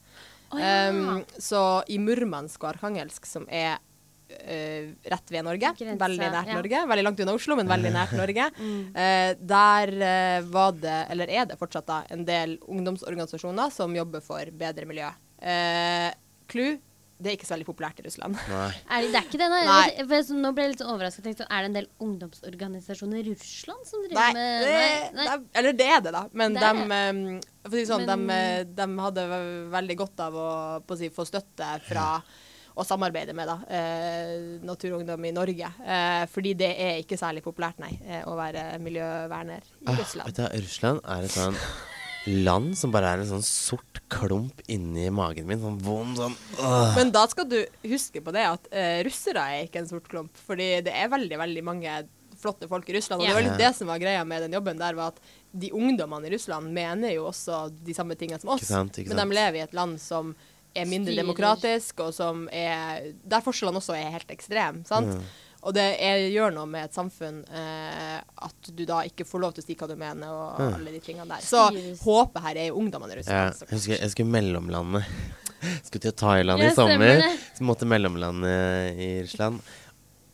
Oh, 0.54 0.62
ja. 0.62 0.90
Um, 0.94 1.24
så 1.42 1.60
i 1.90 1.98
Murmansk 2.00 2.64
og 2.64 2.76
Arkhangelsk, 2.76 3.28
som 3.30 3.50
er 3.50 3.82
Uh, 4.26 4.90
rett 5.06 5.30
ved 5.30 5.46
Norge, 5.46 5.70
Grense, 5.78 6.02
veldig 6.02 6.28
nært 6.34 6.48
ja. 6.50 6.56
Norge, 6.58 6.80
veldig 6.90 7.04
langt 7.06 7.20
unna 7.22 7.36
Oslo, 7.38 7.56
men 7.60 7.68
veldig 7.70 7.92
nært 7.94 8.16
Norge, 8.18 8.48
Mm. 8.58 8.80
Uh, 8.96 9.32
der 9.38 9.92
uh, 10.02 10.48
var 10.50 10.74
det, 10.82 10.96
eller 11.14 11.30
er 11.30 11.46
det 11.52 11.60
fortsatt 11.60 11.86
da, 11.86 12.00
en 12.10 12.24
del 12.26 12.56
ungdomsorganisasjoner 12.66 13.70
som 13.72 13.94
jobber 13.94 14.26
for 14.26 14.50
bedre 14.58 14.90
miljø. 14.90 15.12
Klu 16.50 16.66
det 17.18 17.30
er 17.32 17.36
ikke 17.38 17.48
så 17.48 17.54
veldig 17.56 17.66
populært 17.70 18.00
i 18.02 18.04
Russland. 18.04 18.36
Nei. 18.52 18.72
Er 18.92 19.02
det, 19.06 19.12
det 19.14 19.20
er 19.22 19.28
ikke 19.30 19.40
det, 19.40 19.48
nei. 19.54 19.62
Nei. 19.66 20.04
For 20.04 20.16
jeg, 20.18 20.26
så 20.28 20.36
nå 20.36 20.50
ble 20.56 20.64
jeg 20.66 20.72
litt 20.74 20.82
overrasket. 20.84 21.24
Tenkte, 21.24 21.48
er 21.50 21.62
det 21.64 21.70
en 21.70 21.78
del 21.78 21.88
ungdomsorganisasjoner 22.04 23.22
i 23.22 23.30
Russland 23.30 23.88
som 23.88 24.04
driver 24.04 24.20
Nei, 24.20 24.34
med 24.36 24.66
det, 24.66 24.74
nei, 24.76 25.14
nei. 25.16 25.38
det- 25.38 25.60
eller 25.62 25.78
det 25.80 25.88
er 25.96 26.02
det, 26.02 26.12
da. 26.18 26.24
Men 26.34 26.54
Det 26.54 26.62
de, 26.66 26.84
er 26.84 26.98
eh, 26.98 27.40
for 27.70 27.78
å 27.78 27.80
si 27.80 27.86
sånn, 27.92 28.06
Men- 28.06 28.28
de, 28.28 28.34
eh, 28.36 28.64
de 28.82 28.90
hadde 29.06 29.28
veldig 29.78 29.98
godt 30.04 30.20
av 30.28 30.34
å 30.36 30.50
på 30.86 30.94
å 30.94 30.98
si, 31.00 31.10
få 31.10 31.26
støtte 31.26 31.72
fra 31.88 32.10
å 32.76 32.84
samarbeide 32.84 33.32
med 33.34 33.48
da, 33.48 33.58
eh, 33.72 34.60
Naturungdom 34.68 35.24
i 35.26 35.32
Norge. 35.32 35.72
Eh, 35.88 36.26
fordi 36.28 36.54
det 36.60 36.74
er 36.76 36.98
ikke 37.00 37.16
særlig 37.18 37.42
populært, 37.48 37.80
nei, 37.80 37.94
eh, 38.06 38.24
å 38.28 38.36
være 38.36 38.78
miljøverner 38.84 39.64
i 39.64 39.88
Ah, 39.88 39.96
Russland. 39.96 40.28
vet 40.28 40.36
du, 40.52 40.60
Russland 40.68 41.00
er 41.08 41.24
et 41.24 41.32
sånn 41.32 41.56
land 42.26 42.74
som 42.78 42.94
bare 42.94 43.12
er 43.14 43.22
en 43.22 43.30
sånn 43.36 43.46
sort 43.46 44.02
klump 44.12 44.62
inni 44.72 45.08
magen 45.14 45.48
min. 45.50 45.62
Sånn 45.62 45.78
vond 45.84 46.18
sånn 46.18 46.36
øh. 46.58 46.96
Men 46.98 47.14
da 47.14 47.26
skal 47.30 47.48
du 47.50 47.60
huske 47.86 48.22
på 48.26 48.34
det 48.36 48.46
at 48.50 48.70
uh, 48.72 49.00
russere 49.06 49.44
er 49.54 49.68
ikke 49.68 49.84
en 49.84 49.90
sort 49.90 50.10
klump. 50.12 50.34
Fordi 50.48 50.70
det 50.86 50.94
er 50.94 51.12
veldig, 51.14 51.38
veldig 51.42 51.66
mange 51.66 51.96
flotte 52.42 52.68
folk 52.70 52.90
i 52.90 52.98
Russland. 52.98 53.22
Og 53.22 53.30
det 53.30 53.38
var 53.38 53.46
litt 53.46 53.62
det 53.62 53.72
som 53.78 53.90
var 53.90 54.02
greia 54.02 54.26
med 54.28 54.46
den 54.46 54.58
jobben 54.58 54.82
der, 54.82 54.98
var 54.98 55.14
at 55.16 55.22
de 55.56 55.72
ungdommene 55.74 56.28
i 56.28 56.34
Russland 56.36 56.74
mener 56.76 57.16
jo 57.16 57.30
også 57.30 57.70
de 57.86 57.96
samme 57.96 58.18
tingene 58.20 58.42
som 58.42 58.52
oss. 58.54 58.66
Ikke 58.66 58.74
sant, 58.74 59.00
ikke 59.00 59.14
Men 59.14 59.24
de 59.24 59.38
lever 59.40 59.62
i 59.62 59.64
et 59.66 59.78
land 59.78 59.98
som 60.04 60.36
er 60.76 60.90
mindre 60.90 61.14
Styrer. 61.14 61.24
demokratisk, 61.24 62.04
og 62.04 62.14
som 62.14 62.46
er 62.52 63.14
Der 63.24 63.44
forskjellene 63.46 63.80
også 63.80 63.96
er 63.96 64.12
helt 64.18 64.32
ekstreme. 64.36 64.84
sant? 64.88 65.16
Mm. 65.16 65.26
Og 65.66 65.74
det 65.74 65.86
er, 66.04 66.28
gjør 66.30 66.54
noe 66.54 66.70
med 66.70 66.86
et 66.86 66.94
samfunn 66.94 67.40
eh, 67.50 68.20
at 68.22 68.68
du 68.70 68.84
da 68.86 69.00
ikke 69.08 69.26
får 69.26 69.42
lov 69.42 69.56
til 69.56 69.64
å 69.64 69.66
si 69.66 69.78
hva 69.80 69.88
du 69.90 69.96
mener, 69.98 70.30
og 70.30 70.62
ja. 70.62 70.68
alle 70.78 70.94
de 70.94 71.02
tingene 71.02 71.26
der. 71.32 71.42
Så 71.42 71.64
håpet 72.04 72.46
her 72.46 72.60
er 72.62 72.70
jo 72.70 72.78
ungdommene 72.84 73.16
i 73.16 73.20
Russland. 73.22 73.58
Ja, 73.58 73.66
jeg 73.66 73.80
husker 73.80 73.98
jeg 73.98 74.14
skulle 74.14 74.36
mellomlandet. 74.36 75.10
Skulle 75.88 76.04
til 76.04 76.14
Thailand 76.14 76.62
i 76.62 76.70
sommer. 76.78 77.24
Så 77.58 77.66
måtte 77.66 77.88
mellomlande 77.90 78.52
i 79.02 79.10
Russland. 79.24 79.64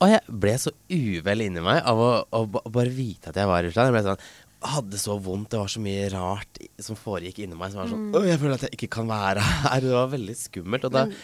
Og 0.02 0.10
jeg 0.10 0.38
ble 0.44 0.56
så 0.60 0.74
uvel 0.91 1.46
inni 1.46 1.63
meg 1.63 1.84
av 1.88 2.00
å, 2.02 2.13
å 2.26 2.41
å, 2.44 2.72
bare 2.74 2.91
vite 2.91 3.32
at 3.32 3.38
jeg 3.39 3.48
var 3.48 3.63
i 3.63 3.70
Russland. 3.70 3.91
Jeg 3.91 3.96
ble 3.96 4.08
sånn 4.10 4.26
hadde 4.72 5.00
så 5.02 5.15
vondt. 5.22 5.54
Det 5.54 5.62
var 5.62 5.72
så 5.72 5.82
mye 5.82 6.10
rart 6.12 6.60
som 6.84 7.00
foregikk 7.00 7.39
inni 7.46 7.56
meg. 7.58 7.72
Som 7.72 7.84
var 7.84 7.94
sånn 7.94 8.10
mm. 8.10 8.17
jeg 8.28 8.41
føler 8.41 8.58
at 8.58 8.65
jeg 8.67 8.76
ikke 8.78 8.91
kan 8.98 9.08
være 9.10 9.46
her. 9.46 9.80
Det 9.86 9.96
var 9.96 10.12
veldig 10.12 10.36
skummelt. 10.41 10.89
Og 10.89 10.98
da 10.98 11.06
Men- 11.08 11.15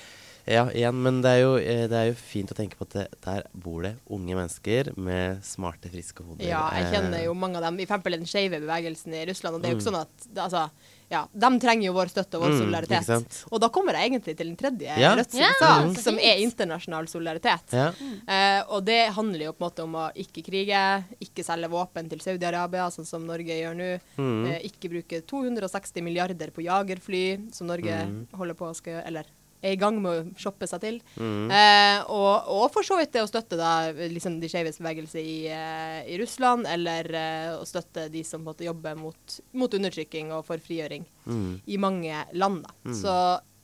Ja, 0.47 0.65
igjen, 0.71 0.95
men 1.03 1.21
det 1.21 1.31
er 1.36 1.41
jo, 1.43 1.55
eh, 1.60 1.88
det 1.91 1.97
er 1.99 2.05
jo 2.07 2.13
fint 2.15 2.51
å 2.53 2.55
tenke 2.55 2.77
på 2.79 2.86
at 2.88 2.93
det, 2.95 3.05
der 3.25 3.43
bor 3.53 3.81
det 3.83 3.97
unge 4.10 4.33
mennesker 4.38 4.93
med 4.97 5.41
smarte, 5.43 5.89
friske 5.91 6.23
hoder. 6.23 6.45
Ja, 6.47 6.69
jeg 6.71 6.93
kjenner 6.93 7.19
Eh, 7.19 7.25
jo 7.25 7.33
mange 7.36 7.57
av 7.60 7.63
dem. 7.67 7.79
I 7.79 7.86
eksempel 7.86 8.15
den 8.15 8.23
skeive 8.25 8.62
bevegelsen 8.63 9.13
i 9.13 9.25
Russland. 9.27 9.55
Og 9.57 9.62
det 9.62 9.67
er 9.69 9.73
jo 9.75 9.79
ikke 9.81 9.91
Mm. 9.91 9.93
sånn 9.93 10.01
at 10.01 10.45
altså, 10.45 10.69
ja, 11.12 11.25
De 11.33 11.60
trenger 11.60 11.86
jo 11.88 11.93
vår 11.93 12.07
støtte 12.12 12.36
og 12.36 12.43
vår 12.43 12.51
Mm, 12.51 12.60
solidaritet. 12.63 13.43
Og 13.51 13.60
da 13.62 13.69
kommer 13.69 13.93
jeg 13.93 14.12
egentlig 14.12 14.38
til 14.38 14.47
den 14.47 14.55
tredje 14.57 14.97
Ja. 14.97 15.15
Rødt 15.15 15.31
sin 15.31 15.41
Ja, 15.41 15.51
sak, 15.60 15.86
så 15.95 16.01
som 16.03 16.15
er 16.19 16.38
internasjonal 16.39 17.07
solidaritet. 17.07 17.71
Ja. 17.73 17.91
Uh, 18.27 18.73
og 18.73 18.86
det 18.86 19.12
handler 19.13 19.45
jo 19.45 19.51
på 19.53 19.63
en 19.65 19.69
måte 19.69 19.83
om 19.83 19.93
å 19.95 20.12
ikke 20.15 20.43
krige, 20.43 21.03
ikke 21.19 21.43
selge 21.43 21.69
våpen 21.69 22.10
til 22.10 22.19
Saudi-Arabia, 22.19 22.88
sånn 22.91 23.05
som 23.05 23.25
Norge 23.27 23.51
gjør 23.51 23.75
nå. 23.75 23.99
Mm. 24.17 24.45
Uh, 24.47 24.60
ikke 24.63 24.89
bruke 24.91 25.21
260 25.27 26.01
milliarder 26.01 26.51
på 26.51 26.63
jagerfly, 26.63 27.53
som 27.53 27.67
Norge 27.67 28.05
Mm. 28.07 28.27
holder 28.33 28.53
på 28.55 28.69
å 28.71 28.75
skal 28.75 28.93
gjøre, 28.93 29.07
eller 29.07 29.23
er 29.62 29.74
i 29.74 29.80
gang 29.82 29.98
med 30.04 30.12
å 30.12 30.39
shoppe 30.39 30.67
seg 30.70 30.82
til. 30.84 31.00
Mm. 31.17 31.50
Eh, 31.50 32.00
og, 32.13 32.50
og 32.54 32.67
for 32.76 32.86
så 32.86 32.98
vidt 33.00 33.15
det 33.15 33.24
å 33.26 33.30
støtte 33.30 33.58
da, 33.58 33.89
liksom 33.93 34.38
de 34.41 34.50
skeives 34.52 34.78
bevegelse 34.82 35.17
i, 35.22 35.38
eh, 35.50 36.00
i 36.13 36.17
Russland, 36.22 36.67
eller 36.70 37.10
eh, 37.17 37.52
å 37.58 37.65
støtte 37.65 38.08
de 38.13 38.22
som 38.28 38.43
måtte 38.46 38.67
jobbe 38.67 38.93
mot, 39.00 39.39
mot 39.58 39.74
undertrykking 39.80 40.34
og 40.38 40.46
for 40.48 40.62
frigjøring 40.63 41.06
Mm. 41.28 41.58
i 41.67 41.76
mange 41.78 42.22
land. 42.39 42.62
Da. 42.63 42.74
Mm. 42.88 42.93
Så 43.02 43.13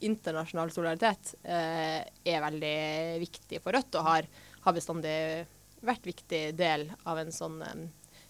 internasjonal 0.04 0.72
solidaritet 0.76 1.30
eh, 1.48 2.02
er 2.28 2.42
veldig 2.44 2.74
viktig 3.22 3.62
for 3.64 3.72
Rødt, 3.72 3.96
og 3.96 4.04
har, 4.04 4.26
har 4.66 4.76
bestandig 4.76 5.14
vært 5.84 6.04
viktig 6.10 6.42
del 6.60 6.90
av 7.08 7.22
en 7.22 7.32
sånn 7.32 7.62
eh, 7.64 7.86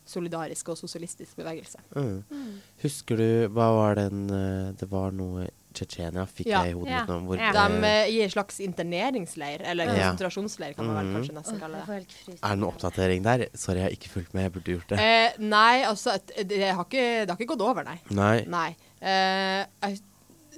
solidarisk 0.06 0.69
og 0.69 0.78
sosialistisk 0.78 1.39
bevegelse. 1.39 1.82
Mm. 1.95 2.60
Husker 2.84 3.17
du 3.17 3.28
Hva 3.56 3.69
var 3.73 3.95
den 4.02 4.26
eh, 4.36 4.71
Det 4.78 4.89
var 4.91 5.13
noe 5.15 5.47
Tsjetsjenia 5.73 6.25
fikk 6.29 6.47
Ja. 6.47 6.63
jeg 6.63 6.71
i 6.71 6.77
hodet 6.77 6.89
Ja. 6.91 6.99
mitt 7.01 7.09
nå. 7.09 7.17
Hvor 7.27 7.38
Ja. 7.38 7.51
De 7.51 7.73
uh, 7.79 7.86
er 7.86 8.07
i 8.07 8.21
en 8.23 8.29
slags 8.29 8.59
interneringsleir, 8.59 9.62
eller 9.65 9.86
Ja. 9.86 10.12
konsentrasjonsleir 10.12 10.75
kan 10.75 10.86
man 10.86 10.95
vel 10.95 11.05
Mhm. 11.05 11.15
kanskje 11.15 11.33
nesten 11.33 11.59
kalle 11.59 11.86
det. 11.86 11.89
er 11.89 12.49
det 12.49 12.59
noen 12.59 12.73
oppdatering 12.73 13.23
der? 13.23 13.47
Sorry, 13.55 13.79
jeg 13.79 13.83
har 13.83 13.91
ikke 13.91 14.09
fulgt 14.09 14.33
med. 14.33 14.43
Jeg 14.43 14.53
burde 14.53 14.71
gjort 14.79 14.88
det. 14.88 14.99
Eh, 14.99 15.31
nei, 15.39 15.83
altså 15.83 16.17
det 16.47 16.71
har, 16.73 16.83
ikke, 16.86 17.25
det 17.25 17.29
har 17.29 17.38
ikke 17.38 17.57
gått 17.57 17.62
over, 17.62 17.83
nei. 17.83 17.99
Nei. 18.09 18.45
Nei. 18.47 18.75
Eh, 19.01 19.65
jeg- 19.83 20.01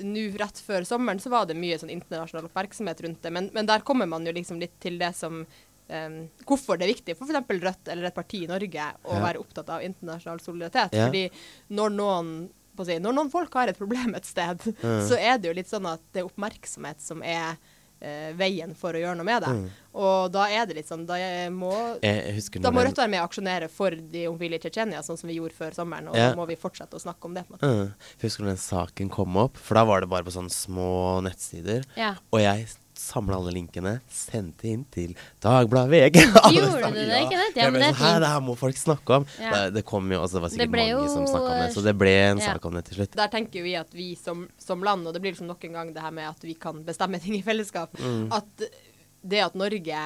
Nå 0.04 0.38
rett 0.38 0.60
før 0.68 0.82
sommeren 0.86 1.22
så 1.22 1.30
var 1.30 1.46
det 1.46 1.56
mye 1.56 1.80
sånn 1.80 1.90
internasjonal 1.90 2.50
oppmerksomhet 2.50 3.00
rundt 3.02 3.22
det, 3.22 3.32
men, 3.32 3.50
men 3.54 3.66
der 3.66 3.80
kommer 3.80 4.06
man 4.06 4.26
jo 4.26 4.34
liksom 4.34 4.60
litt 4.60 4.78
til 4.80 4.98
det 5.00 5.16
som 5.16 5.46
Um, 5.88 6.32
Hvorfor 6.48 6.80
det 6.80 6.90
er 6.90 6.94
viktig 6.96 7.16
for 7.16 7.28
f.eks. 7.28 7.62
Rødt 7.62 7.88
eller 7.90 8.06
et 8.08 8.16
parti 8.16 8.42
i 8.42 8.48
Norge 8.48 8.96
å 9.06 9.14
Ja. 9.14 9.20
være 9.22 9.38
opptatt 9.38 9.70
av 9.70 9.82
internasjonal 9.84 10.40
solidaritet. 10.42 10.90
Ja. 10.94 11.06
Fordi 11.06 11.30
når 11.70 11.90
noen 11.94 12.50
si, 12.84 13.00
når 13.00 13.14
noen 13.16 13.32
folk 13.32 13.54
har 13.54 13.68
et 13.70 13.78
problem 13.78 14.16
et 14.16 14.26
sted, 14.26 14.60
Mm. 14.84 15.08
så 15.08 15.16
er 15.18 15.38
det 15.40 15.48
jo 15.48 15.54
litt 15.54 15.70
sånn 15.72 15.86
at 15.88 16.02
det 16.12 16.20
er 16.24 16.28
oppmerksomhet 16.28 17.00
som 17.00 17.24
er 17.24 17.56
eh, 18.02 18.34
veien 18.36 18.76
for 18.76 18.92
å 18.94 19.00
gjøre 19.00 19.16
noe 19.16 19.24
med 19.26 19.42
det. 19.42 19.50
Mm. 19.56 19.70
Og 19.96 20.32
da 20.34 20.50
er 20.52 20.66
det 20.68 20.76
litt 20.76 20.90
sånn 20.90 21.06
Da 21.08 21.16
må 21.50 21.72
da 22.02 22.72
må 22.72 22.84
Rødt 22.84 22.98
være 23.00 23.10
med 23.10 23.22
og 23.22 23.30
aksjonere 23.30 23.70
for 23.72 23.92
de 23.96 24.26
homofile 24.28 24.56
i 24.60 24.60
Tsjetsjenia, 24.60 25.00
sånn 25.02 25.18
som 25.18 25.30
vi 25.32 25.38
gjorde 25.40 25.56
før 25.56 25.72
sommeren. 25.74 26.10
Og 26.10 26.16
Ja. 26.20 26.30
da 26.32 26.36
må 26.36 26.46
vi 26.48 26.56
fortsette 26.60 26.92
å 26.94 27.02
snakke 27.02 27.26
om 27.26 27.34
det. 27.34 27.46
på 27.48 27.54
en 27.56 27.58
måte. 27.58 27.72
Mm. 27.88 27.94
Husker 28.22 28.44
du 28.44 28.50
den 28.50 28.58
saken 28.58 29.10
kom 29.10 29.38
opp? 29.38 29.56
For 29.58 29.76
da 29.76 29.86
var 29.86 30.02
det 30.02 30.10
bare 30.10 30.24
på 30.28 30.36
sånne 30.36 30.52
små 30.52 31.22
nettsider. 31.24 31.86
Ja. 31.96 32.16
Og 32.34 32.40
jeg 32.42 32.68
samla 32.98 33.36
alle 33.38 33.52
linkene, 33.56 33.98
sendte 34.12 34.68
inn 34.72 34.84
til 34.94 35.14
Dagbladet 35.44 35.92
VG. 35.92 36.20
Gjorde 36.56 36.92
du 36.96 37.00
det, 37.02 37.20
ikke 37.26 37.40
det? 37.42 37.48
Ja, 37.60 37.70
men 37.70 37.82
det 37.82 37.90
er 37.92 37.98
fint. 38.00 38.22
det 38.24 38.30
her 38.32 38.44
må 38.46 38.56
folk 38.60 38.78
snakke 38.80 39.18
om. 39.20 39.26
Ja. 39.42 39.52
Det, 39.52 39.74
det 39.80 39.84
kom 39.86 40.08
jo, 40.12 40.22
altså, 40.24 40.38
det 40.40 40.44
var 40.46 40.54
sikkert 40.54 40.72
det 40.72 40.80
mange 40.80 40.92
jo- 40.94 41.08
som 41.12 41.28
snakka 41.28 41.50
om 41.52 41.60
det, 41.62 41.70
så 41.76 41.84
det 41.86 41.96
ble 42.00 42.14
en 42.32 42.40
Ja. 42.44 42.54
sak 42.54 42.66
om 42.70 42.74
det 42.80 42.86
til 42.90 43.00
slutt. 43.02 43.16
Der 43.20 43.28
tenker 43.34 43.64
vi 43.68 43.76
at 43.80 43.92
vi 43.94 44.08
som, 44.16 44.46
som 44.58 44.84
land, 44.84 45.08
og 45.08 45.14
det 45.14 45.22
blir 45.24 45.36
liksom 45.36 45.48
nok 45.52 45.64
en 45.68 45.74
gang 45.80 45.94
det 45.94 46.02
her 46.06 46.12
med 46.16 46.30
at 46.30 46.42
vi 46.48 46.54
kan 46.56 46.84
bestemme 46.88 47.20
ting 47.22 47.36
i 47.36 47.44
fellesskap, 47.46 47.92
Mm. 48.00 48.30
at 48.34 48.68
det 49.26 49.40
at 49.42 49.56
Norge 49.56 50.00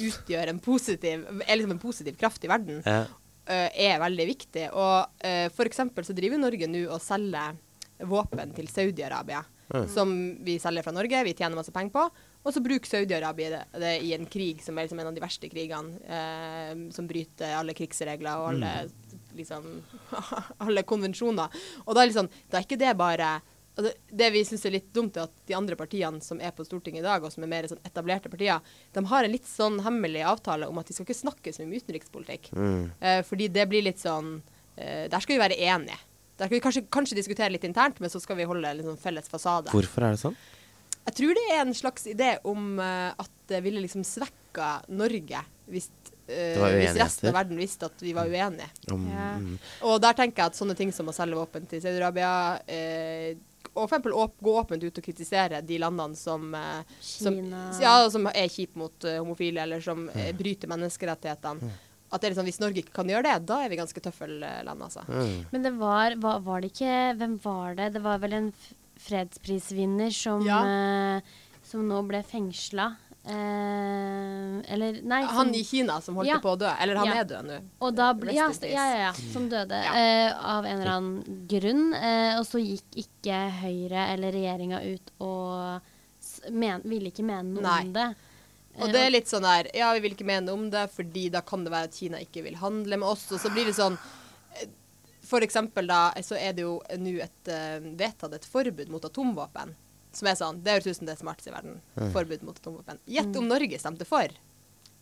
utgjør 0.00 0.48
en 0.50 0.58
positiv, 0.64 1.26
er 1.46 1.56
liksom 1.56 1.74
en 1.76 1.82
positiv 1.82 2.16
kraft 2.18 2.44
i 2.44 2.48
verden, 2.50 2.82
Ja. 2.86 3.04
øh, 3.46 3.68
er 3.76 3.98
veldig 4.00 4.26
viktig. 4.26 4.70
Og 4.72 5.06
uh, 5.24 5.48
for 5.54 5.64
eksempel 5.68 6.04
så 6.04 6.14
driver 6.16 6.38
Norge 6.40 6.66
nå 6.66 6.86
og 6.90 7.00
selger 7.04 7.54
våpen 8.00 8.54
til 8.56 8.66
Saudi-Arabia. 8.66 9.44
Mm. 9.72 9.86
Som 9.88 10.14
vi 10.44 10.58
selger 10.60 10.84
fra 10.84 10.92
Norge, 10.92 11.22
vi 11.24 11.34
tjener 11.34 11.56
masse 11.56 11.72
penger 11.72 11.94
på. 11.94 12.04
Og 12.44 12.52
så 12.52 12.60
bruker 12.60 12.90
Saudi-Arabia 12.90 13.62
det, 13.72 13.94
i 14.04 14.12
en 14.16 14.26
krig 14.28 14.60
som 14.62 14.76
er 14.76 14.86
liksom 14.86 15.00
en 15.00 15.08
av 15.08 15.16
de 15.16 15.24
verste 15.24 15.48
krigene. 15.52 15.96
Eh, 16.04 16.74
som 16.94 17.08
bryter 17.08 17.56
alle 17.56 17.76
krigsregler 17.76 18.42
og 18.42 18.50
alle, 18.52 18.74
liksom, 19.38 19.70
alle 20.66 20.84
konvensjoner. 20.88 21.64
Og 21.86 21.96
da 21.96 22.04
er 22.04 22.12
liksom, 22.12 22.30
da 22.52 22.60
er 22.60 22.68
ikke 22.68 22.80
det 22.84 22.94
bare 23.00 23.34
det, 23.74 23.92
det 24.10 24.30
vi 24.30 24.44
syns 24.46 24.64
er 24.68 24.76
litt 24.76 24.90
dumt, 24.94 25.16
er 25.16 25.26
at 25.26 25.34
de 25.48 25.56
andre 25.56 25.76
partiene 25.78 26.22
som 26.22 26.38
er 26.38 26.52
på 26.54 26.66
Stortinget 26.66 27.02
i 27.02 27.06
dag, 27.06 27.24
og 27.24 27.32
som 27.34 27.42
er 27.42 27.50
mer 27.50 27.66
sånn 27.70 27.82
etablerte 27.86 28.30
partier, 28.30 28.62
de 28.94 29.02
har 29.10 29.26
en 29.26 29.34
litt 29.34 29.48
sånn 29.48 29.80
hemmelig 29.82 30.22
avtale 30.30 30.68
om 30.70 30.78
at 30.78 30.90
de 30.90 30.94
skal 30.94 31.08
ikke 31.08 31.22
snakke 31.24 31.54
så 31.54 31.64
mye 31.64 31.72
om 31.72 31.78
utenrikspolitikk. 31.82 32.50
Mm. 32.54 32.82
Eh, 33.00 33.20
fordi 33.26 33.50
det 33.50 33.66
blir 33.70 33.86
litt 33.86 34.02
sånn 34.02 34.36
eh, 34.76 35.10
Der 35.10 35.18
skal 35.18 35.34
vi 35.34 35.42
være 35.42 35.58
enige. 35.58 35.98
Der 36.34 36.48
skal 36.48 36.56
vi 36.56 36.62
kanskje, 36.64 36.84
kanskje 36.92 37.18
diskutere 37.18 37.52
litt 37.54 37.66
internt, 37.66 38.00
men 38.02 38.10
så 38.10 38.20
skal 38.22 38.38
vi 38.40 38.48
holde 38.48 38.72
en 38.72 38.82
sånn 38.88 39.00
felles 39.00 39.30
fasade. 39.30 39.70
Hvorfor 39.74 40.06
er 40.06 40.16
det 40.16 40.22
sånn? 40.24 40.36
Jeg 41.04 41.16
tror 41.20 41.36
det 41.36 41.44
er 41.52 41.62
en 41.62 41.76
slags 41.76 42.06
idé 42.10 42.30
om 42.48 42.78
uh, 42.80 43.12
at 43.20 43.32
det 43.50 43.60
ville 43.64 43.82
liksom 43.84 44.06
svekka 44.08 44.78
Norge 44.96 45.42
hvis, 45.68 45.90
uh, 46.30 46.62
hvis 46.78 46.96
resten 46.96 47.28
av 47.28 47.36
verden 47.36 47.60
visste 47.60 47.90
at 47.90 48.02
vi 48.02 48.14
var 48.16 48.30
uenige. 48.30 48.70
Mm. 48.88 49.08
Ja. 49.12 49.30
mm. 49.38 49.56
Og 49.90 49.98
der 50.02 50.16
tenker 50.16 50.42
jeg 50.42 50.54
at 50.54 50.58
sånne 50.58 50.76
ting 50.78 50.94
som 50.96 51.12
å 51.12 51.16
selge 51.16 51.38
våpen 51.38 51.68
til 51.70 51.84
Saudi-Arabia 51.84 52.32
uh, 52.64 53.42
og 53.74 53.88
for 53.88 53.96
eksempel 53.96 54.12
åp 54.14 54.36
gå 54.44 54.52
åpent 54.60 54.84
ut 54.84 54.98
og 55.00 55.04
kritisere 55.04 55.60
de 55.66 55.78
landene 55.82 56.14
som, 56.18 56.46
eh, 56.54 56.92
som, 57.00 57.38
ja, 57.82 57.94
som 58.10 58.28
er 58.30 58.52
kjipe 58.52 58.78
mot 58.78 59.06
homofile, 59.18 59.64
eller 59.64 59.82
som 59.82 60.06
eh, 60.14 60.30
bryter 60.36 60.70
menneskerettighetene. 60.70 61.72
At 62.12 62.20
det 62.20 62.28
er 62.28 62.34
liksom, 62.34 62.44
Hvis 62.46 62.60
Norge 62.60 62.82
ikke 62.82 62.92
kan 62.94 63.08
gjøre 63.08 63.22
det, 63.24 63.46
da 63.46 63.62
er 63.64 63.68
vi 63.72 63.76
ganske 63.80 64.00
tøffelland, 64.00 64.82
altså. 64.82 65.02
Mm. 65.08 65.46
Men 65.52 65.62
det 65.62 65.72
var, 65.78 66.14
var 66.22 66.40
Var 66.40 66.60
det 66.60 66.72
ikke 66.72 67.16
Hvem 67.18 67.38
var 67.42 67.74
det? 67.74 67.92
Det 67.94 68.02
var 68.04 68.18
vel 68.18 68.32
en 68.32 68.52
fredsprisvinner 69.04 70.12
som, 70.14 70.44
Ja. 70.46 70.60
eh, 71.16 71.20
som 71.66 71.82
nå 71.88 72.02
ble 72.06 72.22
fengsla. 72.22 72.96
Eh, 73.24 74.72
eller 74.72 75.00
Nei. 75.02 75.22
Han 75.24 75.46
som- 75.46 75.54
i 75.54 75.64
Kina 75.64 76.00
som 76.00 76.14
holdt 76.16 76.28
Ja. 76.28 76.38
på 76.38 76.54
å 76.54 76.58
dø. 76.58 76.70
Eller 76.80 76.96
han 76.96 77.06
Ja. 77.06 77.14
er 77.20 77.24
død 77.24 77.44
nå. 77.46 77.60
Og 77.80 77.94
da 77.94 78.12
ble, 78.14 78.32
ja, 78.32 78.48
ja, 78.62 78.68
ja, 78.68 78.96
ja, 79.06 79.12
som 79.12 79.48
døde 79.48 79.70
Ja. 79.82 79.92
eh, 79.94 80.32
av 80.38 80.64
en 80.64 80.80
eller 80.80 80.90
annen 80.92 81.46
grunn. 81.48 81.94
Eh, 81.94 82.38
og 82.38 82.44
så 82.46 82.58
gikk 82.60 82.84
ikke 83.04 83.50
Høyre 83.50 84.08
eller 84.12 84.32
regjeringa 84.32 84.80
ut 84.94 85.10
og 85.20 85.80
men, 86.50 86.80
ville 86.84 87.10
ikke 87.10 87.24
mene 87.24 87.44
noe 87.54 87.62
Nei. 87.62 87.80
om 87.82 87.92
det. 87.92 88.16
Og 88.80 88.90
det 88.90 89.00
er 89.04 89.12
litt 89.14 89.30
sånn 89.30 89.44
der 89.46 89.68
Ja, 89.76 89.92
vi 89.94 90.02
vil 90.04 90.16
ikke 90.16 90.26
mene 90.26 90.52
om 90.54 90.66
det, 90.72 90.88
fordi 90.94 91.28
da 91.32 91.44
kan 91.46 91.64
det 91.64 91.72
være 91.74 91.90
at 91.90 91.98
Kina 91.98 92.20
ikke 92.22 92.42
vil 92.46 92.58
handle 92.58 92.98
med 93.00 93.08
oss. 93.08 93.28
Og 93.34 93.42
så 93.42 93.52
blir 93.54 93.68
det 93.70 93.76
sånn 93.76 93.96
eh, 94.58 94.72
For 95.24 95.46
eksempel 95.46 95.86
da, 95.90 96.08
så 96.26 96.38
er 96.40 96.56
det 96.56 96.66
jo 96.66 96.80
nå 96.98 97.14
et 97.22 97.52
eh, 97.52 97.78
vedtatt 98.00 98.34
et 98.34 98.48
forbud 98.48 98.90
mot 98.92 99.04
atomvåpen. 99.04 99.76
Som 100.14 100.30
er 100.30 100.38
sånn 100.38 100.62
Det 100.62 100.76
høres 100.76 100.90
ut 100.90 101.00
som 101.02 101.08
det 101.10 101.18
smarteste 101.20 101.52
i 101.52 101.54
verden. 101.54 101.78
Forbud 102.14 102.42
mot 102.46 102.58
atomvåpen. 102.58 103.00
Gjett 103.10 103.38
om 103.38 103.48
Norge 103.50 103.78
stemte 103.82 104.06
for. 104.08 104.34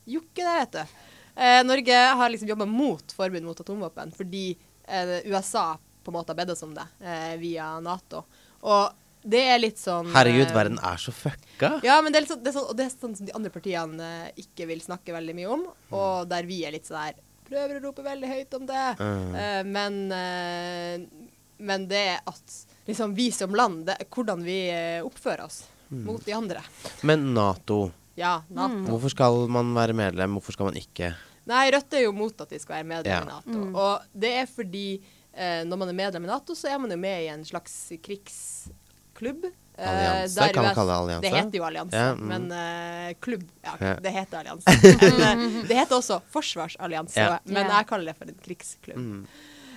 Jo 0.09 0.21
ikke 0.25 0.45
det, 0.45 0.55
vet 0.59 0.79
du. 0.79 1.01
Eh, 1.35 1.65
Norge 1.65 1.97
har 1.97 2.31
liksom 2.33 2.49
jobba 2.49 2.67
mot 2.69 3.13
forbud 3.17 3.45
mot 3.47 3.61
atomvåpen 3.61 4.13
fordi 4.13 4.51
eh, 4.85 5.19
USA 5.33 5.79
på 6.05 6.11
en 6.11 6.17
måte 6.19 6.35
har 6.35 6.37
bedt 6.37 6.51
oss 6.53 6.63
om 6.67 6.75
det 6.77 6.85
eh, 7.01 7.37
via 7.41 7.69
Nato. 7.81 8.25
Og 8.61 9.02
det 9.25 9.43
er 9.53 9.59
litt 9.63 9.79
sånn 9.79 10.09
Herregud, 10.13 10.49
eh, 10.49 10.55
verden 10.55 10.79
er 10.83 10.97
så 10.99 11.13
fucka. 11.15 11.81
ja, 11.85 12.01
men 12.03 12.13
det 12.13 12.19
er, 12.19 12.25
litt 12.27 12.33
sånn, 12.33 12.43
det 12.43 12.51
er 12.51 12.57
sånn, 12.59 12.69
og 12.71 12.77
det 12.77 12.87
er 12.87 12.91
sånn 12.95 13.17
som 13.17 13.27
de 13.27 13.33
andre 13.39 13.51
partiene 13.55 14.09
eh, 14.27 14.33
ikke 14.43 14.67
vil 14.67 14.81
snakke 14.83 15.13
veldig 15.15 15.35
mye 15.39 15.51
om, 15.55 15.67
og 15.93 16.29
der 16.29 16.43
vi 16.49 16.65
er 16.67 16.73
litt 16.73 16.87
sånn 16.91 16.99
der 17.07 17.21
Prøver 17.53 17.77
å 17.77 17.83
rope 17.85 18.03
veldig 18.07 18.29
høyt 18.31 18.55
om 18.57 18.67
det, 18.67 18.85
Mm. 18.99 19.35
uh, 19.35 19.63
men 19.69 19.97
uh, 20.13 21.27
Men 21.63 21.87
det 21.87 21.99
er 22.15 22.21
at 22.27 22.55
liksom 22.89 23.13
vi 23.15 23.31
som 23.31 23.53
land, 23.55 23.85
det 23.87 23.97
er 24.01 24.07
hvordan 24.11 24.43
vi 24.43 24.57
oppfører 25.05 25.45
oss 25.45 25.65
Mm. 25.93 26.05
mot 26.07 26.25
de 26.25 26.33
andre. 26.33 26.63
Men 27.03 27.35
Nato, 27.35 27.93
Ja, 28.17 28.41
Nato. 28.49 28.87
hvorfor 28.89 29.11
skal 29.11 29.47
man 29.49 29.75
være 29.75 29.93
medlem, 29.95 30.39
hvorfor 30.39 30.53
skal 30.57 30.65
man 30.71 30.75
ikke? 30.81 31.15
Nei, 31.47 31.71
Rødt 31.71 31.93
er 31.93 32.05
jo 32.07 32.13
mot 32.13 32.41
at 32.41 32.49
vi 32.49 32.59
skal 32.59 32.77
være 32.83 32.87
medlem 32.89 33.13
Ja. 33.13 33.21
i 33.21 33.27
Nato. 33.27 33.79
Og 33.79 34.01
det 34.19 34.31
er 34.41 34.47
fordi 34.47 35.03
uh, 35.37 35.63
når 35.69 35.77
man 35.79 35.89
er 35.91 35.93
medlem 35.93 36.25
i 36.25 36.29
Nato, 36.29 36.55
så 36.55 36.73
er 36.73 36.79
man 36.79 36.91
jo 36.91 36.97
med 36.97 37.25
i 37.25 37.29
en 37.29 37.45
slags 37.45 37.93
krigsklubb. 38.03 38.73
Eh, 39.23 39.89
Allianse, 39.89 40.41
der 40.41 40.53
kan 40.55 40.67
man 40.67 40.75
kalle 40.77 40.93
det 40.93 40.99
allianse? 40.99 41.23
Det 41.25 41.33
heter 41.37 41.59
jo 41.59 41.65
allianse, 41.69 42.03
Ja, 42.03 42.13
mm. 42.15 42.27
men 42.33 42.47
uh, 42.53 43.15
klubb 43.25 43.47
Ja, 43.63 43.95
det 44.03 44.13
heter 44.17 44.43
allianse. 44.43 44.77
men, 45.23 45.47
eh, 45.47 45.57
det 45.69 45.79
heter 45.79 45.99
også 45.99 46.21
forsvarsallianse, 46.35 47.21
Ja. 47.21 47.39
men 47.45 47.71
jeg 47.71 47.89
kaller 47.91 48.13
det 48.13 48.17
for 48.19 48.33
en 48.33 48.43
krigsklubb. 48.45 48.99
Mm. 48.99 49.25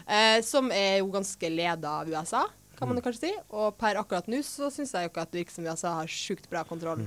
Uh, 0.06 0.40
som 0.46 0.70
er 0.76 1.00
jo 1.00 1.10
ganske 1.14 1.50
leda 1.50 2.00
av 2.02 2.12
USA, 2.12 2.46
kan 2.76 2.90
man 2.90 3.00
mm. 3.00 3.06
kanskje 3.06 3.30
si. 3.30 3.34
Og 3.56 3.78
per 3.80 4.02
akkurat 4.02 4.28
nå 4.32 4.42
så 4.46 4.70
syns 4.74 4.94
jeg 4.94 5.08
jo 5.08 5.14
ikke 5.14 5.24
at 5.24 5.32
det 5.32 5.44
virker 5.44 5.58
som 5.58 5.70
USA 5.70 5.96
har 6.02 6.12
sjukt 6.12 6.50
bra 6.52 6.66
kontroll 6.68 7.06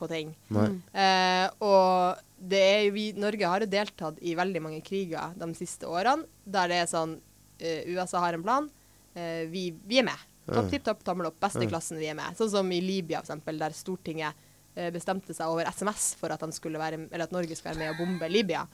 på 0.00 0.08
ting. 0.08 0.30
Eh, 0.48 1.46
og 1.60 2.20
det 2.38 2.60
er 2.60 2.84
jo 2.86 2.94
vi, 2.94 3.10
Norge 3.20 3.50
har 3.52 3.64
jo 3.64 3.68
deltatt 3.68 4.20
i 4.24 4.36
veldig 4.38 4.62
mange 4.64 4.80
kriger 4.86 5.34
de 5.36 5.50
siste 5.58 5.88
årene 5.90 6.24
der 6.48 6.72
det 6.72 6.78
er 6.80 6.88
sånn 6.88 7.18
USA 7.60 8.22
har 8.24 8.38
en 8.38 8.44
plan, 8.44 8.68
eh, 9.14 9.44
vi, 9.50 9.70
vi 9.86 10.00
er 10.00 10.06
med. 10.08 10.29
Topp, 10.54 10.70
tipp, 10.70 10.84
topp, 10.86 11.02
tommel 11.06 11.30
opp. 11.30 11.40
Beste 11.42 11.62
Mm. 11.64 11.70
klassen, 11.72 11.98
vi 11.98 12.08
er 12.10 12.14
med. 12.18 12.36
Sånn 12.38 12.50
som 12.50 12.72
i 12.72 12.80
Libya, 12.80 13.20
eksempel, 13.20 13.58
der 13.58 13.76
Stortinget 13.76 14.34
eh, 14.76 14.90
bestemte 14.90 15.34
seg 15.34 15.50
over 15.50 15.66
SMS 15.70 16.14
for 16.20 16.30
at, 16.30 16.40
være, 16.40 17.08
eller 17.10 17.26
at 17.26 17.32
Norge 17.34 17.56
skulle 17.56 17.74
være 17.74 17.84
med 17.84 17.90
og 17.94 17.98
bombe 18.02 18.28
Libya. 18.30 18.66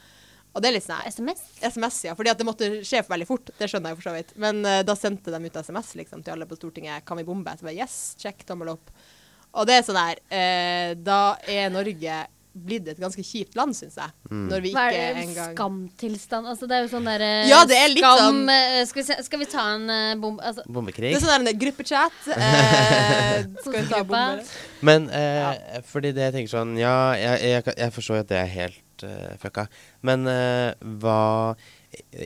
Og 0.57 0.63
det 0.63 0.71
er 0.71 0.77
litt 0.79 0.87
sånn 0.87 1.05
SMS? 1.05 1.43
SMS, 1.61 2.05
ja. 2.07 2.15
Fordi 2.17 2.31
at 2.33 2.39
det 2.41 2.47
måtte 2.49 2.69
skje 2.81 3.03
veldig 3.05 3.27
fort. 3.29 3.51
Det 3.59 3.69
skjønner 3.69 3.93
jeg 3.93 3.99
for 3.99 4.09
så 4.09 4.15
vidt. 4.15 4.31
Men 4.41 4.63
uh, 4.65 4.81
da 4.87 4.95
sendte 4.97 5.33
de 5.35 5.41
ut 5.45 5.59
SMS 5.61 5.95
liksom, 6.01 6.23
til 6.25 6.33
alle 6.33 6.49
på 6.49 6.57
Stortinget. 6.57 7.05
Kan 7.05 7.21
vi 7.21 7.27
bombe? 7.29 7.53
Så 7.59 7.67
bare 7.67 7.77
yes, 7.77 8.17
check, 8.21 8.41
tommel 8.49 8.73
opp. 8.73 8.89
Og 9.57 9.69
det 9.69 9.77
er 9.77 9.85
sånn 9.87 9.97
her 10.01 10.19
uh, 10.21 10.95
Da 11.01 11.21
er 11.49 11.69
Norge 11.73 12.17
blitt 12.57 12.89
et 12.89 13.01
ganske 13.01 13.23
kjipt 13.23 13.57
land, 13.59 13.77
syns 13.77 13.99
jeg. 14.01 14.15
Når 14.33 14.63
vi 14.65 14.73
Hva 14.75 14.87
ikke 14.91 15.03
er 15.03 15.15
det? 15.19 15.25
engang 15.27 15.53
Skamtilstand? 15.57 16.49
Altså, 16.51 16.69
det 16.71 16.79
er 16.79 16.87
jo 16.87 16.91
sånn 16.95 17.07
derre 17.09 17.31
Ja, 17.51 17.61
det 17.69 17.77
er 17.79 17.93
litt 17.93 18.03
skam 18.05 18.23
sånn- 18.23 18.53
eh, 18.55 18.81
skal, 18.89 19.03
vi 19.03 19.07
se, 19.11 19.19
skal 19.27 19.43
vi 19.43 19.49
ta 19.53 19.67
en 19.75 19.87
uh, 19.91 20.15
bombe 20.23 20.43
altså, 20.43 20.65
Bombekrig. 20.69 21.13
Det 21.15 21.21
er 21.21 21.25
sånn 21.27 21.45
der 21.47 21.53
en 21.55 21.61
gruppechat. 21.61 22.19
Eh, 22.37 23.47
skal 23.63 23.77
vi 23.77 23.85
ta 23.91 24.03
bombe? 24.03 24.25
bomber? 24.41 24.53
Men 24.87 25.09
eh, 25.11 25.81
fordi 25.87 26.13
det 26.17 26.29
jeg 26.31 26.37
tenker 26.41 26.55
sånn 26.57 26.77
Ja, 26.81 26.97
jeg, 27.19 27.41
jeg, 27.53 27.77
jeg 27.77 27.95
forstår 27.97 28.21
jo 28.21 28.27
at 28.27 28.33
det 28.33 28.41
er 28.43 28.53
helt 28.57 29.07
uh, 29.07 29.33
fucka. 29.43 29.67
Men 30.07 30.27
uh, 30.31 30.73
hva 31.01 31.55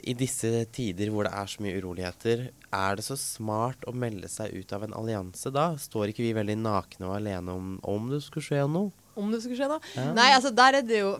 I 0.02 0.14
disse 0.18 0.64
tider 0.74 1.12
hvor 1.12 1.28
det 1.28 1.34
er 1.36 1.50
så 1.50 1.62
mye 1.62 1.76
uroligheter, 1.78 2.48
er 2.74 2.96
det 2.98 3.04
så 3.06 3.16
smart 3.18 3.84
å 3.86 3.94
melde 3.94 4.30
seg 4.30 4.54
ut 4.56 4.72
av 4.74 4.86
en 4.86 4.96
allianse 4.98 5.52
da? 5.54 5.72
Står 5.78 6.10
ikke 6.10 6.24
vi 6.24 6.32
veldig 6.34 6.56
nakne 6.62 7.06
og 7.06 7.18
alene 7.20 7.54
om, 7.54 7.76
om 7.86 8.08
det 8.10 8.22
skulle 8.24 8.46
skje 8.48 8.64
noe? 8.70 8.90
Om 9.20 9.32
det 9.34 9.42
skulle 9.44 9.60
skje 9.60 9.70
noe? 9.70 9.80
Ja. 9.96 10.10
Nei, 10.16 10.30
altså 10.38 10.52
der 10.56 10.80
er 10.80 10.86
det 10.90 11.00
jo 11.04 11.14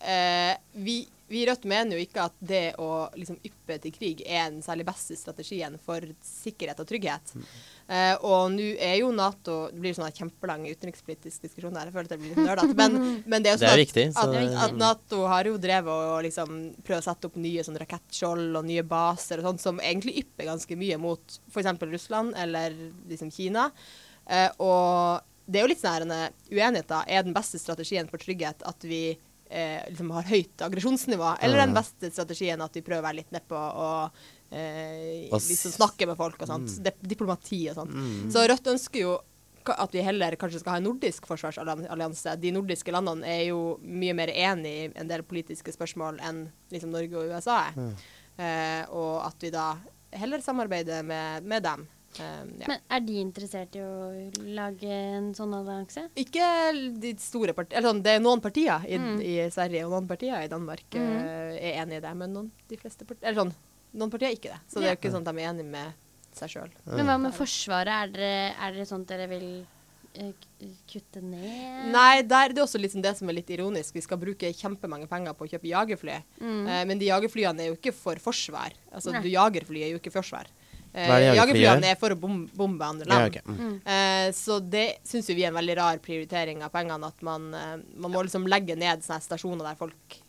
eh, 0.00 0.56
vi, 0.86 0.96
vi 1.28 1.42
i 1.42 1.46
Rødt 1.48 1.64
mener 1.66 1.96
jo 1.98 2.04
ikke 2.04 2.26
at 2.28 2.34
det 2.46 2.64
å 2.82 3.08
liksom 3.18 3.38
yppe 3.46 3.78
til 3.82 3.94
krig 3.96 4.20
er 4.26 4.50
den 4.52 4.60
særlig 4.62 4.84
beste 4.86 5.16
strategien 5.18 5.74
for 5.82 6.04
sikkerhet 6.22 6.78
og 6.84 6.86
trygghet. 6.86 7.32
Eh, 7.86 8.14
og 8.26 8.48
nå 8.50 8.64
er 8.82 8.96
jo 8.98 9.12
Nato 9.14 9.68
Det 9.70 9.78
blir 9.78 9.94
sånn 9.94 10.10
kjempelang 10.14 10.64
utenrikspolitisk 10.66 11.44
diskusjon 11.46 11.74
der. 11.74 11.86
Jeg 11.90 11.94
føler 11.96 12.08
at 12.08 12.14
det 12.14 12.20
blir 12.22 12.32
litt 12.34 12.46
nerdete. 12.46 12.78
Men, 12.78 12.96
men 13.30 13.42
det 13.44 13.50
er 13.52 13.56
jo 13.56 13.62
sånn 13.64 13.74
at, 13.74 13.82
viktig, 13.82 14.06
så- 14.14 14.24
at, 14.34 14.56
at 14.68 14.78
Nato 14.80 15.20
har 15.30 15.50
jo 15.50 15.58
drevet 15.62 15.90
og 16.14 16.18
liksom 16.26 16.56
prøvd 16.86 17.02
å 17.02 17.06
sette 17.10 17.30
opp 17.30 17.38
nye 17.42 17.66
sånn 17.66 17.78
rakettskjold 17.82 18.58
og 18.60 18.66
nye 18.70 18.86
baser 18.86 19.42
og 19.42 19.50
sånt 19.50 19.62
som 19.66 19.82
egentlig 19.82 20.18
ypper 20.22 20.50
ganske 20.52 20.78
mye 20.78 20.98
mot 21.02 21.38
f.eks. 21.54 21.72
Russland 21.90 22.34
eller 22.38 22.74
liksom 23.10 23.30
Kina. 23.34 23.68
Eh, 24.26 24.50
og 24.62 25.22
det 25.46 25.60
er 25.60 25.66
jo 25.66 25.70
litt 25.70 25.82
sånn 25.82 26.10
en 26.10 26.34
uenighet, 26.50 26.88
da. 26.90 27.04
Er 27.06 27.26
den 27.26 27.36
beste 27.36 27.60
strategien 27.62 28.08
for 28.10 28.22
trygghet 28.22 28.64
at 28.66 28.86
vi 28.86 29.02
eh, 29.12 29.84
liksom 29.90 30.10
har 30.16 30.26
høyt 30.26 30.66
aggresjonsnivå, 30.66 31.36
eller 31.40 31.60
er 31.60 31.68
den 31.68 31.76
beste 31.76 32.10
strategien 32.10 32.62
at 32.64 32.74
vi 32.76 32.82
prøver 32.86 33.04
å 33.04 33.06
være 33.06 33.20
litt 33.20 33.32
nedpå 33.34 33.56
og 33.56 34.18
eh, 34.50 35.30
liksom 35.30 35.76
snakke 35.78 36.10
med 36.10 36.18
folk 36.18 36.42
og 36.42 36.50
sånt? 36.50 36.76
Mm. 36.80 37.08
diplomati 37.14 37.62
og 37.70 37.80
sånt. 37.80 37.96
Så 38.34 38.44
Rødt 38.50 38.74
ønsker 38.74 39.04
jo 39.04 39.16
at 39.66 39.94
vi 39.94 40.02
heller 40.06 40.36
kanskje 40.38 40.60
skal 40.62 40.76
ha 40.76 40.80
en 40.80 40.86
nordisk 40.86 41.26
forsvarsallianse. 41.26 42.36
De 42.38 42.52
nordiske 42.54 42.92
landene 42.94 43.26
er 43.26 43.48
jo 43.48 43.76
mye 43.82 44.14
mer 44.14 44.30
enig 44.30 44.74
i 44.84 44.84
en 44.94 45.10
del 45.10 45.24
politiske 45.26 45.74
spørsmål 45.74 46.20
enn 46.22 46.44
liksom 46.70 46.92
Norge 46.94 47.18
og 47.18 47.32
USA 47.34 47.64
er. 47.70 47.80
Eh, 48.36 48.82
og 48.94 49.24
at 49.26 49.42
vi 49.42 49.50
da 49.50 49.72
heller 50.16 50.44
samarbeider 50.44 51.02
med, 51.02 51.46
med 51.48 51.66
dem. 51.66 51.86
Eh, 52.20 52.42
ja. 52.62 52.66
Men 52.70 52.80
er 52.90 53.00
de 53.06 53.16
interessert 53.20 53.76
i 53.76 53.82
å 53.84 54.30
lage 54.56 54.88
en 54.90 55.32
sånn 55.36 55.52
allianse? 55.56 56.06
Ikke 56.16 56.46
de 57.00 57.14
store 57.20 57.52
partiene 57.56 57.78
Eller 57.80 57.88
sånn, 57.92 58.02
det 58.02 58.14
er 58.16 58.20
noen 58.24 58.40
partier 58.44 58.84
i, 58.88 58.96
Mm. 58.98 59.20
i 59.22 59.36
Sverige 59.50 59.84
og 59.86 59.92
noen 59.92 60.08
partier 60.08 60.42
i 60.44 60.48
Danmark 60.48 60.94
eh, 60.94 61.56
er 61.60 61.82
enig 61.84 61.98
i 61.98 62.00
det, 62.00 62.14
men 62.16 62.32
noen, 62.32 62.50
de 62.68 62.76
fleste 62.80 63.04
partier 63.06 63.28
Eller 63.28 63.42
sånn, 63.44 63.54
noen 63.94 64.10
partier 64.10 64.28
er 64.30 64.36
ikke 64.38 64.52
det. 64.54 64.60
Så 64.68 64.80
det 64.80 64.88
er 64.90 64.94
jo 64.96 65.00
ikke 65.02 65.14
sånn 65.14 65.26
at 65.26 65.34
de 65.34 65.42
er 65.42 65.50
enige 65.52 65.70
med 65.70 65.94
seg 66.36 66.48
sjøl. 66.52 66.70
Men 66.86 67.06
hva 67.06 67.18
med 67.20 67.32
Forsvaret? 67.32 67.88
Er 67.88 68.08
dere, 68.12 68.54
er 68.60 68.72
dere 68.76 68.84
sånn 68.88 69.06
at 69.06 69.12
dere 69.14 69.26
vil 69.30 69.46
eh, 70.16 70.32
kutte 70.88 71.20
ned? 71.22 71.90
Nei, 71.92 72.22
der, 72.22 72.48
det 72.52 72.58
er 72.60 72.64
også 72.66 72.80
liksom 72.80 73.02
det 73.04 73.14
som 73.16 73.28
er 73.28 73.36
litt 73.38 73.48
ironisk. 73.52 73.94
Vi 73.96 74.00
skal 74.04 74.18
bruke 74.20 74.50
kjempemange 74.52 75.08
penger 75.08 75.32
på 75.36 75.44
å 75.46 75.50
kjøpe 75.52 75.68
jagerfly, 75.70 76.18
Mm. 76.40 76.66
eh, 76.68 76.84
men 76.84 76.98
de 76.98 77.06
jagerflyene 77.08 77.60
er 77.60 77.68
jo 77.72 77.76
ikke 77.76 77.92
for 77.94 78.16
forsvar. 78.16 78.72
Altså, 78.92 79.12
Nei. 79.12 79.22
du 79.22 79.28
jagerfly 79.28 79.82
er 79.84 79.90
jo 79.92 79.98
ikke 80.00 80.12
forsvar. 80.12 80.46
Eh, 80.96 81.10
er 81.12 81.34
jagerflyene 81.36 81.90
er 81.92 81.96
for 82.00 82.14
å 82.14 82.16
bom 82.18 82.38
bombe 82.56 82.84
andre 82.86 83.06
Ja, 83.10 83.18
land. 83.26 83.36
Mm. 83.46 83.74
Eh, 83.84 84.28
så 84.32 84.58
det 84.64 84.86
syns 85.04 85.26
vi 85.28 85.42
er 85.44 85.48
en 85.52 85.58
veldig 85.60 85.76
rar 85.76 85.98
prioritering 85.98 86.62
av 86.64 86.72
pengene. 86.72 87.06
At 87.12 87.20
man, 87.22 87.50
eh, 87.54 87.76
man 87.96 88.10
må 88.14 88.22
liksom 88.24 88.46
legge 88.48 88.76
ned 88.76 89.04
sånne 89.04 89.20
stasjoner 89.22 89.64
der 89.72 89.76
folk 89.76 90.22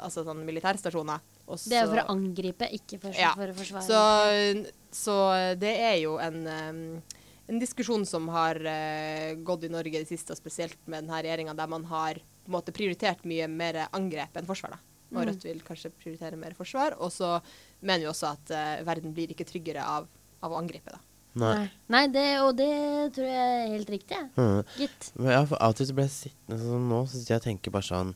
Altså 0.00 0.22
sånne 0.24 0.46
militærstasjoner. 0.48 1.20
og 1.46 1.58
Det 1.68 1.76
er 1.76 1.82
jo 1.84 1.90
for 1.92 2.00
å 2.00 2.08
angripe, 2.14 2.64
ikke 2.72 2.98
for, 3.02 3.10
Ja. 3.12 3.34
for 3.36 3.52
å 3.52 3.54
forsvare. 3.58 3.84
Så, 3.84 4.72
så 4.90 5.16
det 5.60 5.74
er 5.76 5.98
jo 6.00 6.14
en, 6.16 6.38
um, 6.46 7.02
en 7.50 7.60
diskusjon 7.60 8.06
som 8.08 8.26
har 8.32 8.56
uh, 8.56 9.34
gått 9.44 9.64
i 9.64 9.68
Norge 9.68 9.92
i 9.92 10.02
det 10.04 10.08
siste, 10.08 10.32
og 10.32 10.40
spesielt 10.40 10.78
med 10.86 11.04
denne 11.04 11.20
regjeringa, 11.20 11.54
der 11.54 11.68
man 11.68 11.84
har 11.84 12.14
på 12.14 12.48
en 12.48 12.56
måte 12.56 12.72
prioritert 12.72 13.26
mye 13.28 13.44
mer 13.46 13.82
angrep 13.92 14.40
enn 14.40 14.46
forsvar. 14.48 14.70
da. 14.78 14.80
Og 15.14 15.20
Mm. 15.20 15.28
Rødt 15.28 15.44
vil 15.44 15.60
kanskje 15.60 15.92
prioritere 16.00 16.36
mer 16.40 16.54
forsvar. 16.56 16.96
Og 16.98 17.12
så 17.12 17.42
mener 17.86 18.06
jo 18.08 18.12
også 18.14 18.32
at 18.34 18.52
uh, 18.56 18.84
verden 18.88 19.12
blir 19.16 19.30
ikke 19.34 19.46
tryggere 19.48 19.84
av, 19.84 20.06
av 20.44 20.52
å 20.54 20.58
angripe. 20.60 20.92
da. 20.94 21.00
Nei. 21.34 21.64
Nei, 21.90 22.04
det, 22.14 22.26
og 22.44 22.52
det 22.58 22.70
tror 23.16 23.26
jeg 23.26 23.54
er 23.64 23.72
helt 23.72 23.88
riktig, 23.90 24.14
jeg. 24.20 24.28
Mm. 24.38 24.60
gitt. 24.78 25.08
Men 25.18 25.48
for 25.50 25.58
av 25.58 25.72
og 25.74 25.78
til 25.80 25.88
så 25.88 25.96
ble 25.96 26.04
jeg 26.06 26.14
sittende 26.14 26.60
sånn 26.62 26.84
nå, 26.92 27.00
så 27.10 27.22
jeg 27.26 27.42
tenker 27.42 27.74
bare 27.74 27.88
sånn 27.88 28.12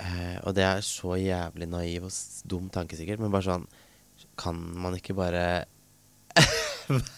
eh, 0.00 0.38
Og 0.40 0.54
det 0.56 0.64
er 0.64 0.80
så 0.86 1.18
jævlig 1.20 1.68
naiv 1.68 2.06
og 2.08 2.16
dum 2.48 2.70
tanke 2.72 2.96
sikkert, 2.96 3.20
men 3.20 3.34
bare 3.34 3.44
sånn 3.50 3.66
Kan 4.40 4.56
man 4.80 4.96
ikke 4.96 5.12
bare 5.18 5.44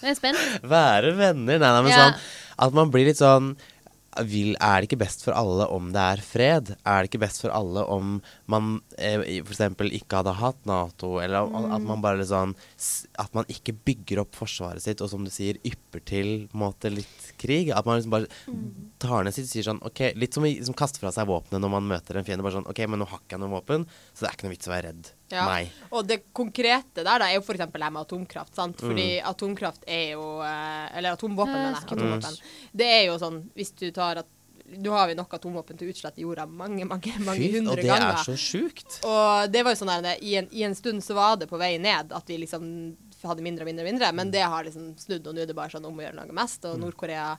Jeg 0.02 0.18
være 0.74 1.14
venner? 1.18 1.62
Nei, 1.62 1.70
nei, 1.70 1.82
men 1.86 1.94
Ja. 1.94 2.02
sånn 2.08 2.20
at 2.66 2.74
man 2.76 2.90
blir 2.90 3.06
litt 3.06 3.20
sånn 3.20 3.52
vil, 4.26 4.54
Er 4.58 4.80
det 4.82 4.88
ikke 4.90 5.02
best 5.04 5.22
for 5.26 5.36
alle 5.36 5.66
om 5.70 5.90
det 5.94 6.02
er 6.02 6.22
fred? 6.24 6.74
Er 6.82 7.02
det 7.04 7.10
ikke 7.12 7.22
best 7.26 7.42
for 7.44 7.54
alle 7.54 7.82
om 7.92 8.18
man 8.48 8.80
eh, 8.98 9.40
f.eks. 9.42 9.60
ikke 9.98 10.20
hadde 10.20 10.34
hatt 10.38 10.66
Nato, 10.68 11.16
eller 11.22 11.44
at- 11.48 11.72
at 11.76 11.82
man 11.82 12.00
bare 12.04 12.22
sånn 12.26 12.54
At 13.18 13.34
man 13.34 13.44
ikke 13.50 13.72
bygger 13.84 14.20
opp 14.22 14.34
forsvaret 14.38 14.80
sitt, 14.82 15.00
og 15.00 15.10
som 15.10 15.24
du 15.24 15.30
sier, 15.30 15.58
ypper 15.64 16.04
til 16.04 16.46
på 16.48 16.54
en 16.54 16.60
måte 16.62 16.90
litt 16.92 17.32
krig? 17.38 17.70
At 17.74 17.84
man 17.86 17.98
liksom 17.98 18.10
bare 18.14 18.26
tar 19.02 19.24
ned 19.24 19.34
sitt 19.34 19.46
og 19.48 19.50
sier 19.50 19.66
sånn 19.66 19.82
OK, 19.82 20.12
litt 20.16 20.34
som 20.34 20.44
å 20.44 20.50
liksom 20.50 20.76
kaste 20.78 21.00
fra 21.02 21.10
seg 21.14 21.26
våpenet 21.28 21.60
når 21.62 21.70
man 21.74 21.88
møter 21.90 22.16
en 22.20 22.24
fiende. 22.24 22.44
Bare 22.46 22.58
sånn 22.60 22.68
OK, 22.70 22.80
men 22.86 23.00
nå 23.02 23.08
har 23.10 23.18
ikke 23.22 23.34
jeg 23.36 23.42
noe 23.42 23.54
våpen, 23.56 23.86
så 24.14 24.24
det 24.24 24.30
er 24.30 24.36
ikke 24.38 24.46
noe 24.48 24.54
vits 24.56 24.68
å 24.70 24.74
være 24.74 24.88
redd 24.92 25.10
Ja. 25.32 25.42
Nei. 25.48 25.64
Og 25.90 26.06
det 26.06 26.20
konkrete 26.32 27.02
der 27.02 27.18
da, 27.18 27.26
er 27.26 27.34
jo 27.34 27.42
f.eks. 27.42 27.58
det 27.58 27.72
med 27.90 27.98
atomkraft. 28.04 28.54
sant? 28.54 28.78
Mm. 28.78 28.88
Fordi 28.92 29.06
atomkraft 29.26 29.82
er 29.88 30.12
jo 30.14 30.40
eh, 30.46 30.96
Eller 30.98 31.16
atomvåpen, 31.16 31.52
mener 31.52 31.74
jeg. 31.74 31.82
Atomvåpen. 31.90 32.38
Det 32.72 32.86
er 32.86 33.04
jo 33.08 33.18
sånn 33.18 33.40
hvis 33.56 33.72
du 33.74 33.90
tar 33.90 34.22
at 34.22 34.26
Nå 34.76 34.92
har 34.92 35.06
vi 35.10 35.14
nok 35.18 35.34
atomvåpen 35.36 35.78
til 35.78 35.92
utslett 35.92 36.18
i 36.18 36.24
jorda 36.24 36.46
mange, 36.46 36.84
mange, 36.88 37.12
mange 37.22 37.38
Fy, 37.38 37.60
og 37.62 37.76
det 37.78 37.86
ganger. 37.86 38.16
er 38.16 38.24
så 38.26 38.36
sjukt. 38.40 38.98
Og 39.06 39.50
det 39.52 39.62
var 39.62 39.74
jo 39.76 39.80
sånn 39.80 39.92
der, 40.04 40.22
i, 40.22 40.36
en, 40.40 40.48
I 40.50 40.64
en 40.66 40.74
stund 40.78 41.04
så 41.06 41.16
var 41.18 41.36
det 41.40 41.48
på 41.50 41.60
vei 41.60 41.76
ned, 41.82 42.12
at 42.16 42.30
vi 42.30 42.40
liksom 42.42 42.64
hadde 43.22 43.44
mindre 43.46 43.64
og 43.64 43.70
mindre 43.70 43.86
og 43.86 43.90
mindre. 43.92 44.10
Mm. 44.10 44.20
Men 44.20 44.32
det 44.34 44.42
har 44.42 44.66
liksom 44.66 44.94
snudd, 45.00 45.26
og 45.26 45.36
nå 45.36 45.44
er 45.44 45.50
det 45.50 45.56
bare 45.58 45.74
sånn 45.76 45.86
om 45.86 45.96
å 45.96 46.04
gjøre 46.06 46.18
noe 46.18 46.36
mest. 46.36 46.66
Og 46.68 46.80
Nord-Korea 46.82 47.36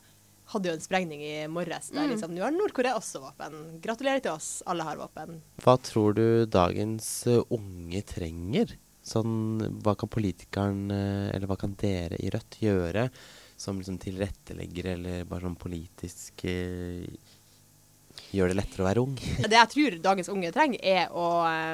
hadde 0.54 0.70
jo 0.70 0.78
en 0.78 0.84
sprengning 0.84 1.24
i 1.28 1.36
morges 1.52 1.90
der 1.92 2.08
liksom 2.08 2.32
Nå 2.32 2.46
har 2.46 2.54
Nord-Korea 2.56 2.96
også 2.96 3.20
våpen. 3.24 3.58
Gratulerer 3.84 4.24
til 4.24 4.32
oss. 4.32 4.62
Alle 4.70 4.86
har 4.88 5.00
våpen. 5.00 5.42
Hva 5.64 5.76
tror 5.84 6.16
du 6.16 6.28
dagens 6.48 7.10
eh, 7.28 7.44
unge 7.52 8.04
trenger? 8.08 8.78
Sånn, 9.08 9.60
hva 9.84 9.96
kan 10.00 10.12
politikeren, 10.12 10.88
eh, 10.92 11.36
eller 11.36 11.48
hva 11.52 11.60
kan 11.60 11.76
dere 11.80 12.20
i 12.20 12.32
Rødt 12.32 12.60
gjøre 12.64 13.10
som 13.58 13.80
liksom 13.80 13.98
tilrettelegger, 14.02 14.94
eller 14.94 15.28
bare 15.30 15.48
sånn 15.48 15.58
politisk 15.60 16.46
eh, 16.46 17.08
gjør 18.32 18.52
det 18.52 18.60
lettere 18.60 18.84
å 18.84 18.88
være 18.88 19.04
ung? 19.04 19.16
Det 19.50 19.58
jeg 19.58 19.74
tror 19.74 20.00
dagens 20.04 20.32
unge 20.34 20.54
trenger, 20.56 20.82
er 20.82 21.14
å, 21.14 21.28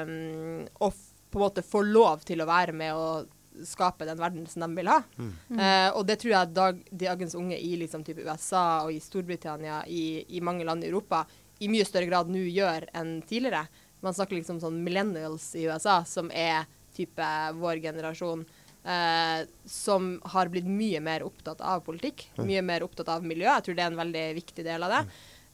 um, 0.08 0.64
å 0.80 0.90
på 1.34 1.40
en 1.40 1.44
måte 1.44 1.64
få 1.66 1.82
lov 1.82 2.22
til 2.26 2.40
å 2.40 2.48
være 2.48 2.74
med 2.76 2.94
og 2.94 3.32
skape 3.66 4.06
den 4.06 4.18
verden 4.18 4.46
som 4.50 4.64
de 4.64 4.68
vil 4.78 4.90
ha. 4.90 5.00
Eh, 5.18 5.88
og 5.94 6.04
det 6.08 6.18
tror 6.22 6.32
jeg 6.32 6.52
dag, 6.54 6.78
dagens 6.90 7.36
unge 7.38 7.58
i 7.58 7.74
liksom 7.78 8.02
type 8.06 8.24
USA 8.24 8.84
og 8.84 8.92
i 8.94 9.00
Storbritannia, 9.02 9.84
i, 9.86 10.24
i 10.36 10.42
mange 10.42 10.66
land 10.66 10.84
i 10.84 10.90
Europa, 10.90 11.24
i 11.62 11.70
mye 11.70 11.86
større 11.86 12.08
grad 12.10 12.30
nå 12.30 12.42
gjør 12.50 12.88
enn 12.98 13.16
tidligere. 13.26 13.64
Man 14.02 14.16
snakker 14.16 14.38
liksom 14.38 14.58
sånn 14.62 14.80
millennials 14.84 15.52
i 15.58 15.68
USA, 15.68 16.00
som 16.06 16.30
er 16.34 16.66
type 16.94 17.28
vår 17.58 17.82
generasjon. 17.82 18.44
Eh, 18.84 19.46
som 19.64 20.20
har 20.24 20.50
blitt 20.52 20.66
mye 20.68 21.00
mer 21.00 21.22
opptatt 21.24 21.62
av 21.64 21.80
politikk, 21.86 22.26
mye 22.44 22.60
mer 22.60 22.84
opptatt 22.84 23.08
av 23.08 23.24
miljø. 23.24 23.46
Jeg 23.48 23.64
tror 23.64 23.78
det 23.78 23.84
er 23.84 23.92
en 23.92 24.02
veldig 24.02 24.24
viktig 24.36 24.66
del 24.66 24.84
av 24.84 24.92
det. 24.92 25.00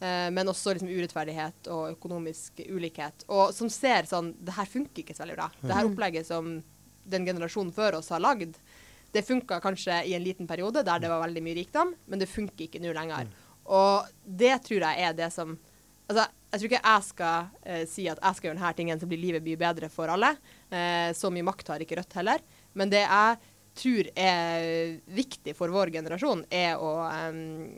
Eh, 0.01 0.27
men 0.35 0.51
også 0.51 0.75
liksom 0.75 0.91
urettferdighet 0.91 1.71
og 1.71 1.93
økonomisk 1.93 2.63
ulikhet. 2.67 3.23
Og 3.31 3.55
som 3.55 3.71
ser 3.71 4.09
sånn 4.11 4.33
Det 4.41 4.57
her 4.57 4.67
funker 4.67 5.05
ikke 5.05 5.15
så 5.15 5.23
veldig 5.23 5.39
bra. 5.39 5.51
Det 5.61 5.77
her 5.77 5.87
opplegget 5.87 6.27
som 6.27 6.57
den 7.11 7.27
generasjonen 7.27 7.73
før 7.75 8.01
oss 8.01 8.11
har 8.11 8.23
lagd, 8.23 8.59
det 9.13 9.27
funka 9.27 9.61
kanskje 9.63 10.05
i 10.07 10.15
en 10.15 10.25
liten 10.25 10.47
periode 10.47 10.83
der 10.87 11.03
det 11.03 11.11
var 11.11 11.23
veldig 11.25 11.43
mye 11.43 11.59
rikdom, 11.59 11.95
men 12.07 12.19
det 12.19 12.31
funker 12.31 12.67
ikke 12.67 12.83
nå 12.83 12.93
lenger. 12.95 13.31
Og 13.71 14.11
det 14.25 14.57
tror 14.67 14.87
jeg 14.89 15.07
er 15.07 15.15
det 15.15 15.33
som 15.35 15.59
Altså, 16.11 16.25
jeg 16.51 16.59
tror 16.59 16.67
ikke 16.67 16.91
jeg 16.91 17.03
skal 17.07 17.51
eh, 17.63 17.83
si 17.87 18.05
at 18.11 18.19
jeg 18.19 18.35
skal 18.35 18.49
gjøre 18.49 18.59
denne 18.59 18.71
tingen 18.75 18.99
så 18.99 19.07
blir 19.07 19.21
livet 19.23 19.45
mye 19.47 19.59
bedre 19.61 19.87
for 19.93 20.11
alle. 20.11 20.33
Eh, 20.67 21.13
så 21.15 21.31
mye 21.31 21.47
makt 21.47 21.71
har 21.71 21.85
ikke 21.85 22.01
Rødt 22.01 22.17
heller. 22.19 22.43
Men 22.79 22.93
det 22.93 23.05
jeg 23.05 23.39
tror 23.81 24.11
er 24.19 24.99
viktig 25.15 25.55
for 25.57 25.73
vår 25.73 25.93
generasjon, 25.95 26.45
er 26.51 26.77
å 26.81 26.93
um, 27.07 27.71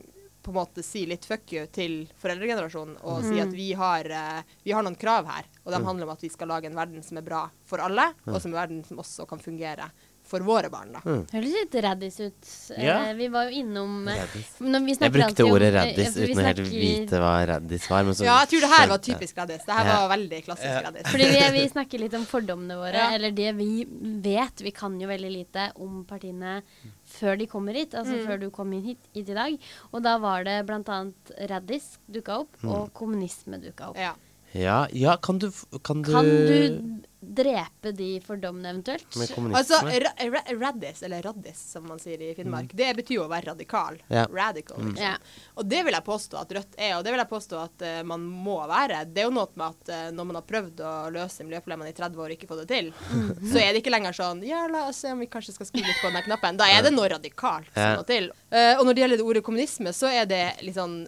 på 0.43 0.51
en 0.51 0.57
måte 0.57 0.83
si 0.83 1.05
litt 1.07 1.27
fuck 1.29 1.53
you 1.55 1.69
til 1.71 2.01
foreldregenerasjonen 2.19 2.97
og 3.07 3.21
si 3.23 3.39
at 3.39 3.53
vi 3.55 3.69
har, 3.79 4.09
uh, 4.11 4.57
vi 4.65 4.75
har 4.75 4.83
noen 4.83 4.99
krav 4.99 5.29
her. 5.31 5.47
Og 5.63 5.71
de 5.75 5.83
handler 5.85 6.09
om 6.09 6.15
at 6.17 6.25
vi 6.25 6.33
skal 6.33 6.51
lage 6.51 6.71
en 6.71 6.79
verden 6.79 7.05
som 7.07 7.21
er 7.21 7.27
bra 7.27 7.45
for 7.69 7.85
alle, 7.85 8.09
og 8.27 8.41
som 8.41 8.51
er 8.51 8.57
en 8.57 8.61
verden 8.61 8.83
som 8.89 9.03
også 9.05 9.29
kan 9.31 9.43
fungere 9.43 9.93
for 10.33 10.41
våre 10.47 10.71
barn. 10.73 10.93
da. 10.97 11.01
Høres 11.33 11.53
litt 11.59 11.75
raddis 11.85 12.17
ut. 12.25 12.49
Eh, 12.79 13.13
vi 13.19 13.29
var 13.33 13.51
jo 13.51 13.61
innom 13.61 14.09
eh, 14.09 14.17
Raddis. 14.23 14.49
når 14.65 14.85
vi 14.87 14.95
Jeg 14.97 15.13
brukte 15.13 15.45
om- 15.45 15.53
ordet 15.53 15.69
eh, 15.69 15.77
raddis 15.77 16.17
uten 16.17 16.41
å 16.41 16.47
helt 16.49 16.63
vite 16.73 17.21
hva 17.21 17.33
raddis 17.53 17.89
var. 17.91 18.05
Men 18.09 18.15
så 18.17 18.25
Ja, 18.25 18.39
jeg 18.41 18.49
tror 18.55 18.61
det 18.67 18.71
her 18.73 18.87
var 18.95 18.99
typisk 19.09 19.37
Raddis. 19.43 19.65
Det 19.67 19.75
her 19.77 19.85
Ja. 19.91 19.97
var 20.01 20.17
veldig 20.17 20.41
klassisk 20.47 20.85
Raddis. 20.87 21.07
Fordi 21.13 21.29
vi, 21.35 21.43
vi 21.61 21.69
snakker 21.69 21.99
litt 22.01 22.15
om 22.15 22.25
fordommene 22.27 22.77
våre, 22.81 22.95
Ja. 22.97 23.11
eller 23.19 23.31
det 23.31 23.53
vi 23.57 23.85
vet. 24.25 24.61
Vi 24.63 24.71
kan 24.73 24.99
jo 25.01 25.09
veldig 25.09 25.33
lite 25.37 25.69
om 25.77 26.05
partiene 26.09 26.63
før 27.19 27.37
de 27.39 27.47
kommer 27.47 27.75
hit, 27.75 27.93
altså 27.93 28.17
Mm. 28.17 28.27
før 28.27 28.41
du 28.41 28.51
kom 28.51 28.73
inn 28.73 28.83
hit, 28.85 28.99
hit 29.15 29.29
i 29.29 29.35
dag. 29.35 29.59
Og 29.93 30.03
da 30.03 30.17
var 30.19 30.45
det 30.45 30.65
bl.a. 30.67 31.13
Raddis 31.49 31.99
dukka 32.11 32.41
opp, 32.41 32.57
Mm. 32.63 32.71
og 32.73 32.93
kommunisme 32.95 33.61
dukka 33.61 33.91
opp. 33.91 33.97
Ja. 34.53 34.87
Ja, 34.93 35.17
kan, 35.17 35.39
du, 35.39 35.51
kan 35.83 36.03
du 36.03 36.13
Kan 36.13 36.27
du 36.27 37.03
drepe 37.23 37.93
de 37.93 38.21
fordommene 38.21 38.73
eventuelt? 38.73 39.07
Altså, 39.55 39.79
ra 39.87 40.11
ra 40.19 40.43
Raddis, 40.59 41.03
eller 41.03 41.23
Raddis 41.23 41.61
som 41.73 41.87
man 41.87 42.01
sier 42.03 42.21
i 42.23 42.33
Finnmark, 42.35 42.73
det 42.75 42.89
betyr 42.99 43.21
jo 43.21 43.27
å 43.27 43.31
være 43.31 43.53
radikal. 43.53 44.01
Ja. 44.11 44.25
Radical. 44.27 44.83
Liksom. 44.83 44.99
Ja. 45.05 45.15
Og 45.55 45.69
det 45.71 45.85
vil 45.87 45.95
jeg 45.95 46.05
påstå 46.07 46.41
at 46.41 46.55
Rødt 46.57 46.75
er, 46.77 46.97
og 46.97 47.05
det 47.07 47.15
vil 47.15 47.23
jeg 47.23 47.31
påstå 47.31 47.61
at 47.63 47.85
uh, 47.87 48.01
man 48.09 48.25
må 48.27 48.59
være. 48.69 49.05
Det 49.07 49.23
er 49.23 49.29
jo 49.31 49.35
noe 49.39 49.49
med 49.55 49.67
at 49.69 49.93
uh, 49.95 50.09
når 50.17 50.29
man 50.29 50.41
har 50.41 50.47
prøvd 50.51 50.83
å 50.83 50.95
løse 51.15 51.47
miljøproblemene 51.47 51.93
i 51.95 51.97
30 52.01 52.25
år 52.25 52.35
og 52.35 52.37
ikke 52.37 52.51
fått 52.51 52.65
det 52.65 52.71
til, 52.75 52.91
så 53.53 53.63
er 53.63 53.71
det 53.71 53.85
ikke 53.85 53.95
lenger 53.95 54.19
sånn 54.19 54.43
Ja, 54.47 54.65
la 54.71 54.89
oss 54.91 55.05
se 55.05 55.13
om 55.15 55.23
vi 55.23 55.31
kanskje 55.31 55.55
skal 55.57 55.71
skru 55.71 55.81
litt 55.83 56.03
på 56.03 56.11
den 56.11 56.27
knappen. 56.27 56.59
Da 56.59 56.67
er 56.73 56.83
det 56.85 56.95
noe 56.95 57.11
radikalt 57.15 57.71
som 57.71 57.83
Ja. 57.83 57.95
må 58.01 58.07
til. 58.09 58.33
Uh, 58.51 58.75
og 58.81 58.85
når 58.89 58.99
det 58.99 59.05
gjelder 59.05 59.23
det 59.23 59.29
ordet 59.31 59.45
kommunisme, 59.47 59.95
så 59.95 60.11
er 60.11 60.27
det 60.27 60.43
liksom 60.67 61.05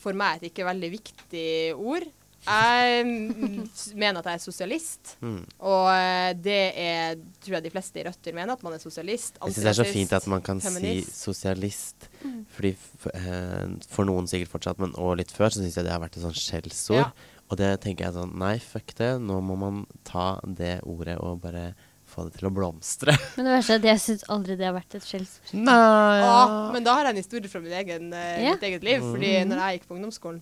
for 0.00 0.16
meg 0.16 0.40
et 0.40 0.50
ikke 0.50 0.64
veldig 0.66 0.90
viktig 0.92 1.46
ord. 1.76 2.08
Jeg 2.46 3.04
mm, 3.04 3.56
mener 4.00 4.20
at 4.22 4.28
jeg 4.30 4.38
er 4.38 4.42
sosialist, 4.42 5.16
Mm. 5.20 5.42
og 5.60 5.88
eh, 5.92 6.30
det 6.40 6.60
er, 6.80 7.18
tror 7.44 7.58
jeg 7.58 7.64
de 7.66 7.72
fleste 7.74 8.00
i 8.00 8.04
Røtter 8.06 8.32
mener, 8.36 8.54
at 8.56 8.62
man 8.64 8.72
er 8.72 8.80
sosialist. 8.80 9.36
Jeg 9.42 9.52
syns 9.52 9.64
det 9.66 9.72
er 9.74 9.78
så 9.82 9.84
fint 9.88 10.12
at 10.16 10.26
man 10.32 10.40
kan 10.42 10.60
feminist. 10.64 11.12
si 11.12 11.24
sosialist. 11.28 12.08
Fordi 12.56 12.72
f 12.76 13.06
eh, 13.12 13.68
For 13.92 14.08
noen 14.08 14.26
sikkert 14.30 14.54
fortsatt, 14.54 14.80
men 14.80 14.94
og 14.96 15.18
litt 15.20 15.30
før, 15.34 15.52
så 15.52 15.60
syns 15.60 15.76
jeg 15.76 15.84
det 15.84 15.92
har 15.92 16.00
vært 16.00 16.16
et 16.16 16.24
sånn 16.24 16.36
skjellsord. 16.36 16.96
Ja. 17.04 17.10
Og 17.50 17.58
det 17.58 17.68
tenker 17.82 18.06
jeg 18.06 18.14
sånn 18.14 18.32
Nei, 18.38 18.56
fuck 18.62 18.92
det. 18.96 19.18
Nå 19.20 19.40
må 19.42 19.56
man 19.58 19.84
ta 20.06 20.38
det 20.46 20.80
ordet 20.88 21.18
og 21.20 21.40
bare 21.42 21.74
få 22.10 22.24
det 22.26 22.38
til 22.38 22.48
å 22.48 22.52
blomstre. 22.54 23.12
Men 23.36 23.46
det 23.46 23.52
verste 23.58 23.74
er 23.76 23.82
at 23.82 23.88
jeg 23.92 24.00
syns 24.06 24.24
aldri 24.32 24.56
det 24.58 24.66
har 24.66 24.74
vært 24.74 24.96
et 24.98 25.04
skjellsord. 25.06 25.52
Ja. 25.60 25.76
Åh, 25.76 26.72
men 26.72 26.82
da 26.86 26.94
har 26.96 27.04
jeg 27.06 27.14
en 27.18 27.20
historie 27.22 27.50
fra 27.52 27.60
min 27.62 27.74
egen, 27.82 28.08
Ja. 28.14 28.54
mitt 28.56 28.64
eget 28.66 28.82
liv. 28.86 29.04
Fordi 29.04 29.34
når 29.46 29.60
jeg 29.62 29.78
gikk 29.80 29.86
på 29.90 29.98
ungdomsskolen, 29.98 30.40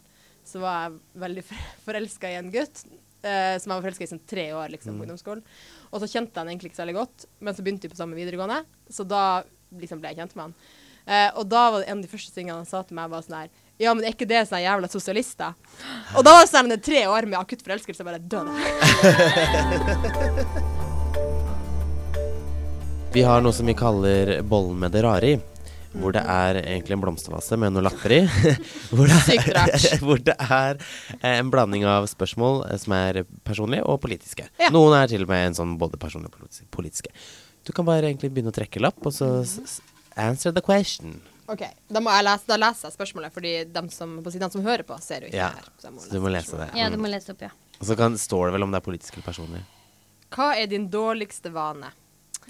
så 0.49 0.63
var 0.63 0.81
jeg 0.87 1.23
veldig 1.27 1.45
forelska 1.87 2.33
i 2.33 2.39
en 2.41 2.51
gutt. 2.55 2.85
Eh, 3.19 3.55
som 3.59 3.73
jeg 3.73 3.75
var 3.75 3.85
forelska 3.85 4.05
i 4.05 4.09
i 4.09 4.13
sånn 4.15 4.27
tre 4.31 4.47
år 4.55 4.69
liksom, 4.75 4.97
på 4.97 5.05
ungdomsskolen. 5.07 5.45
Og 5.91 6.03
så 6.03 6.07
kjente 6.11 6.33
jeg 6.33 6.41
han 6.41 6.51
egentlig 6.53 6.71
ikke 6.71 6.79
så 6.81 6.85
veldig 6.85 7.01
godt, 7.01 7.19
men 7.43 7.57
så 7.57 7.65
begynte 7.67 7.89
vi 7.89 7.95
på 7.95 8.01
samme 8.01 8.19
videregående. 8.19 8.61
Så 8.95 9.03
da 9.09 9.23
liksom 9.75 9.99
ble 10.01 10.13
jeg 10.13 10.21
kjent 10.23 10.37
med 10.39 10.45
han. 10.49 10.55
Eh, 11.09 11.31
og 11.41 11.45
da 11.49 11.63
var 11.73 11.79
det 11.81 11.89
en 11.89 11.99
av 11.99 12.05
de 12.05 12.13
første 12.13 12.35
tingene 12.37 12.61
han 12.61 12.69
sa 12.69 12.83
til 12.85 12.97
meg, 12.99 13.11
var 13.11 13.25
sånn 13.25 13.41
her 13.41 13.49
Ja, 13.81 13.95
men 13.95 14.05
er 14.05 14.13
ikke 14.13 14.29
det 14.29 14.43
sånne 14.49 14.61
jævla 14.67 14.89
sosialister? 14.93 15.55
Og 16.19 16.23
da 16.27 16.31
var 16.37 16.43
det 16.45 16.53
sånn 16.53 16.75
tre 16.85 17.07
år 17.09 17.23
med 17.31 17.39
akutt 17.41 17.63
forelskelse, 17.65 18.05
bare 18.05 18.21
døde. 18.21 18.53
Vi 23.15 23.23
har 23.25 23.41
noe 23.41 23.57
som 23.57 23.65
vi 23.67 23.73
kaller 23.73 24.43
bollen 24.45 24.77
med 24.83 24.93
det 24.93 25.01
rare 25.03 25.27
i. 25.33 25.39
Hvor 25.97 26.13
det 26.13 26.21
er 26.21 26.59
egentlig 26.61 26.97
en 26.99 27.03
blomstervase 27.03 27.57
med 27.61 27.73
noe 27.73 27.85
lapper 27.87 28.13
i. 28.13 28.21
hvor, 28.95 29.09
det 29.09 29.39
er, 29.55 29.87
hvor 30.05 30.21
det 30.21 30.35
er 30.37 30.77
eh, 31.23 31.39
en 31.39 31.53
blanding 31.53 31.87
av 31.89 32.09
spørsmål 32.11 32.67
eh, 32.69 32.81
som 32.83 32.95
er 32.99 33.23
personlige 33.49 33.87
og 33.89 34.01
politiske. 34.05 34.51
Ja. 34.61 34.73
Noen 34.75 34.99
er 34.99 35.09
til 35.11 35.25
og 35.25 35.33
med 35.33 35.47
en 35.47 35.57
sånn 35.59 35.79
både 35.81 36.01
personlige 36.01 36.37
og 36.37 36.69
politiske. 36.75 37.15
Du 37.65 37.73
kan 37.77 37.89
bare 37.89 38.11
egentlig 38.11 38.31
begynne 38.35 38.53
å 38.53 38.57
trekke 38.57 38.83
lapp, 38.85 39.01
og 39.05 39.15
så 39.17 39.33
answer 40.19 40.53
the 40.53 40.65
question. 40.65 41.19
OK, 41.49 41.63
da, 41.89 42.01
må 42.05 42.13
jeg 42.13 42.27
lese, 42.27 42.45
da 42.49 42.59
leser 42.61 42.91
jeg 42.91 42.95
spørsmålet, 42.99 43.33
fordi 43.33 43.53
de 43.73 43.83
som, 43.95 44.19
på 44.25 44.33
som 44.37 44.65
hører 44.67 44.85
på, 44.85 44.99
ser 45.01 45.25
jo 45.25 45.31
ikke 45.31 45.41
Ja, 45.41 45.49
det 45.57 45.65
her. 45.65 45.71
Så, 45.81 45.93
må 45.95 46.05
så 46.05 46.13
du 46.13 46.21
må 46.21 46.33
lese 46.33 46.61
det. 46.61 46.69
Ja, 46.77 46.91
du 46.93 46.99
må 47.01 47.09
lese 47.09 47.33
opp, 47.33 47.45
ja. 47.47 47.49
Og 47.79 47.89
så 47.89 47.97
kan, 47.97 48.19
står 48.21 48.49
det 48.49 48.59
vel 48.59 48.67
om 48.67 48.75
det 48.75 48.83
er 48.83 48.85
politisk 48.85 49.17
eller 49.17 49.25
personlig. 49.31 49.63
Hva 50.35 50.51
er 50.61 50.69
din 50.69 50.91
dårligste 50.93 51.53
vane? 51.55 51.89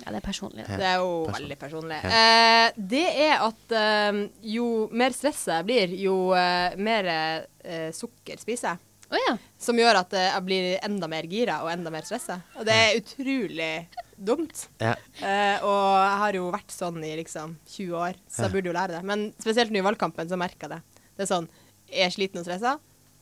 Ja, 0.04 0.12
det 0.14 0.20
er 0.20 0.24
personlig. 0.24 0.66
Da. 0.66 0.76
Det 0.78 0.88
er 0.88 0.98
jo 1.02 1.12
person. 1.26 1.38
veldig 1.38 1.58
personlig. 1.60 2.00
Eh, 2.08 2.66
det 2.94 3.06
er 3.28 3.46
at 3.46 3.78
eh, 3.82 4.20
jo 4.54 4.66
mer 4.92 5.16
stressa 5.16 5.60
jeg 5.60 5.68
blir, 5.68 5.96
jo 6.00 6.18
eh, 6.38 6.76
mer 6.80 7.10
eh, 7.12 7.88
sukker 7.96 8.40
spiser 8.40 8.72
jeg. 8.72 8.84
Oh, 9.08 9.16
ja. 9.16 9.38
Som 9.56 9.78
gjør 9.80 10.02
at 10.02 10.12
eh, 10.16 10.28
jeg 10.28 10.44
blir 10.44 10.66
enda 10.84 11.08
mer 11.10 11.28
gira 11.30 11.62
og 11.64 11.72
enda 11.72 11.92
mer 11.92 12.04
stressa. 12.04 12.42
Og 12.60 12.68
det 12.68 12.76
er 12.76 12.98
utrolig 12.98 13.72
dumt. 14.18 14.66
Ja. 14.82 14.92
Eh, 15.22 15.64
og 15.64 15.80
jeg 15.96 16.18
har 16.24 16.38
jo 16.38 16.50
vært 16.52 16.74
sånn 16.74 17.00
i 17.06 17.14
liksom 17.22 17.56
20 17.72 17.96
år, 17.96 18.20
så 18.28 18.46
jeg 18.46 18.56
burde 18.56 18.70
jo 18.70 18.76
lære 18.76 18.98
det. 18.98 19.02
Men 19.08 19.30
spesielt 19.40 19.72
nå 19.72 19.80
i 19.80 19.86
valgkampen 19.86 20.28
så 20.28 20.38
merker 20.40 20.68
jeg 20.68 20.76
det. 20.76 21.04
Det 21.16 21.24
er 21.24 21.32
sånn 21.32 21.48
jeg 21.88 22.04
Er 22.04 22.12
sliten 22.12 22.42
og 22.42 22.44
stressa? 22.44 22.74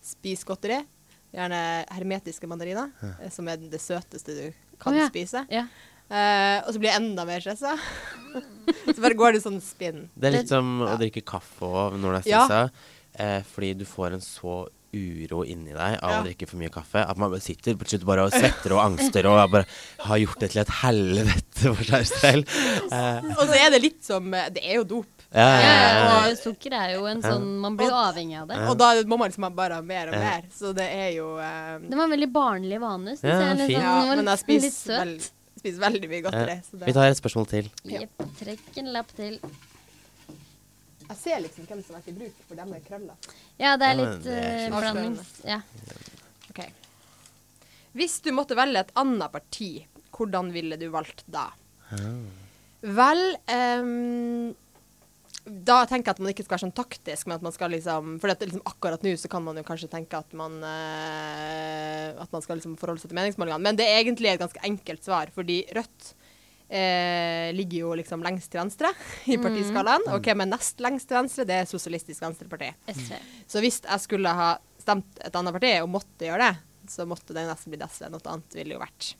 Spis 0.03 0.43
godteri. 0.47 0.81
Gjerne 1.37 1.59
hermetiske 1.93 2.49
mandariner, 2.51 2.91
ja. 2.99 3.29
som 3.31 3.47
er 3.51 3.61
det 3.61 3.79
søteste 3.83 4.35
du 4.35 4.47
kan 4.83 4.95
oh, 4.95 4.99
ja. 4.99 5.07
spise. 5.11 5.45
Ja. 6.11 6.17
Eh, 6.17 6.59
og 6.67 6.73
så 6.75 6.79
blir 6.79 6.91
jeg 6.93 7.01
enda 7.03 7.25
mer 7.27 7.41
stressa. 7.41 7.77
så 8.95 9.01
bare 9.03 9.17
går 9.19 9.37
det 9.37 9.43
sånn 9.45 9.61
spinn. 9.65 10.09
Det 10.15 10.29
er 10.31 10.37
litt 10.41 10.49
som 10.53 10.79
som 10.79 10.87
å 10.87 10.97
drikke 11.01 11.25
kaffe 11.27 11.67
òg 11.67 11.99
når 12.01 12.09
du 12.11 12.17
er 12.19 12.31
Ja. 12.31 12.45
stressa. 12.47 12.71
Eh, 13.19 13.43
fordi 13.55 13.75
du 13.79 13.85
får 13.89 14.13
en 14.19 14.21
så 14.21 14.67
uro 14.97 15.43
inni 15.45 15.73
deg 15.75 15.99
av 16.01 16.11
Ja. 16.11 16.21
å 16.21 16.25
drikke 16.25 16.47
for 16.49 16.57
mye 16.57 16.71
kaffe 16.73 17.03
at 17.03 17.17
man 17.19 17.35
sitter 17.41 17.75
på 17.77 17.85
slutt 17.85 18.05
bare 18.07 18.25
og 18.25 18.33
svetter 18.33 18.73
og 18.73 18.81
angster 18.85 19.27
og 19.29 19.51
bare 19.51 19.67
har 20.07 20.17
gjort 20.23 20.39
det 20.41 20.51
til 20.53 20.61
et 20.63 20.73
helvete 20.81 21.75
for 21.75 21.85
seg 21.85 22.07
selv. 22.07 22.49
Uh. 22.93 23.21
Og 23.37 23.43
så 23.51 23.59
er 23.59 23.71
det 23.75 23.83
litt 23.83 24.03
som 24.07 24.31
Det 24.31 24.63
er 24.63 24.77
jo 24.79 24.85
dop. 24.85 25.07
ja, 25.35 25.41
ja, 25.43 25.61
Ja, 25.61 25.61
ja, 25.61 25.77
ja, 25.77 26.05
ja. 26.07 26.31
og 26.31 26.39
sukker 26.39 26.73
er 26.73 26.95
jo 26.95 27.05
en 27.07 27.21
sånn 27.21 27.61
Man 27.61 27.77
blir 27.77 27.91
jo 27.91 27.95
avhengig 27.99 28.41
av 28.41 28.49
det. 28.49 28.57
Og 28.71 28.79
da 28.79 28.95
må 29.05 29.19
man 29.19 29.29
liksom 29.29 29.49
bare 29.57 29.75
ha 29.75 29.83
mer 29.83 30.09
og 30.09 30.15
mer. 30.15 30.43
Så 30.55 30.73
det 30.73 30.87
er 30.89 31.11
jo 31.17 31.33
um, 31.37 31.89
Det 31.91 31.97
var 31.99 32.05
en 32.05 32.15
veldig 32.17 32.33
barnlig 32.33 32.81
vane, 32.81 33.17
syns 33.19 33.25
Ja, 33.27 33.41
jeg. 33.53 33.57
Litt 33.59 33.77
sånn, 33.77 34.07
Ja, 34.07 34.15
men 34.15 34.25
jeg 34.33 34.39
spiser 34.39 34.63
litt 34.71 34.73
søt. 34.73 35.01
vel. 35.01 35.19
Spiser 35.67 35.83
veldig 35.83 36.11
mye 36.11 36.23
godteri. 36.27 36.57
Så 36.67 36.81
Vi 36.85 36.95
tar 36.97 37.11
et 37.11 37.19
spørsmål 37.19 37.49
til. 37.51 37.71
Ja. 37.85 38.05
Jepp. 38.05 38.25
Trekk 38.41 38.79
en 38.83 38.93
lapp 38.95 39.12
til. 39.17 39.39
jeg 41.07 41.19
ser 41.21 41.43
liksom 41.43 41.67
hvem 41.69 41.83
som 41.85 41.95
har 41.95 42.03
vært 42.03 42.11
i 42.11 42.17
bruk 42.17 42.41
for 42.49 42.59
dem 42.59 42.73
med 42.75 42.87
krøller. 42.87 43.31
Ja, 43.59 43.77
det 43.79 43.91
er 43.91 43.99
litt 44.01 44.25
det 44.25 44.39
er 44.43 44.64
eh, 44.67 44.79
blandings... 44.79 45.35
Ja. 45.47 45.61
Ok. 46.51 46.64
Hvis 47.97 48.19
du 48.25 48.33
måtte 48.35 48.59
velge 48.59 48.83
et 48.85 48.91
annet 48.99 49.33
parti, 49.33 49.71
hvordan 50.17 50.51
ville 50.53 50.79
du 50.81 50.89
valgt 50.93 51.23
da? 51.33 51.49
Vel 52.87 53.23
ehm, 53.51 54.53
Da 55.47 55.84
tenker 55.86 56.11
jeg 56.11 56.16
at 56.16 56.20
man 56.24 56.32
ikke 56.32 56.42
skal 56.42 56.57
være 56.57 56.64
sånn 56.64 56.74
taktisk, 56.74 57.28
men 57.28 57.36
at 57.36 57.44
man 57.47 57.55
skal 57.55 57.70
liksom 57.70 58.16
For 58.18 58.32
liksom 58.32 58.64
akkurat 58.66 59.05
nå 59.07 59.12
så 59.20 59.30
kan 59.30 59.44
man 59.47 59.59
jo 59.61 59.62
kanskje 59.66 59.88
tenke 59.92 60.18
at 60.18 60.32
man 60.34 60.57
eh, 60.66 62.16
At 62.18 62.32
man 62.34 62.42
skal 62.42 62.59
liksom 62.59 62.74
forholde 62.80 63.03
seg 63.03 63.12
til 63.12 63.18
meningsmålingene. 63.20 63.62
Men 63.62 63.78
det 63.78 63.86
er 63.86 64.01
egentlig 64.01 64.32
et 64.32 64.42
ganske 64.42 64.62
enkelt 64.66 65.07
svar, 65.07 65.30
fordi 65.34 65.61
Rødt 65.76 66.09
eh, 66.68 67.53
ligger 67.55 67.84
jo 67.84 67.92
liksom 68.01 68.24
lengst 68.26 68.51
til 68.51 68.62
venstre 68.62 68.90
i 69.30 69.38
partiskalaen. 69.42 70.09
Og 70.14 70.26
hvem 70.26 70.42
er 70.42 70.51
nest 70.51 70.82
lengst 70.82 71.11
til 71.11 71.20
venstre? 71.20 71.47
Det 71.49 71.61
er 71.61 71.70
Sosialistisk 71.70 72.24
Venstreparti. 72.26 72.72
SV. 72.90 73.20
Så 73.47 73.62
hvis 73.62 73.80
jeg 73.86 74.07
skulle 74.07 74.34
ha 74.40 74.57
stemt 74.82 75.22
et 75.22 75.38
annet 75.38 75.55
parti 75.57 75.76
og 75.82 75.92
måtte 75.94 76.26
gjøre 76.26 76.51
det, 76.51 76.90
så 76.90 77.07
måtte 77.09 77.34
det 77.34 77.47
nesten 77.49 77.74
bli 77.74 77.82
SV. 77.86 78.11
Noe 78.11 78.34
annet 78.34 78.59
ville 78.59 78.76
jo 78.76 78.82
vært 78.82 79.14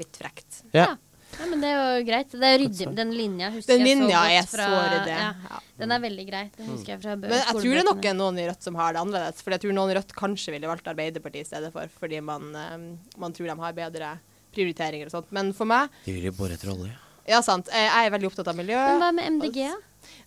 litt 0.00 0.18
frekt. 0.20 0.62
Ja. 0.76 0.94
Ja, 1.38 1.46
men 1.50 1.60
det 1.60 1.68
er 1.68 1.76
jo 1.98 2.04
greit. 2.08 2.30
Det 2.32 2.48
er 2.48 2.58
ryddig. 2.62 2.86
Den 2.96 3.10
linja 3.12 3.50
husker 3.52 3.72
Den 3.76 3.86
jeg 3.86 3.96
så 3.96 4.00
linja 4.02 4.20
Fra, 4.20 4.66
er 4.66 4.70
så 4.70 4.82
ryddig. 4.94 5.16
Ja, 5.16 5.32
Ja. 5.50 5.58
den 5.82 5.92
er 5.92 6.00
veldig 6.06 6.26
grei. 6.30 6.44
Den 6.56 6.66
husker 6.72 6.92
jeg 6.94 7.00
fra 7.02 7.16
bø- 7.16 7.28
Men 7.28 7.38
jeg 7.42 7.54
tror 7.60 7.74
det 7.80 7.84
nok 7.84 8.04
er 8.04 8.14
noen 8.14 8.38
i 8.38 8.46
Rødt 8.48 8.62
som 8.62 8.74
har 8.80 8.92
det 8.96 9.00
annerledes. 9.02 9.42
For 9.42 9.50
jeg 9.56 9.60
tror 9.60 9.72
noen 9.76 9.90
i 9.92 9.94
Rødt 9.98 10.14
kanskje 10.16 10.52
ville 10.56 10.66
valgt 10.70 10.86
Arbeiderpartiet 10.92 11.44
i 11.44 11.50
stedet 11.50 11.72
for, 11.72 11.86
fordi 12.00 12.20
man, 12.22 12.54
eh, 12.56 12.76
man 13.18 13.32
tror 13.36 13.46
de 13.52 13.60
har 13.60 13.72
bedre 13.72 14.18
prioriteringer 14.56 15.06
og 15.06 15.12
sånt. 15.12 15.30
Men 15.32 15.52
for 15.52 15.66
meg 15.68 15.88
De 16.06 16.12
vil 16.16 16.24
jo 16.30 16.32
bore 16.32 16.52
etter 16.56 16.72
olje. 16.72 16.92
Ja, 17.28 17.40
sant. 17.42 17.66
Jeg 17.72 17.90
er 18.06 18.10
veldig 18.14 18.30
opptatt 18.30 18.48
av 18.48 18.56
miljø. 18.56 18.76
Men 18.78 19.00
hva 19.02 19.12
med 19.14 19.32
MDG? 19.42 19.72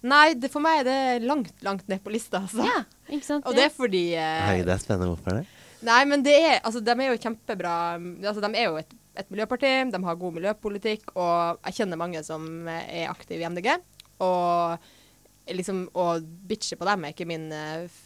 Nei, 0.03 0.34
det, 0.36 0.51
for 0.51 0.60
meg 0.62 0.82
er 0.82 0.84
det 0.89 1.28
langt, 1.28 1.53
langt 1.64 1.88
ned 1.88 2.01
på 2.03 2.12
lista, 2.12 2.41
altså. 2.43 2.66
Ja, 2.68 2.84
ikke 3.10 3.24
sant? 3.26 3.45
Og 3.47 3.55
det 3.55 3.64
er 3.70 3.70
fordi 3.74 4.14
eh, 4.14 4.41
Herregud, 4.45 4.66
det 4.68 4.74
er 4.76 4.84
spennende. 4.84 5.16
Hvorfor 5.16 5.39
det? 5.39 5.45
Nei, 5.82 6.03
men 6.05 6.22
det 6.22 6.34
er 6.36 6.60
Altså, 6.60 6.82
de 6.84 6.91
er 6.91 7.14
jo 7.14 7.18
kjempebra 7.24 7.74
Altså, 8.28 8.41
de 8.43 8.49
er 8.60 8.66
jo 8.68 8.76
et, 8.82 8.89
et 9.20 9.30
miljøparti, 9.34 9.72
de 9.91 9.99
har 10.05 10.15
god 10.22 10.38
miljøpolitikk, 10.38 11.11
og 11.15 11.59
jeg 11.67 11.80
kjenner 11.82 11.99
mange 11.99 12.24
som 12.26 12.45
er 12.72 13.09
aktive 13.11 13.43
i 13.43 13.49
MDG. 13.49 13.74
Og 14.24 14.89
liksom 15.49 15.86
å 15.97 16.07
bitche 16.22 16.78
på 16.78 16.86
dem 16.88 17.05
er 17.07 17.13
ikke 17.15 17.28
min 17.30 17.47
eh, 17.55 17.99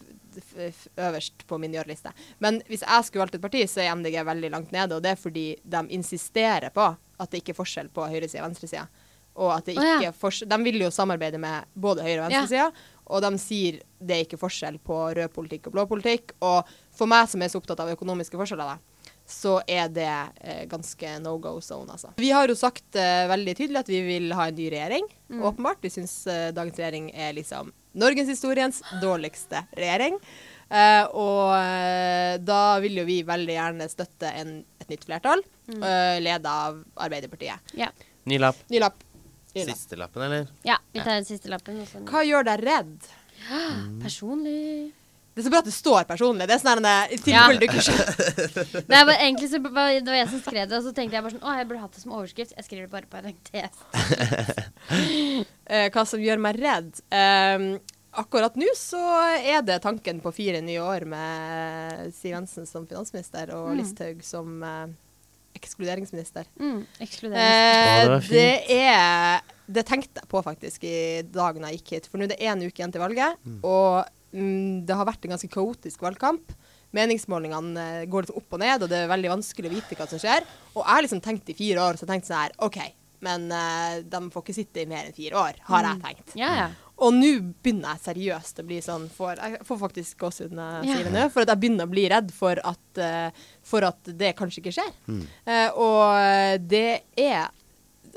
øverst 0.98 1.46
på 1.50 1.58
min 1.62 1.74
gjøreliste. 1.76 2.14
Men 2.44 2.62
hvis 2.70 2.86
jeg 2.86 3.06
skulle 3.08 3.24
valgt 3.26 3.36
et 3.38 3.44
parti, 3.44 3.64
så 3.70 3.84
er 3.84 3.96
MDG 3.96 4.20
veldig 4.28 4.52
langt 4.54 4.72
nede, 4.76 4.96
og 4.98 5.04
det 5.04 5.14
er 5.16 5.20
fordi 5.20 5.48
de 5.64 5.82
insisterer 5.96 6.72
på 6.74 6.86
at 6.94 7.32
det 7.32 7.42
ikke 7.44 7.54
er 7.56 7.60
forskjell 7.60 7.92
på 7.94 8.08
høyresida 8.10 8.44
og 8.44 8.50
venstresida. 8.52 8.88
Og 9.34 9.50
at 9.56 9.66
det 9.66 9.74
ikke 9.80 10.10
er 10.12 10.14
forskjell 10.14 10.50
De 10.52 10.58
vil 10.62 10.84
jo 10.84 10.92
samarbeide 10.94 11.40
med 11.42 11.66
både 11.74 12.04
høyre- 12.06 12.26
og 12.28 12.32
Ja. 12.32 12.42
venstresida, 12.44 12.72
og 13.08 13.22
de 13.26 13.38
sier 13.42 13.80
det 14.00 14.16
er 14.16 14.26
ikke 14.26 14.40
forskjell 14.40 14.78
på 14.80 14.98
rød 15.18 15.34
politikk 15.34 15.68
og 15.68 15.74
blå 15.74 15.86
politikk. 15.90 16.36
Og 16.42 16.70
for 16.92 17.10
meg 17.10 17.28
som 17.30 17.42
er 17.42 17.50
så 17.52 17.60
opptatt 17.60 17.80
av 17.84 17.90
økonomiske 17.92 18.38
forskjeller, 18.40 18.76
da, 18.76 18.78
så 19.30 19.58
er 19.68 19.88
det 19.94 20.10
eh, 20.42 20.64
ganske 20.72 21.14
no 21.24 21.38
go 21.42 21.56
zone, 21.64 21.96
altså. 21.96 22.12
Vi 22.20 22.32
har 22.36 22.50
jo 22.52 22.58
sagt 22.60 22.98
eh, 23.00 23.24
veldig 23.32 23.56
tydelig 23.58 23.84
at 23.84 23.92
vi 23.92 24.02
vil 24.06 24.34
ha 24.36 24.50
en 24.50 24.58
ny 24.58 24.68
regjering, 24.74 25.08
åpenbart. 25.34 25.80
Vi 25.82 25.94
syns 25.94 26.16
eh, 26.28 26.50
dagens 26.56 26.80
regjering 26.80 27.10
er 27.16 27.34
liksom 27.38 27.72
norgeshistoriens 27.94 28.82
dårligste 29.02 29.64
regjering. 29.78 30.20
Eh, 30.74 31.06
og 31.14 31.54
eh, 31.60 32.36
da 32.42 32.62
vil 32.84 32.98
jo 33.02 33.08
vi 33.08 33.20
veldig 33.28 33.56
gjerne 33.58 33.90
støtte 33.92 34.32
en, 34.42 34.56
et 34.82 34.90
nytt 34.92 35.06
flertall, 35.08 35.44
eh, 35.70 36.18
leda 36.24 36.56
av 36.70 36.80
Arbeiderpartiet. 37.06 37.76
Ja. 37.78 37.92
Ny 38.30 38.40
lapp. 38.42 38.60
Ny 38.74 38.82
lapp. 38.82 39.04
Ny 39.54 39.68
lapp. 39.68 39.78
Siste 39.78 40.00
lappen, 40.00 40.24
eller? 40.26 40.48
ja, 40.66 40.80
vi 40.92 41.04
tar 41.04 41.20
den 41.20 41.28
siste 41.28 41.52
lappen. 41.52 41.84
Hva 42.10 42.24
gjør 42.26 42.48
deg 42.48 42.64
redd? 42.66 43.10
Personlig 44.04 44.94
Det 45.34 45.42
er 45.42 45.46
så 45.48 45.52
bra 45.54 45.60
at 45.64 45.66
det 45.66 45.74
står 45.74 46.04
personlig. 46.06 46.46
Det 46.48 46.54
er 46.54 46.60
sånn 46.62 46.86
her, 46.86 47.08
i 47.10 47.18
Ja. 47.18 47.22
tilfelle 47.26 47.60
du 47.60 47.66
ikke 47.66 47.82
skjønner. 47.88 48.86
Nei, 48.94 49.00
men 49.10 49.16
egentlig 49.18 49.50
så 49.50 49.62
var 49.66 49.90
det 49.96 50.06
var 50.12 50.20
jeg 50.20 50.30
som 50.30 50.42
skrev 50.46 50.68
det, 50.70 50.78
og 50.78 50.84
så 50.86 50.94
tenkte 50.94 51.18
jeg 51.18 51.24
bare 51.26 51.34
sånn 51.34 51.48
Å, 51.50 51.56
jeg 51.58 51.68
burde 51.72 51.82
hatt 51.82 51.96
det 51.98 52.04
som 52.04 52.14
overskrift. 52.20 52.54
Jeg 52.58 52.68
skriver 52.68 52.86
det 52.86 52.94
bare 52.94 53.10
på 53.10 53.18
parentes. 53.18 53.76
Eh, 55.74 55.88
hva 55.96 56.04
som 56.06 56.20
gjør 56.20 56.42
meg 56.44 56.58
redd? 56.60 56.90
Eh, 57.16 57.64
akkurat 58.20 58.58
nå 58.60 58.68
så 58.78 59.00
er 59.40 59.62
det 59.66 59.78
tanken 59.82 60.20
på 60.22 60.34
fire 60.36 60.60
nye 60.62 60.82
år 60.84 61.06
med 61.10 62.12
Siv 62.14 62.34
Jensen 62.36 62.68
som 62.70 62.86
finansminister 62.90 63.54
og 63.56 63.72
Mm. 63.72 63.78
Listhaug 63.80 64.20
som 64.28 64.60
uh, 64.62 64.92
ekskluderingsminister. 65.58 66.46
Mm, 66.60 66.84
ekskluderingsminister. 67.02 68.36
Eh, 68.36 68.68
det 68.68 68.82
er 68.84 69.42
Det 69.72 69.86
tenkte 69.88 70.20
jeg 70.22 70.30
på 70.30 70.44
faktisk 70.44 70.84
i 70.84 71.22
dag 71.32 71.56
jeg 71.64 71.80
gikk 71.80 71.94
hit, 71.96 72.08
for 72.12 72.20
nå 72.20 72.28
er 72.28 72.34
det 72.36 72.42
én 72.44 72.60
uke 72.68 72.76
igjen 72.84 72.92
til 72.92 73.02
valget, 73.02 73.40
og 73.64 74.04
mm, 74.34 74.84
det 74.88 74.98
har 74.98 75.08
vært 75.08 75.26
en 75.26 75.36
ganske 75.36 75.52
kaotisk 75.54 76.04
valgkamp. 76.06 76.54
Meningsmålingene 76.94 77.86
eh, 78.04 78.10
går 78.10 78.26
liksom 78.26 78.42
opp 78.42 78.58
og 78.58 78.62
ned, 78.62 78.84
og 78.86 78.92
det 78.92 79.00
er 79.02 79.12
veldig 79.12 79.32
vanskelig 79.38 79.72
å 79.72 79.74
vite 79.74 79.98
hva 79.98 80.10
som 80.10 80.22
skjer. 80.22 80.46
Og 80.76 80.84
jeg 80.84 80.92
har 80.92 81.06
liksom 81.08 81.24
tenkt 81.26 81.50
i 81.50 81.58
fire 81.58 81.88
år, 81.88 81.98
så 81.98 82.06
jeg 82.06 82.12
tenkte 82.14 82.30
sånn 82.30 82.44
her 82.44 82.58
OK, 82.68 82.80
men 83.24 83.48
uh, 83.50 84.02
de 84.04 84.20
får 84.34 84.44
ikke 84.44 84.56
sitte 84.56 84.84
i 84.84 84.90
mer 84.90 85.08
enn 85.08 85.16
fire 85.16 85.40
år, 85.40 85.62
har 85.70 85.88
jeg 85.88 86.02
tenkt. 86.04 86.34
Mm. 86.36 86.42
Yeah. 86.44 86.76
Og 87.04 87.16
nå 87.16 87.32
begynner 87.66 87.96
jeg 87.96 88.04
seriøst 88.04 88.62
å 88.62 88.66
bli 88.68 88.78
sånn 88.84 89.08
for, 89.12 89.40
Jeg 89.40 89.64
får 89.66 89.80
faktisk 89.82 90.20
gåsehud 90.22 90.54
når 90.54 90.76
jeg 90.76 90.92
sier 90.92 91.08
det 91.08 91.14
nå. 91.16 91.24
For 91.34 91.44
at 91.44 91.52
jeg 91.52 91.62
begynner 91.64 91.90
å 91.90 91.92
bli 91.92 92.04
redd 92.12 92.30
for 92.36 92.62
at, 92.62 92.84
uh, 93.02 93.48
for 93.66 93.88
at 93.88 94.14
det 94.22 94.36
kanskje 94.38 94.62
ikke 94.62 94.76
skjer. 94.78 94.94
Mm. 95.10 95.24
Uh, 95.50 95.70
og 95.88 96.68
det 96.70 96.88
er 97.18 97.50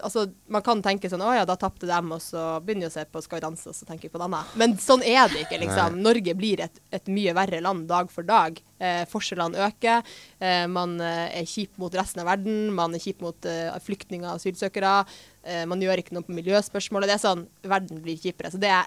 Altså, 0.05 0.27
man 0.53 0.61
kan 0.65 0.83
tenke 0.85 1.09
sånn 1.09 1.23
Å 1.25 1.31
ja, 1.39 1.45
da 1.49 1.55
tapte 1.57 1.89
dem, 1.89 2.11
og 2.13 2.21
så 2.21 2.59
begynner 2.65 2.87
vi 2.87 2.91
å 2.91 2.95
se 2.95 3.05
på 3.09 3.23
Skal 3.25 3.39
vi 3.39 3.45
danse, 3.47 3.71
og 3.71 3.77
så 3.79 3.87
tenker 3.89 4.09
vi 4.09 4.13
på 4.13 4.21
noe 4.21 4.29
annet. 4.29 4.57
Men 4.61 4.77
sånn 4.83 5.05
er 5.07 5.31
det 5.33 5.47
ikke, 5.47 5.61
liksom. 5.63 5.97
Norge 6.05 6.35
blir 6.37 6.63
et, 6.67 6.81
et 6.95 7.09
mye 7.13 7.35
verre 7.37 7.63
land 7.65 7.87
dag 7.91 8.11
for 8.13 8.27
dag. 8.29 8.61
Eh, 8.77 9.05
forskjellene 9.09 9.65
øker. 9.69 10.05
Eh, 10.39 10.67
man 10.69 10.99
eh, 11.01 11.41
er 11.41 11.49
kjip 11.49 11.79
mot 11.81 11.95
resten 11.97 12.21
av 12.25 12.29
verden. 12.29 12.69
Man 12.77 12.97
er 12.97 13.03
kjip 13.03 13.25
mot 13.25 13.49
eh, 13.49 13.73
flyktninger 13.87 14.29
og 14.29 14.37
asylsøkere. 14.37 14.99
Eh, 15.47 15.65
man 15.71 15.83
gjør 15.83 16.03
ikke 16.03 16.17
noe 16.17 16.27
på 16.27 16.37
miljøspørsmålet. 16.37 17.11
Det 17.11 17.19
er 17.19 17.25
sånn 17.25 17.47
Verden 17.67 18.05
blir 18.05 18.21
kjipere. 18.21 18.53
Så 18.53 18.61
det 18.63 18.71
er 18.73 18.85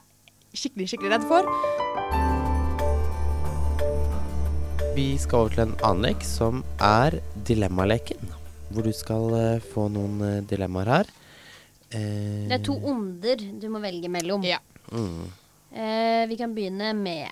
jeg 0.50 0.64
skikkelig, 0.64 0.90
skikkelig 0.94 1.16
redd 1.18 1.30
for. 1.30 1.50
Vi 4.96 5.14
skal 5.22 5.46
over 5.46 5.54
til 5.54 5.64
en 5.68 5.78
annen 5.86 6.10
lek, 6.10 6.26
som 6.26 6.64
er 6.84 7.20
dilemmaleken. 7.48 8.39
Hvor 8.70 8.86
du 8.86 8.92
skal 8.94 9.34
eh, 9.40 9.60
få 9.74 9.88
noen 9.92 10.20
eh, 10.26 10.40
dilemmaer 10.50 10.92
her. 10.94 11.12
Eh, 11.90 12.48
Det 12.50 12.60
er 12.60 12.64
to 12.66 12.76
onder 12.86 13.36
du 13.62 13.68
må 13.74 13.82
velge 13.84 14.10
mellom. 14.14 14.44
Ja. 14.46 14.60
Mm. 14.94 15.26
Eh, 15.74 16.24
vi 16.30 16.38
kan 16.38 16.54
begynne 16.56 16.94
med 16.98 17.30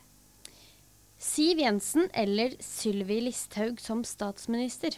Siv 1.17 1.57
Jensen 1.63 2.09
eller 2.13 2.53
Sylvi 2.61 3.19
Listhaug 3.25 3.79
som 3.81 4.03
statsminister. 4.05 4.97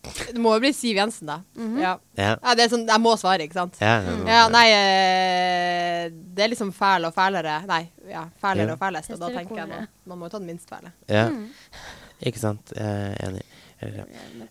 Det 0.00 0.40
må 0.40 0.54
jo 0.56 0.62
bli 0.64 0.70
Siv 0.72 0.96
Jensen, 0.96 1.28
da. 1.28 1.36
ja. 1.78 1.92
Ja. 2.16 2.30
ja. 2.40 2.54
Det 2.56 2.64
er 2.64 2.70
sånn 2.72 2.86
Jeg 2.88 3.02
må 3.04 3.12
svare, 3.20 3.44
ikke 3.44 3.58
sant? 3.58 3.76
Ja, 3.84 3.98
ja, 4.06 4.14
Ja, 4.30 4.38
nei 4.48 4.62
eh, 4.72 6.06
Det 6.10 6.46
er 6.46 6.48
liksom 6.54 6.70
fæl 6.72 7.04
og 7.04 7.12
fælere 7.12 7.58
Nei, 7.68 7.82
ja, 8.08 8.22
fælere 8.40 8.70
Ja. 8.72 8.78
og 8.78 8.80
fælest. 8.80 9.12
Og 9.12 9.20
da 9.20 9.28
tenker 9.34 9.60
jeg 9.60 9.66
at 9.68 9.74
man, 9.74 9.88
man 10.08 10.18
må 10.22 10.26
jo 10.30 10.32
ta 10.32 10.40
den 10.40 10.48
minst 10.54 10.70
fæle. 10.72 10.94
ja. 11.10 11.26
Mm. 11.28 11.50
Ikke 12.20 12.36
sant. 12.40 12.72
Jeg 12.76 13.14
er 13.16 13.28
enig. 13.30 13.44
Ja. 13.80 14.04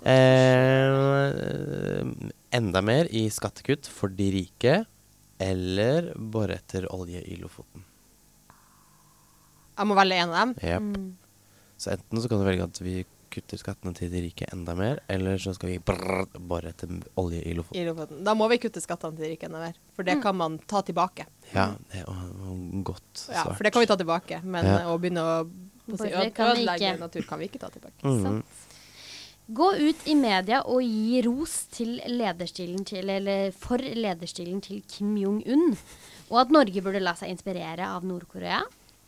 Eh, 0.09 2.05
enda 2.57 2.81
mer 2.81 3.05
i 3.13 3.27
skattekutt 3.29 3.87
for 3.91 4.09
de 4.09 4.31
rike, 4.33 4.79
eller 5.39 6.11
bore 6.17 6.57
etter 6.59 6.87
olje 6.93 7.21
i 7.29 7.37
Lofoten. 7.39 7.85
Jeg 9.79 9.87
må 9.87 9.95
velge 9.95 10.17
en 10.19 10.33
av 10.33 10.41
dem. 10.41 10.55
Yep. 10.59 10.81
Mm. 10.97 11.13
Så 11.79 11.93
enten 11.93 12.19
så 12.23 12.27
kan 12.31 12.41
du 12.41 12.47
velge 12.49 12.65
at 12.67 12.81
vi 12.83 13.05
kutter 13.29 13.59
skattene 13.61 13.93
til 13.95 14.09
de 14.11 14.23
rike 14.25 14.47
enda 14.51 14.73
mer, 14.75 14.99
eller 15.07 15.37
så 15.39 15.53
skal 15.55 15.69
vi 15.69 15.77
bore 15.85 16.71
etter 16.73 16.89
olje 17.21 17.43
i 17.45 17.53
Lofoten. 17.55 17.77
i 17.79 17.85
Lofoten. 17.87 18.23
Da 18.25 18.33
må 18.35 18.49
vi 18.51 18.57
kutte 18.59 18.81
skattene 18.83 19.15
til 19.15 19.27
de 19.27 19.31
rike 19.35 19.47
enda 19.47 19.61
mer. 19.61 19.77
For 19.95 20.03
det 20.07 20.17
kan 20.23 20.35
man 20.35 20.57
ta 20.67 20.81
tilbake. 20.83 21.27
Ja, 21.53 21.69
det 21.93 22.01
er 22.01 22.09
godt 22.89 23.05
svart. 23.13 23.35
Ja, 23.37 23.45
for 23.53 23.63
det 23.63 23.71
kan 23.75 23.85
vi 23.85 23.91
ta 23.93 23.95
tilbake. 24.01 24.41
Men 24.43 24.65
Ja. 24.65 24.79
å 24.89 24.97
begynne 24.99 25.21
å, 25.21 25.45
å 25.93 25.97
si, 26.01 26.09
ødelegge 26.09 26.97
natur 26.99 27.21
kan 27.29 27.39
vi 27.39 27.47
ikke 27.47 27.61
ta 27.61 27.69
tilbake. 27.69 28.01
Mm. 28.03 28.21
Sant. 28.25 28.45
Gå 29.49 29.67
ut 29.81 30.01
i 30.05 30.13
media 30.13 30.59
og 30.69 30.83
gi 30.85 31.23
ros 31.25 31.53
til 31.73 31.95
lederstilen 32.05 32.83
til, 32.85 33.09
eller 33.09 33.47
for 33.57 33.81
lederstilen 33.81 34.59
til 34.61 34.83
Kim 34.85 35.15
Jong-un, 35.17 35.71
og 36.29 36.35
at 36.43 36.51
Norge 36.53 36.83
burde 36.85 37.01
la 37.01 37.15
seg 37.17 37.31
inspirere 37.33 37.87
av 37.89 38.05
Nord-Korea. 38.05 38.59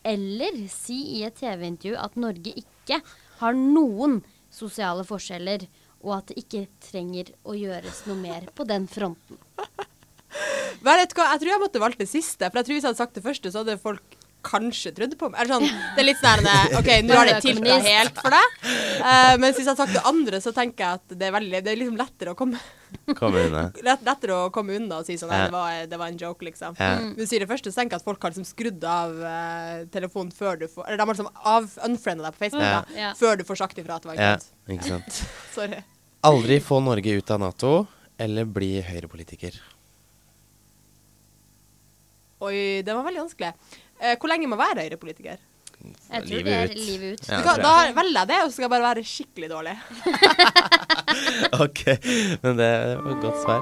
Eller 0.02 0.58
si 0.74 0.98
i 1.20 1.22
et 1.28 1.38
TV-intervju 1.38 1.94
at 1.94 2.18
Norge 2.18 2.56
ikke 2.58 2.98
har 3.38 3.54
noen 3.54 4.24
sosiale 4.50 5.06
forskjeller, 5.06 5.68
og 6.02 6.16
at 6.16 6.32
det 6.32 6.42
ikke 6.42 6.64
trenger 6.90 7.30
å 7.46 7.54
gjøres 7.54 8.02
noe 8.10 8.18
mer 8.18 8.50
på 8.58 8.66
den 8.66 8.90
fronten. 8.90 9.38
Vet? 10.82 11.14
Jeg 11.14 11.14
tror 11.14 11.52
jeg 11.52 11.62
måtte 11.62 11.86
valgt 11.86 12.02
det 12.02 12.10
siste. 12.10 12.50
For 12.50 12.58
jeg 12.58 12.66
tror 12.66 12.80
hvis 12.80 12.88
jeg 12.88 12.90
hadde 12.90 13.04
sagt 13.04 13.22
det 13.22 13.28
første, 13.30 13.54
så 13.54 13.62
hadde 13.62 13.78
folk 13.78 14.18
kanskje 14.46 14.92
trodd 14.96 15.16
på 15.20 15.30
meg. 15.32 15.40
Eller 15.42 15.56
sånn, 15.56 15.82
det 15.96 16.04
er 16.04 16.08
litt 16.08 16.22
sånn 16.22 16.48
OK, 16.80 16.90
nå 17.06 17.18
har 17.18 17.30
det 17.30 17.40
tilta 17.46 17.78
helt 17.86 18.20
for 18.20 18.34
deg. 18.36 18.60
Uh, 19.02 19.34
mens 19.42 19.58
hvis 19.58 19.66
jeg 19.66 19.72
har 19.72 19.80
sagt 19.80 19.96
det 19.96 20.04
andre, 20.10 20.42
så 20.44 20.54
tenker 20.56 20.86
jeg 20.86 21.02
at 21.02 21.16
det 21.18 21.28
er, 21.30 21.36
veldig, 21.36 21.62
det 21.66 21.74
er 21.74 21.80
liksom 21.82 22.00
lettere 22.00 22.36
å 22.36 22.40
komme 22.40 22.62
Kommer 23.16 23.46
unna. 23.48 23.62
lett, 23.88 24.02
lettere 24.04 24.36
å 24.36 24.50
komme 24.54 24.76
unna 24.76 25.00
og 25.00 25.08
si 25.08 25.16
sånn 25.20 25.32
Ja. 25.32 25.46
Nei, 25.46 25.48
det 25.48 25.56
var, 25.56 25.78
det 25.94 26.00
var 26.02 26.12
en 26.12 26.20
joke, 26.20 26.46
liksom. 26.48 26.76
Ja. 26.80 26.92
Hvis 27.16 27.30
du 27.30 27.34
sier 27.34 27.46
det 27.46 27.50
første, 27.52 27.72
så 27.72 27.82
tenker 27.82 27.96
jeg 27.96 28.04
at 28.04 28.10
folk 28.10 28.26
har 28.26 28.34
liksom 28.34 28.48
skrudd 28.50 28.84
av 28.88 29.16
uh, 29.24 29.88
telefonen 29.94 30.34
før 30.36 30.60
du 30.60 30.68
får 30.72 30.90
Eller 30.90 31.00
de 31.00 31.08
har 31.08 31.14
liksom 31.16 31.32
av 31.56 31.70
unfrienda 31.88 32.28
deg 32.28 32.36
på 32.36 32.46
Facebook 32.46 32.68
Ja. 32.68 32.84
da, 32.84 33.14
før 33.20 33.40
du 33.40 33.46
får 33.48 33.62
sagt 33.64 33.80
ifra 33.82 33.98
at 33.98 34.06
det 34.06 34.12
var 34.12 34.20
en 34.20 34.28
Ja, 34.28 34.76
ikke 34.76 34.92
sant. 34.92 35.24
Sorry. 35.56 35.84
Aldri 36.28 36.60
få 36.62 36.82
Norge 36.84 37.16
ut 37.18 37.32
av 37.34 37.42
Nato, 37.42 37.76
eller 38.22 38.46
bli 38.46 38.76
høyrepolitiker. 38.86 39.56
Oi, 42.42 42.82
det 42.82 42.94
var 42.94 43.06
veldig 43.06 43.22
vanskelig. 43.22 43.52
Eh, 44.02 44.16
hvor 44.18 44.32
lenge 44.32 44.48
må 44.50 44.58
jeg 44.58 44.66
være 44.66 44.86
høyrepolitiker? 44.88 45.38
Jeg 45.82 46.24
tror 46.26 46.30
Livet 46.30 46.46
det 46.46 46.54
er 46.58 46.70
ut. 46.70 46.76
livet 46.86 47.14
ut. 47.22 47.30
Ja, 47.32 47.40
kan, 47.46 47.62
da 47.64 47.72
velger 47.98 48.20
jeg 48.20 48.28
det, 48.30 48.40
og 48.44 48.50
så 48.50 48.54
skal 48.56 48.66
jeg 48.68 48.74
bare 48.76 48.88
være 48.90 49.04
skikkelig 49.12 49.50
dårlig. 49.50 49.78
ok, 51.66 51.82
men 52.44 52.60
det 52.62 52.72
var 53.02 53.16
et 53.16 53.24
godt 53.26 53.42
svar. 53.46 53.62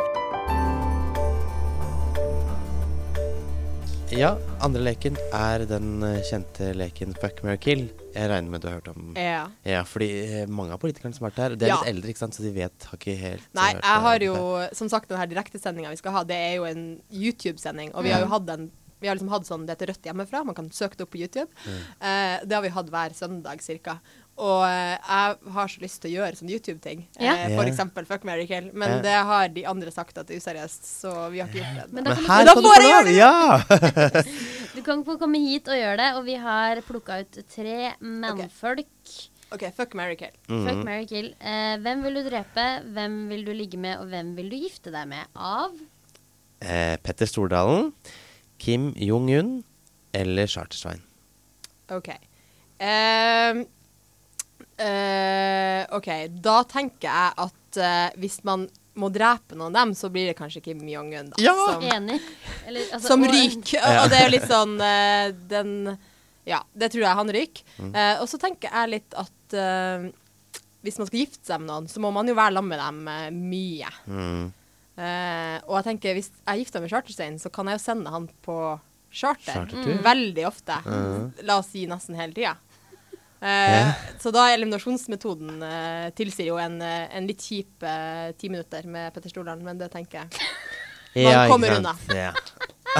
Ja, 4.09 4.31
andre 4.65 4.81
leken 4.81 5.19
er 5.37 5.61
den 5.69 6.01
eh, 6.01 6.15
kjente 6.25 6.71
leken 6.73 7.11
Fuck, 7.21 7.43
marry, 7.45 7.59
kill. 7.61 7.83
Jeg 8.15 8.31
regner 8.31 8.49
med 8.49 8.63
du 8.63 8.67
har 8.67 8.79
hørt 8.79 8.87
om 8.89 9.11
Ja. 9.19 9.43
Ja, 9.69 9.83
fordi 9.85 10.07
eh, 10.25 10.47
mange 10.49 10.73
av 10.73 10.81
politikerne 10.81 11.13
som 11.13 11.27
har 11.27 11.31
vært 11.35 11.43
her, 11.43 11.55
de 11.61 11.67
er 11.67 11.69
Ja. 11.69 11.77
litt 11.83 11.91
eldre, 11.93 12.09
ikke 12.15 12.23
sant, 12.23 12.33
så 12.33 12.41
de 12.47 12.49
vet 12.55 12.87
har 12.89 12.97
ikke 12.97 13.15
helt 13.21 13.45
Nei, 13.53 13.67
hørt 13.75 13.85
jeg 13.85 14.03
har 14.07 14.19
det 14.23 14.29
jo. 14.31 14.39
Som 14.81 14.89
sagt, 14.89 15.11
den 15.13 15.21
her 15.21 15.29
direktesendinga 15.29 15.93
vi 15.93 16.01
skal 16.01 16.15
ha, 16.17 16.23
det 16.25 16.39
er 16.49 16.55
jo 16.57 16.65
en 16.65 16.83
YouTube-sending. 17.13 17.93
Og 17.93 18.03
vi 18.07 18.15
har 18.15 18.25
jo 18.25 18.31
hatt 18.33 18.49
en 18.57 18.71
vi 18.99 19.07
har 19.07 19.15
liksom 19.17 19.29
hatt 19.33 19.47
sånn 19.47 19.65
det 19.67 19.75
heter 19.77 19.93
Rødt 19.93 20.07
hjemmefra, 20.09 20.43
man 20.47 20.55
kan 20.57 20.69
søke 20.75 20.97
det 20.99 21.05
opp 21.07 21.13
på 21.15 21.21
YouTube. 21.21 21.49
Eh, 21.67 22.39
det 22.45 22.55
har 22.57 22.61
vi 22.65 22.71
hatt 22.75 22.89
hver 22.91 23.15
søndag 23.15 23.61
cirka. 23.63 23.99
Og 24.39 24.61
eh, 24.63 24.95
jeg 24.95 25.53
har 25.55 25.67
så 25.71 25.81
lyst 25.83 25.99
til 26.03 26.11
å 26.11 26.13
gjøre 26.21 26.37
sånn 26.39 26.51
YouTube-ting. 26.51 27.01
Ja. 27.19 27.33
Eh, 27.45 27.55
for 27.57 27.67
eksempel 27.67 28.05
Fuck, 28.07 28.23
Mary 28.27 28.45
kill. 28.47 28.69
Men 28.73 28.97
Ja. 28.97 28.99
det 29.03 29.15
har 29.31 29.49
de 29.55 29.65
andre 29.67 29.91
sagt 29.91 30.17
at 30.17 30.27
det 30.27 30.37
er 30.37 30.39
useriøst, 30.43 30.85
så 30.87 31.11
vi 31.33 31.41
har 31.43 31.49
ikke 31.51 31.59
gjort 31.59 31.81
det. 31.81 31.87
Men 31.93 32.03
Men 32.07 32.15
her 32.15 32.45
kan 32.45 32.45
du 32.45 32.69
få 32.69 32.75
lov! 32.85 33.11
Ja! 33.15 34.23
Du 34.79 34.83
kan 34.85 35.01
få 35.03 35.17
komme 35.19 35.39
hit 35.41 35.67
og 35.67 35.75
gjøre 35.75 35.97
det, 35.97 36.07
og 36.15 36.23
vi 36.23 36.35
har 36.39 36.79
plukka 36.87 37.17
ut 37.25 37.39
tre 37.51 37.89
mannfolk. 37.99 38.87
OK, 39.51 39.63
fuck, 39.75 39.95
Mary 39.97 40.15
kill. 40.15 40.31
Fuck, 40.47 40.83
Mary 40.85 41.07
kill. 41.09 41.31
Eh, 41.41 41.75
hvem 41.83 42.03
vil 42.05 42.19
du 42.19 42.29
drepe, 42.29 42.65
hvem 42.93 43.15
vil 43.31 43.43
du 43.47 43.51
ligge 43.57 43.79
med, 43.81 43.97
og 43.99 44.07
hvem 44.13 44.35
vil 44.37 44.47
du 44.53 44.55
gifte 44.61 44.93
deg 44.93 45.09
med? 45.09 45.25
Av 45.35 45.73
eh, 46.61 46.95
Petter 47.01 47.27
Stordalen, 47.27 47.89
Kim 48.59 48.91
Jong-un 48.99 49.59
eller 50.15 50.49
Chartersvein. 50.49 51.01
OK. 51.95 52.09
Uh, 52.79 53.63
uh, 54.79 55.81
OK, 55.97 56.11
da 56.43 56.59
tenker 56.69 57.09
jeg 57.09 57.33
at 57.47 57.79
uh, 57.81 58.19
hvis 58.19 58.39
man 58.47 58.67
må 58.99 59.09
drepe 59.13 59.57
noen 59.57 59.73
av 59.73 59.85
dem, 59.85 59.95
så 59.97 60.09
blir 60.13 60.29
det 60.29 60.37
kanskje 60.37 60.61
Kim 60.63 60.81
Jong-un, 60.87 61.31
da. 61.31 61.41
Ja! 61.41 61.55
Som, 61.55 61.85
enig? 61.87 62.19
Eller, 62.67 62.87
altså, 62.95 63.07
som 63.07 63.25
ryker. 63.25 63.81
Og, 63.81 63.99
og 64.03 64.11
det 64.11 64.19
er 64.19 64.25
jo 64.25 64.33
litt 64.35 64.49
sånn 64.49 64.75
eh, 64.83 65.27
Den 65.51 65.75
Ja, 66.49 66.63
det 66.73 66.91
tror 66.93 67.05
jeg 67.05 67.19
han 67.21 67.33
ryker. 67.35 67.75
Mm. 67.77 67.91
Eh, 67.93 68.15
og 68.23 68.29
så 68.31 68.39
tenker 68.41 68.73
jeg 68.73 68.93
litt 68.95 69.19
at 69.19 69.57
eh, 69.57 70.09
hvis 70.85 70.99
man 70.99 71.09
skal 71.09 71.21
gifte 71.21 71.43
seg 71.43 71.61
med 71.61 71.71
noen, 71.71 71.89
så 71.91 72.01
må 72.03 72.11
man 72.15 72.29
jo 72.29 72.37
være 72.37 72.55
sammen 72.59 72.71
med 72.73 72.81
dem 72.83 73.43
mye. 73.51 73.93
Mm. 74.07 74.45
Eh, 74.99 75.57
og 75.63 75.77
jeg 75.79 75.85
tenker 75.93 76.17
hvis 76.17 76.31
jeg 76.35 76.63
gifter 76.65 76.81
meg 76.81 76.89
med 76.89 76.93
Charterstein, 76.95 77.37
så 77.39 77.51
kan 77.55 77.69
jeg 77.71 77.79
jo 77.79 77.83
sende 77.85 78.11
han 78.11 78.25
på 78.43 78.55
charter. 79.11 79.69
Mm. 79.71 80.01
Veldig 80.05 80.43
ofte. 80.49 80.75
Mhm. 80.85 81.29
La 81.47 81.59
oss 81.61 81.71
si 81.71 81.85
nesten 81.89 82.17
hele 82.19 82.35
tida. 82.35 82.57
Uh, 83.39 83.47
yeah. 83.47 83.93
Så 84.19 84.33
da 84.35 84.49
er 84.49 84.57
eliminasjonsmetoden 84.57 85.61
uh, 85.63 86.09
tilsier 86.11 86.49
jo 86.49 86.57
en, 86.59 86.73
eh, 86.83 87.05
en 87.15 87.23
litt 87.29 87.39
kjip 87.39 87.85
eh, 87.87 88.33
ti 88.35 88.49
minutter 88.51 88.83
med 88.83 89.13
Petter 89.15 89.31
Stordalen, 89.31 89.63
men 89.63 89.79
det 89.79 89.87
tenker 89.93 90.25
jeg. 90.25 90.49
Man 91.23 91.47
kommer 91.53 91.77
unna. 91.79 91.95
Ja. 92.11 92.33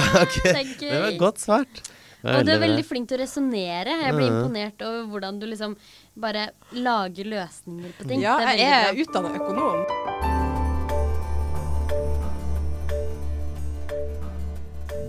Okay. 0.00 0.64
Det 0.78 1.00
var 1.02 1.16
godt 1.18 1.40
svart. 1.42 1.80
Og 2.22 2.44
du 2.46 2.52
er 2.54 2.60
veldig 2.62 2.84
flink 2.86 3.08
til 3.10 3.18
å 3.18 3.24
resonnere. 3.24 3.96
Jeg 4.06 4.14
blir 4.14 4.30
Mhm. 4.30 4.38
imponert 4.38 4.82
over 4.86 5.02
hvordan 5.10 5.40
du 5.40 5.46
liksom 5.50 5.76
bare 6.16 6.50
lager 6.72 7.26
løsninger 7.26 7.92
på 7.98 8.08
ting. 8.08 8.22
Ja, 8.22 8.38
jeg 8.54 8.60
er 8.70 8.92
er 8.94 9.02
utdanna 9.02 9.34
økonom. 9.34 10.29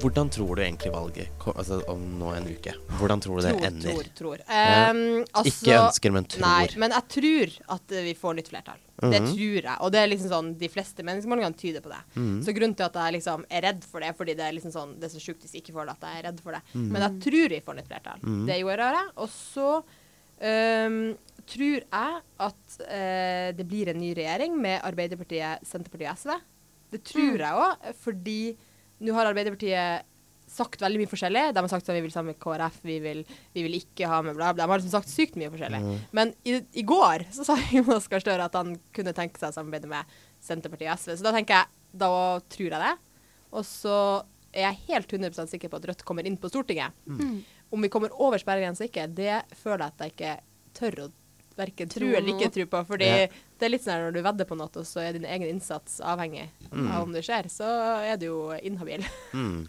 Hvordan 0.02 0.30
tror 0.34 0.56
du 0.58 0.62
egentlig 0.64 0.92
valget 0.94 1.30
altså, 1.56 1.78
om 1.92 2.02
nå 2.20 2.32
en 2.36 2.48
uke? 2.50 2.74
Hvordan 3.00 3.22
tror 3.22 3.38
du 3.40 3.46
det 3.46 3.52
Tror, 3.54 3.68
ender? 3.68 3.92
tror, 3.92 4.10
tror. 4.18 4.44
Um, 4.50 5.02
altså, 5.34 5.52
Ikke 5.52 5.76
ønsker, 5.78 6.12
men 6.16 6.26
tror. 6.26 6.42
Nei, 6.46 6.68
men 6.82 6.92
jeg 6.96 7.08
tror 7.16 7.56
at 7.78 7.92
eh, 7.98 8.04
vi 8.10 8.14
får 8.18 8.36
nytt 8.40 8.50
flertall. 8.52 8.80
Det 9.02 9.22
Mhm. 9.22 9.32
tror 9.34 9.62
jeg. 9.64 9.78
Og 9.82 9.92
det 9.92 10.00
er 10.04 10.08
liksom 10.12 10.30
sånn, 10.30 10.50
de 10.60 10.68
fleste 10.70 11.02
meningsmålingene 11.04 11.58
tyder 11.58 11.82
på 11.82 11.90
det. 11.90 12.02
Mhm. 12.16 12.44
Så 12.46 12.54
grunnen 12.54 12.76
til 12.78 12.86
at 12.86 12.94
jeg 12.94 13.14
liksom 13.18 13.46
er 13.50 13.62
redd 13.62 13.84
for 13.84 14.00
det, 14.00 14.12
fordi 14.18 14.36
det 14.38 14.46
er 14.46 14.54
liksom 14.54 14.72
sånn, 14.72 15.00
det 15.00 15.06
er 15.10 15.16
så 15.20 15.22
sjukt 15.24 15.42
hvis 15.42 15.54
jeg 15.54 15.64
ikke 15.64 15.74
får 15.74 15.86
det, 15.88 15.96
at 15.98 16.02
jeg 16.10 16.20
er 16.24 16.28
redd 16.30 16.40
for 16.42 16.52
det. 16.52 16.62
Mhm. 16.74 16.92
Men 16.92 17.02
jeg 17.02 17.20
tror 17.26 17.50
vi 17.50 17.62
får 17.62 17.76
nytt 17.80 17.88
flertall. 17.90 18.20
Mhm. 18.22 18.46
Det 18.48 18.60
gjorde 18.62 18.92
jeg. 18.94 19.08
Og 19.18 19.30
så 19.30 19.84
um, 20.42 21.18
tror 21.46 21.82
jeg 21.82 22.22
at 22.40 22.78
uh, 22.82 23.52
det 23.58 23.68
blir 23.68 23.90
en 23.90 24.00
ny 24.02 24.14
regjering 24.18 24.56
med 24.62 24.82
Arbeiderpartiet, 24.82 25.62
Senterpartiet 25.66 26.10
og 26.10 26.18
SV. 26.18 26.42
Det 26.92 27.04
tror 27.04 27.32
Mm. 27.32 27.38
jeg 27.38 27.54
òg, 27.56 27.96
fordi 27.96 28.58
nå 29.02 29.14
har 29.18 29.30
Arbeiderpartiet 29.32 30.08
sagt 30.52 30.82
veldig 30.84 31.00
mye 31.00 31.08
forskjellig. 31.12 31.44
De 31.56 31.62
har 31.64 31.70
sagt 31.72 31.88
at 31.88 31.96
vi 31.96 32.02
vil 32.04 32.12
sammen 32.12 32.34
med 32.34 32.40
KrF, 32.44 32.82
vi 32.84 32.98
vil, 33.04 33.22
vi 33.56 33.64
vil 33.64 33.78
ikke 33.78 34.10
ha 34.12 34.18
med 34.26 34.36
bla, 34.36 34.50
bla. 34.52 34.66
De 34.66 34.74
har 34.74 34.82
liksom 34.82 34.92
sagt 34.98 35.12
sykt 35.12 35.38
mye 35.40 35.52
forskjellig. 35.54 35.80
Men 36.18 36.34
i, 36.44 36.58
i 36.76 36.84
går 36.88 37.24
så 37.32 37.46
sa 37.48 37.56
Jonas 37.76 38.10
Gahr 38.12 38.24
Støre 38.24 38.50
at 38.50 38.58
han 38.60 38.74
kunne 38.96 39.14
tenke 39.16 39.40
seg 39.40 39.54
å 39.54 39.56
samarbeide 39.56 39.88
med 39.92 40.12
Senterpartiet 40.44 40.92
og 40.92 41.00
SV. 41.00 41.14
Så 41.22 41.28
da 41.28 41.34
tenker 41.38 41.62
jeg, 41.62 41.72
da 42.04 42.12
tror 42.52 42.68
jeg 42.68 42.84
det. 42.84 42.92
Og 43.52 43.66
så 43.68 43.96
er 44.52 44.66
jeg 44.68 44.82
helt 44.90 45.14
100 45.16 45.48
sikker 45.54 45.72
på 45.72 45.80
at 45.80 45.88
Rødt 45.88 46.04
kommer 46.08 46.28
inn 46.28 46.36
på 46.40 46.52
Stortinget. 46.52 46.92
Om 47.72 47.86
vi 47.88 47.92
kommer 47.94 48.12
over 48.20 48.42
sperregrensa 48.42 48.84
ikke, 48.90 49.08
det 49.08 49.38
føler 49.56 49.86
jeg 49.86 49.94
at 49.96 50.04
jeg 50.04 50.16
ikke 50.18 50.34
tør 50.76 51.00
å 51.06 51.12
verken 51.62 51.90
tro 51.94 52.10
eller 52.10 52.34
ikke 52.36 52.52
tro 52.58 52.66
på. 52.74 52.82
Fordi 52.92 53.10
Ja. 53.10 53.28
det 53.60 53.68
er 53.68 53.74
litt 53.76 53.86
sånn 53.86 54.02
når 54.08 54.18
du 54.18 54.22
vedder 54.26 54.50
på 54.50 54.58
noe, 54.60 54.70
og 54.82 54.88
så 54.90 55.04
er 55.06 55.14
din 55.18 55.26
egen 55.30 55.48
innsats 55.56 56.00
avhengig 56.02 56.48
av 56.74 57.04
om 57.06 57.14
det 57.16 57.24
skjer, 57.28 57.50
så 57.54 57.70
er 58.12 58.18
du 58.22 58.28
jo 58.32 58.42
inhabil. 58.62 59.06
Mm. 59.34 59.62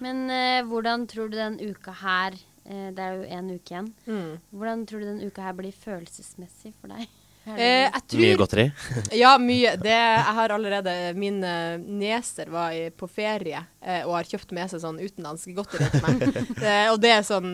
Men 0.00 0.22
eh, 0.32 0.60
hvordan 0.64 1.06
tror 1.10 1.28
du 1.28 1.36
den 1.36 1.58
uka 1.60 1.92
her 2.00 2.32
eh, 2.64 2.88
Det 2.96 3.02
er 3.04 3.18
jo 3.18 3.24
én 3.36 3.50
uke 3.52 3.74
igjen. 3.74 3.90
Mm. 4.08 4.30
Hvordan 4.52 4.84
tror 4.88 5.02
du 5.02 5.08
den 5.10 5.24
uka 5.28 5.42
her 5.44 5.56
blir 5.58 5.74
følelsesmessig 5.76 6.72
for 6.80 6.88
deg? 6.94 7.08
Eh, 7.50 7.86
jeg 7.88 8.02
tror, 8.08 8.20
Mye 8.20 8.38
godteri. 8.40 8.64
Ja, 9.22 9.34
mye. 9.40 9.74
Det, 9.80 9.92
jeg 9.92 10.34
har 10.38 10.52
allerede 10.54 10.94
Mine 11.16 11.52
nieser 11.84 12.50
var 12.52 12.72
i, 12.76 12.88
på 12.92 13.08
ferie 13.10 13.62
eh, 13.80 14.02
og 14.06 14.14
har 14.18 14.28
kjøpt 14.28 14.52
med 14.56 14.70
seg 14.72 14.82
sånn 14.84 15.00
utenlandsk 15.00 15.52
godteri 15.56 15.88
til 15.92 16.04
meg. 16.04 16.26
det, 16.60 16.74
og 16.92 16.98
det 17.04 17.14
er 17.18 17.24
sånn 17.26 17.52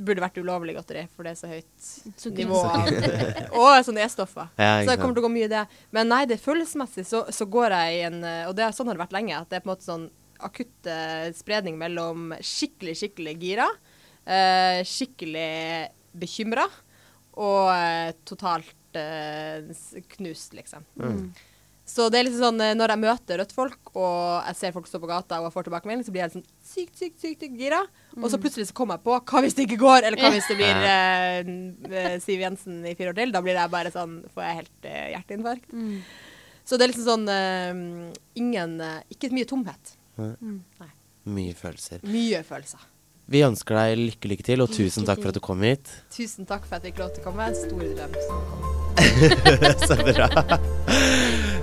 Burde 0.00 0.22
vært 0.24 0.38
ulovlig 0.40 0.72
godteri, 0.78 1.02
for 1.12 1.26
det 1.26 1.34
er 1.34 1.38
så 1.40 1.50
høyt 1.50 2.34
nivå 2.38 2.60
av 2.64 2.86
Og 3.60 3.72
sånne 3.84 4.06
E-stoffer. 4.06 4.48
Ja, 4.56 4.78
Så 4.80 4.88
det 4.92 4.96
kommer 5.00 5.16
til 5.16 5.24
å 5.24 5.26
gå 5.26 5.32
mye 5.34 5.48
i 5.48 5.52
det. 5.52 5.66
Men 5.92 6.08
nei, 6.08 6.22
det 6.30 6.40
følelsesmessig 6.40 7.04
så, 7.08 7.26
så 7.34 7.46
går 7.50 7.76
jeg 7.76 7.98
i 7.98 8.00
en 8.08 8.18
Og 8.48 8.54
det 8.56 8.70
sånn 8.76 8.88
har 8.88 8.96
det 8.96 9.04
vært 9.04 9.16
lenge, 9.18 9.36
at 9.36 9.52
det 9.52 9.60
er 9.60 9.64
på 9.64 9.70
en 9.70 9.74
måte 9.74 9.88
sånn 9.88 10.08
akutt 10.44 10.88
eh, 10.88 11.30
spredning 11.36 11.78
mellom 11.80 12.34
skikkelig, 12.40 12.96
skikkelig 13.00 13.34
gira, 13.42 13.66
uh, 14.24 14.80
skikkelig 14.86 15.90
bekymra 16.20 16.66
og 17.40 17.70
uh, 17.70 18.10
totalt 18.28 18.98
uh, 18.98 19.70
knust, 20.16 20.54
liksom. 20.56 20.86
Mm. 21.00 21.30
Så 21.90 22.06
det 22.12 22.20
er 22.20 22.26
liksom 22.28 22.44
sånn 22.44 22.62
eh, 22.62 22.76
når 22.78 22.92
jeg 22.94 23.02
møter 23.02 23.40
Rødt-folk, 23.40 23.90
og 23.98 24.46
jeg 24.46 24.58
ser 24.60 24.74
folk 24.76 24.86
stå 24.86 25.00
på 25.02 25.10
gata 25.10 25.40
og 25.40 25.48
jeg 25.48 25.54
får 25.56 25.66
tilbakemelding, 25.66 26.04
så 26.06 26.14
blir 26.14 26.22
jeg 26.22 26.34
sånn 26.36 26.44
sykt, 26.62 26.94
sykt, 27.00 27.16
sykt, 27.18 27.42
sykt 27.42 27.58
gira. 27.58 27.80
Og 28.20 28.28
så 28.30 28.38
plutselig 28.42 28.68
så 28.68 28.76
kommer 28.78 28.98
jeg 28.98 29.06
på 29.08 29.16
hva 29.18 29.42
hvis 29.42 29.56
det 29.58 29.66
ikke 29.66 29.80
går, 29.82 30.06
eller 30.06 30.22
hva 30.22 30.30
hvis 30.36 30.50
det 30.52 30.58
blir 30.60 30.84
eh, 30.92 31.50
eh, 31.90 32.16
Siv 32.22 32.44
Jensen 32.44 32.84
i 32.86 32.94
fire 32.94 33.10
år 33.10 33.18
til? 33.18 33.34
Da 33.34 33.42
blir 33.42 33.58
jeg 33.58 33.72
bare 33.72 33.94
sånn 33.94 34.20
Får 34.30 34.46
jeg 34.46 34.58
helt 34.60 34.86
eh, 34.92 35.08
hjerteinfarkt. 35.16 35.74
Mm. 35.74 35.98
Så 36.68 36.78
det 36.78 36.86
er 36.86 36.92
liksom 36.92 37.08
sånn 37.08 37.26
eh, 37.34 37.82
Ingen 38.38 38.78
eh, 38.86 39.02
Ikke 39.16 39.32
mye 39.34 39.48
tomhet. 39.50 39.96
Mye 40.20 41.58
følelser. 41.58 42.06
Mye 42.06 42.44
følelser. 42.46 42.86
Vi 43.30 43.42
ønsker 43.46 43.76
deg 43.78 43.98
lykke, 43.98 44.30
lykke 44.32 44.46
til, 44.46 44.62
og 44.64 44.72
tusen 44.74 45.06
takk 45.06 45.20
for 45.22 45.30
at 45.30 45.38
du 45.38 45.42
kom 45.44 45.62
hit. 45.62 45.90
Tusen 46.14 46.48
takk 46.50 46.66
for 46.66 46.78
at 46.78 46.86
jeg 46.86 46.94
fikk 46.94 47.04
lov 47.04 47.14
til 47.14 47.22
å 47.22 47.28
komme. 47.28 47.46
En 47.46 47.54
stor 47.54 47.82
drøm. 47.98 48.14
Så 49.86 49.94
bra. 50.02 51.58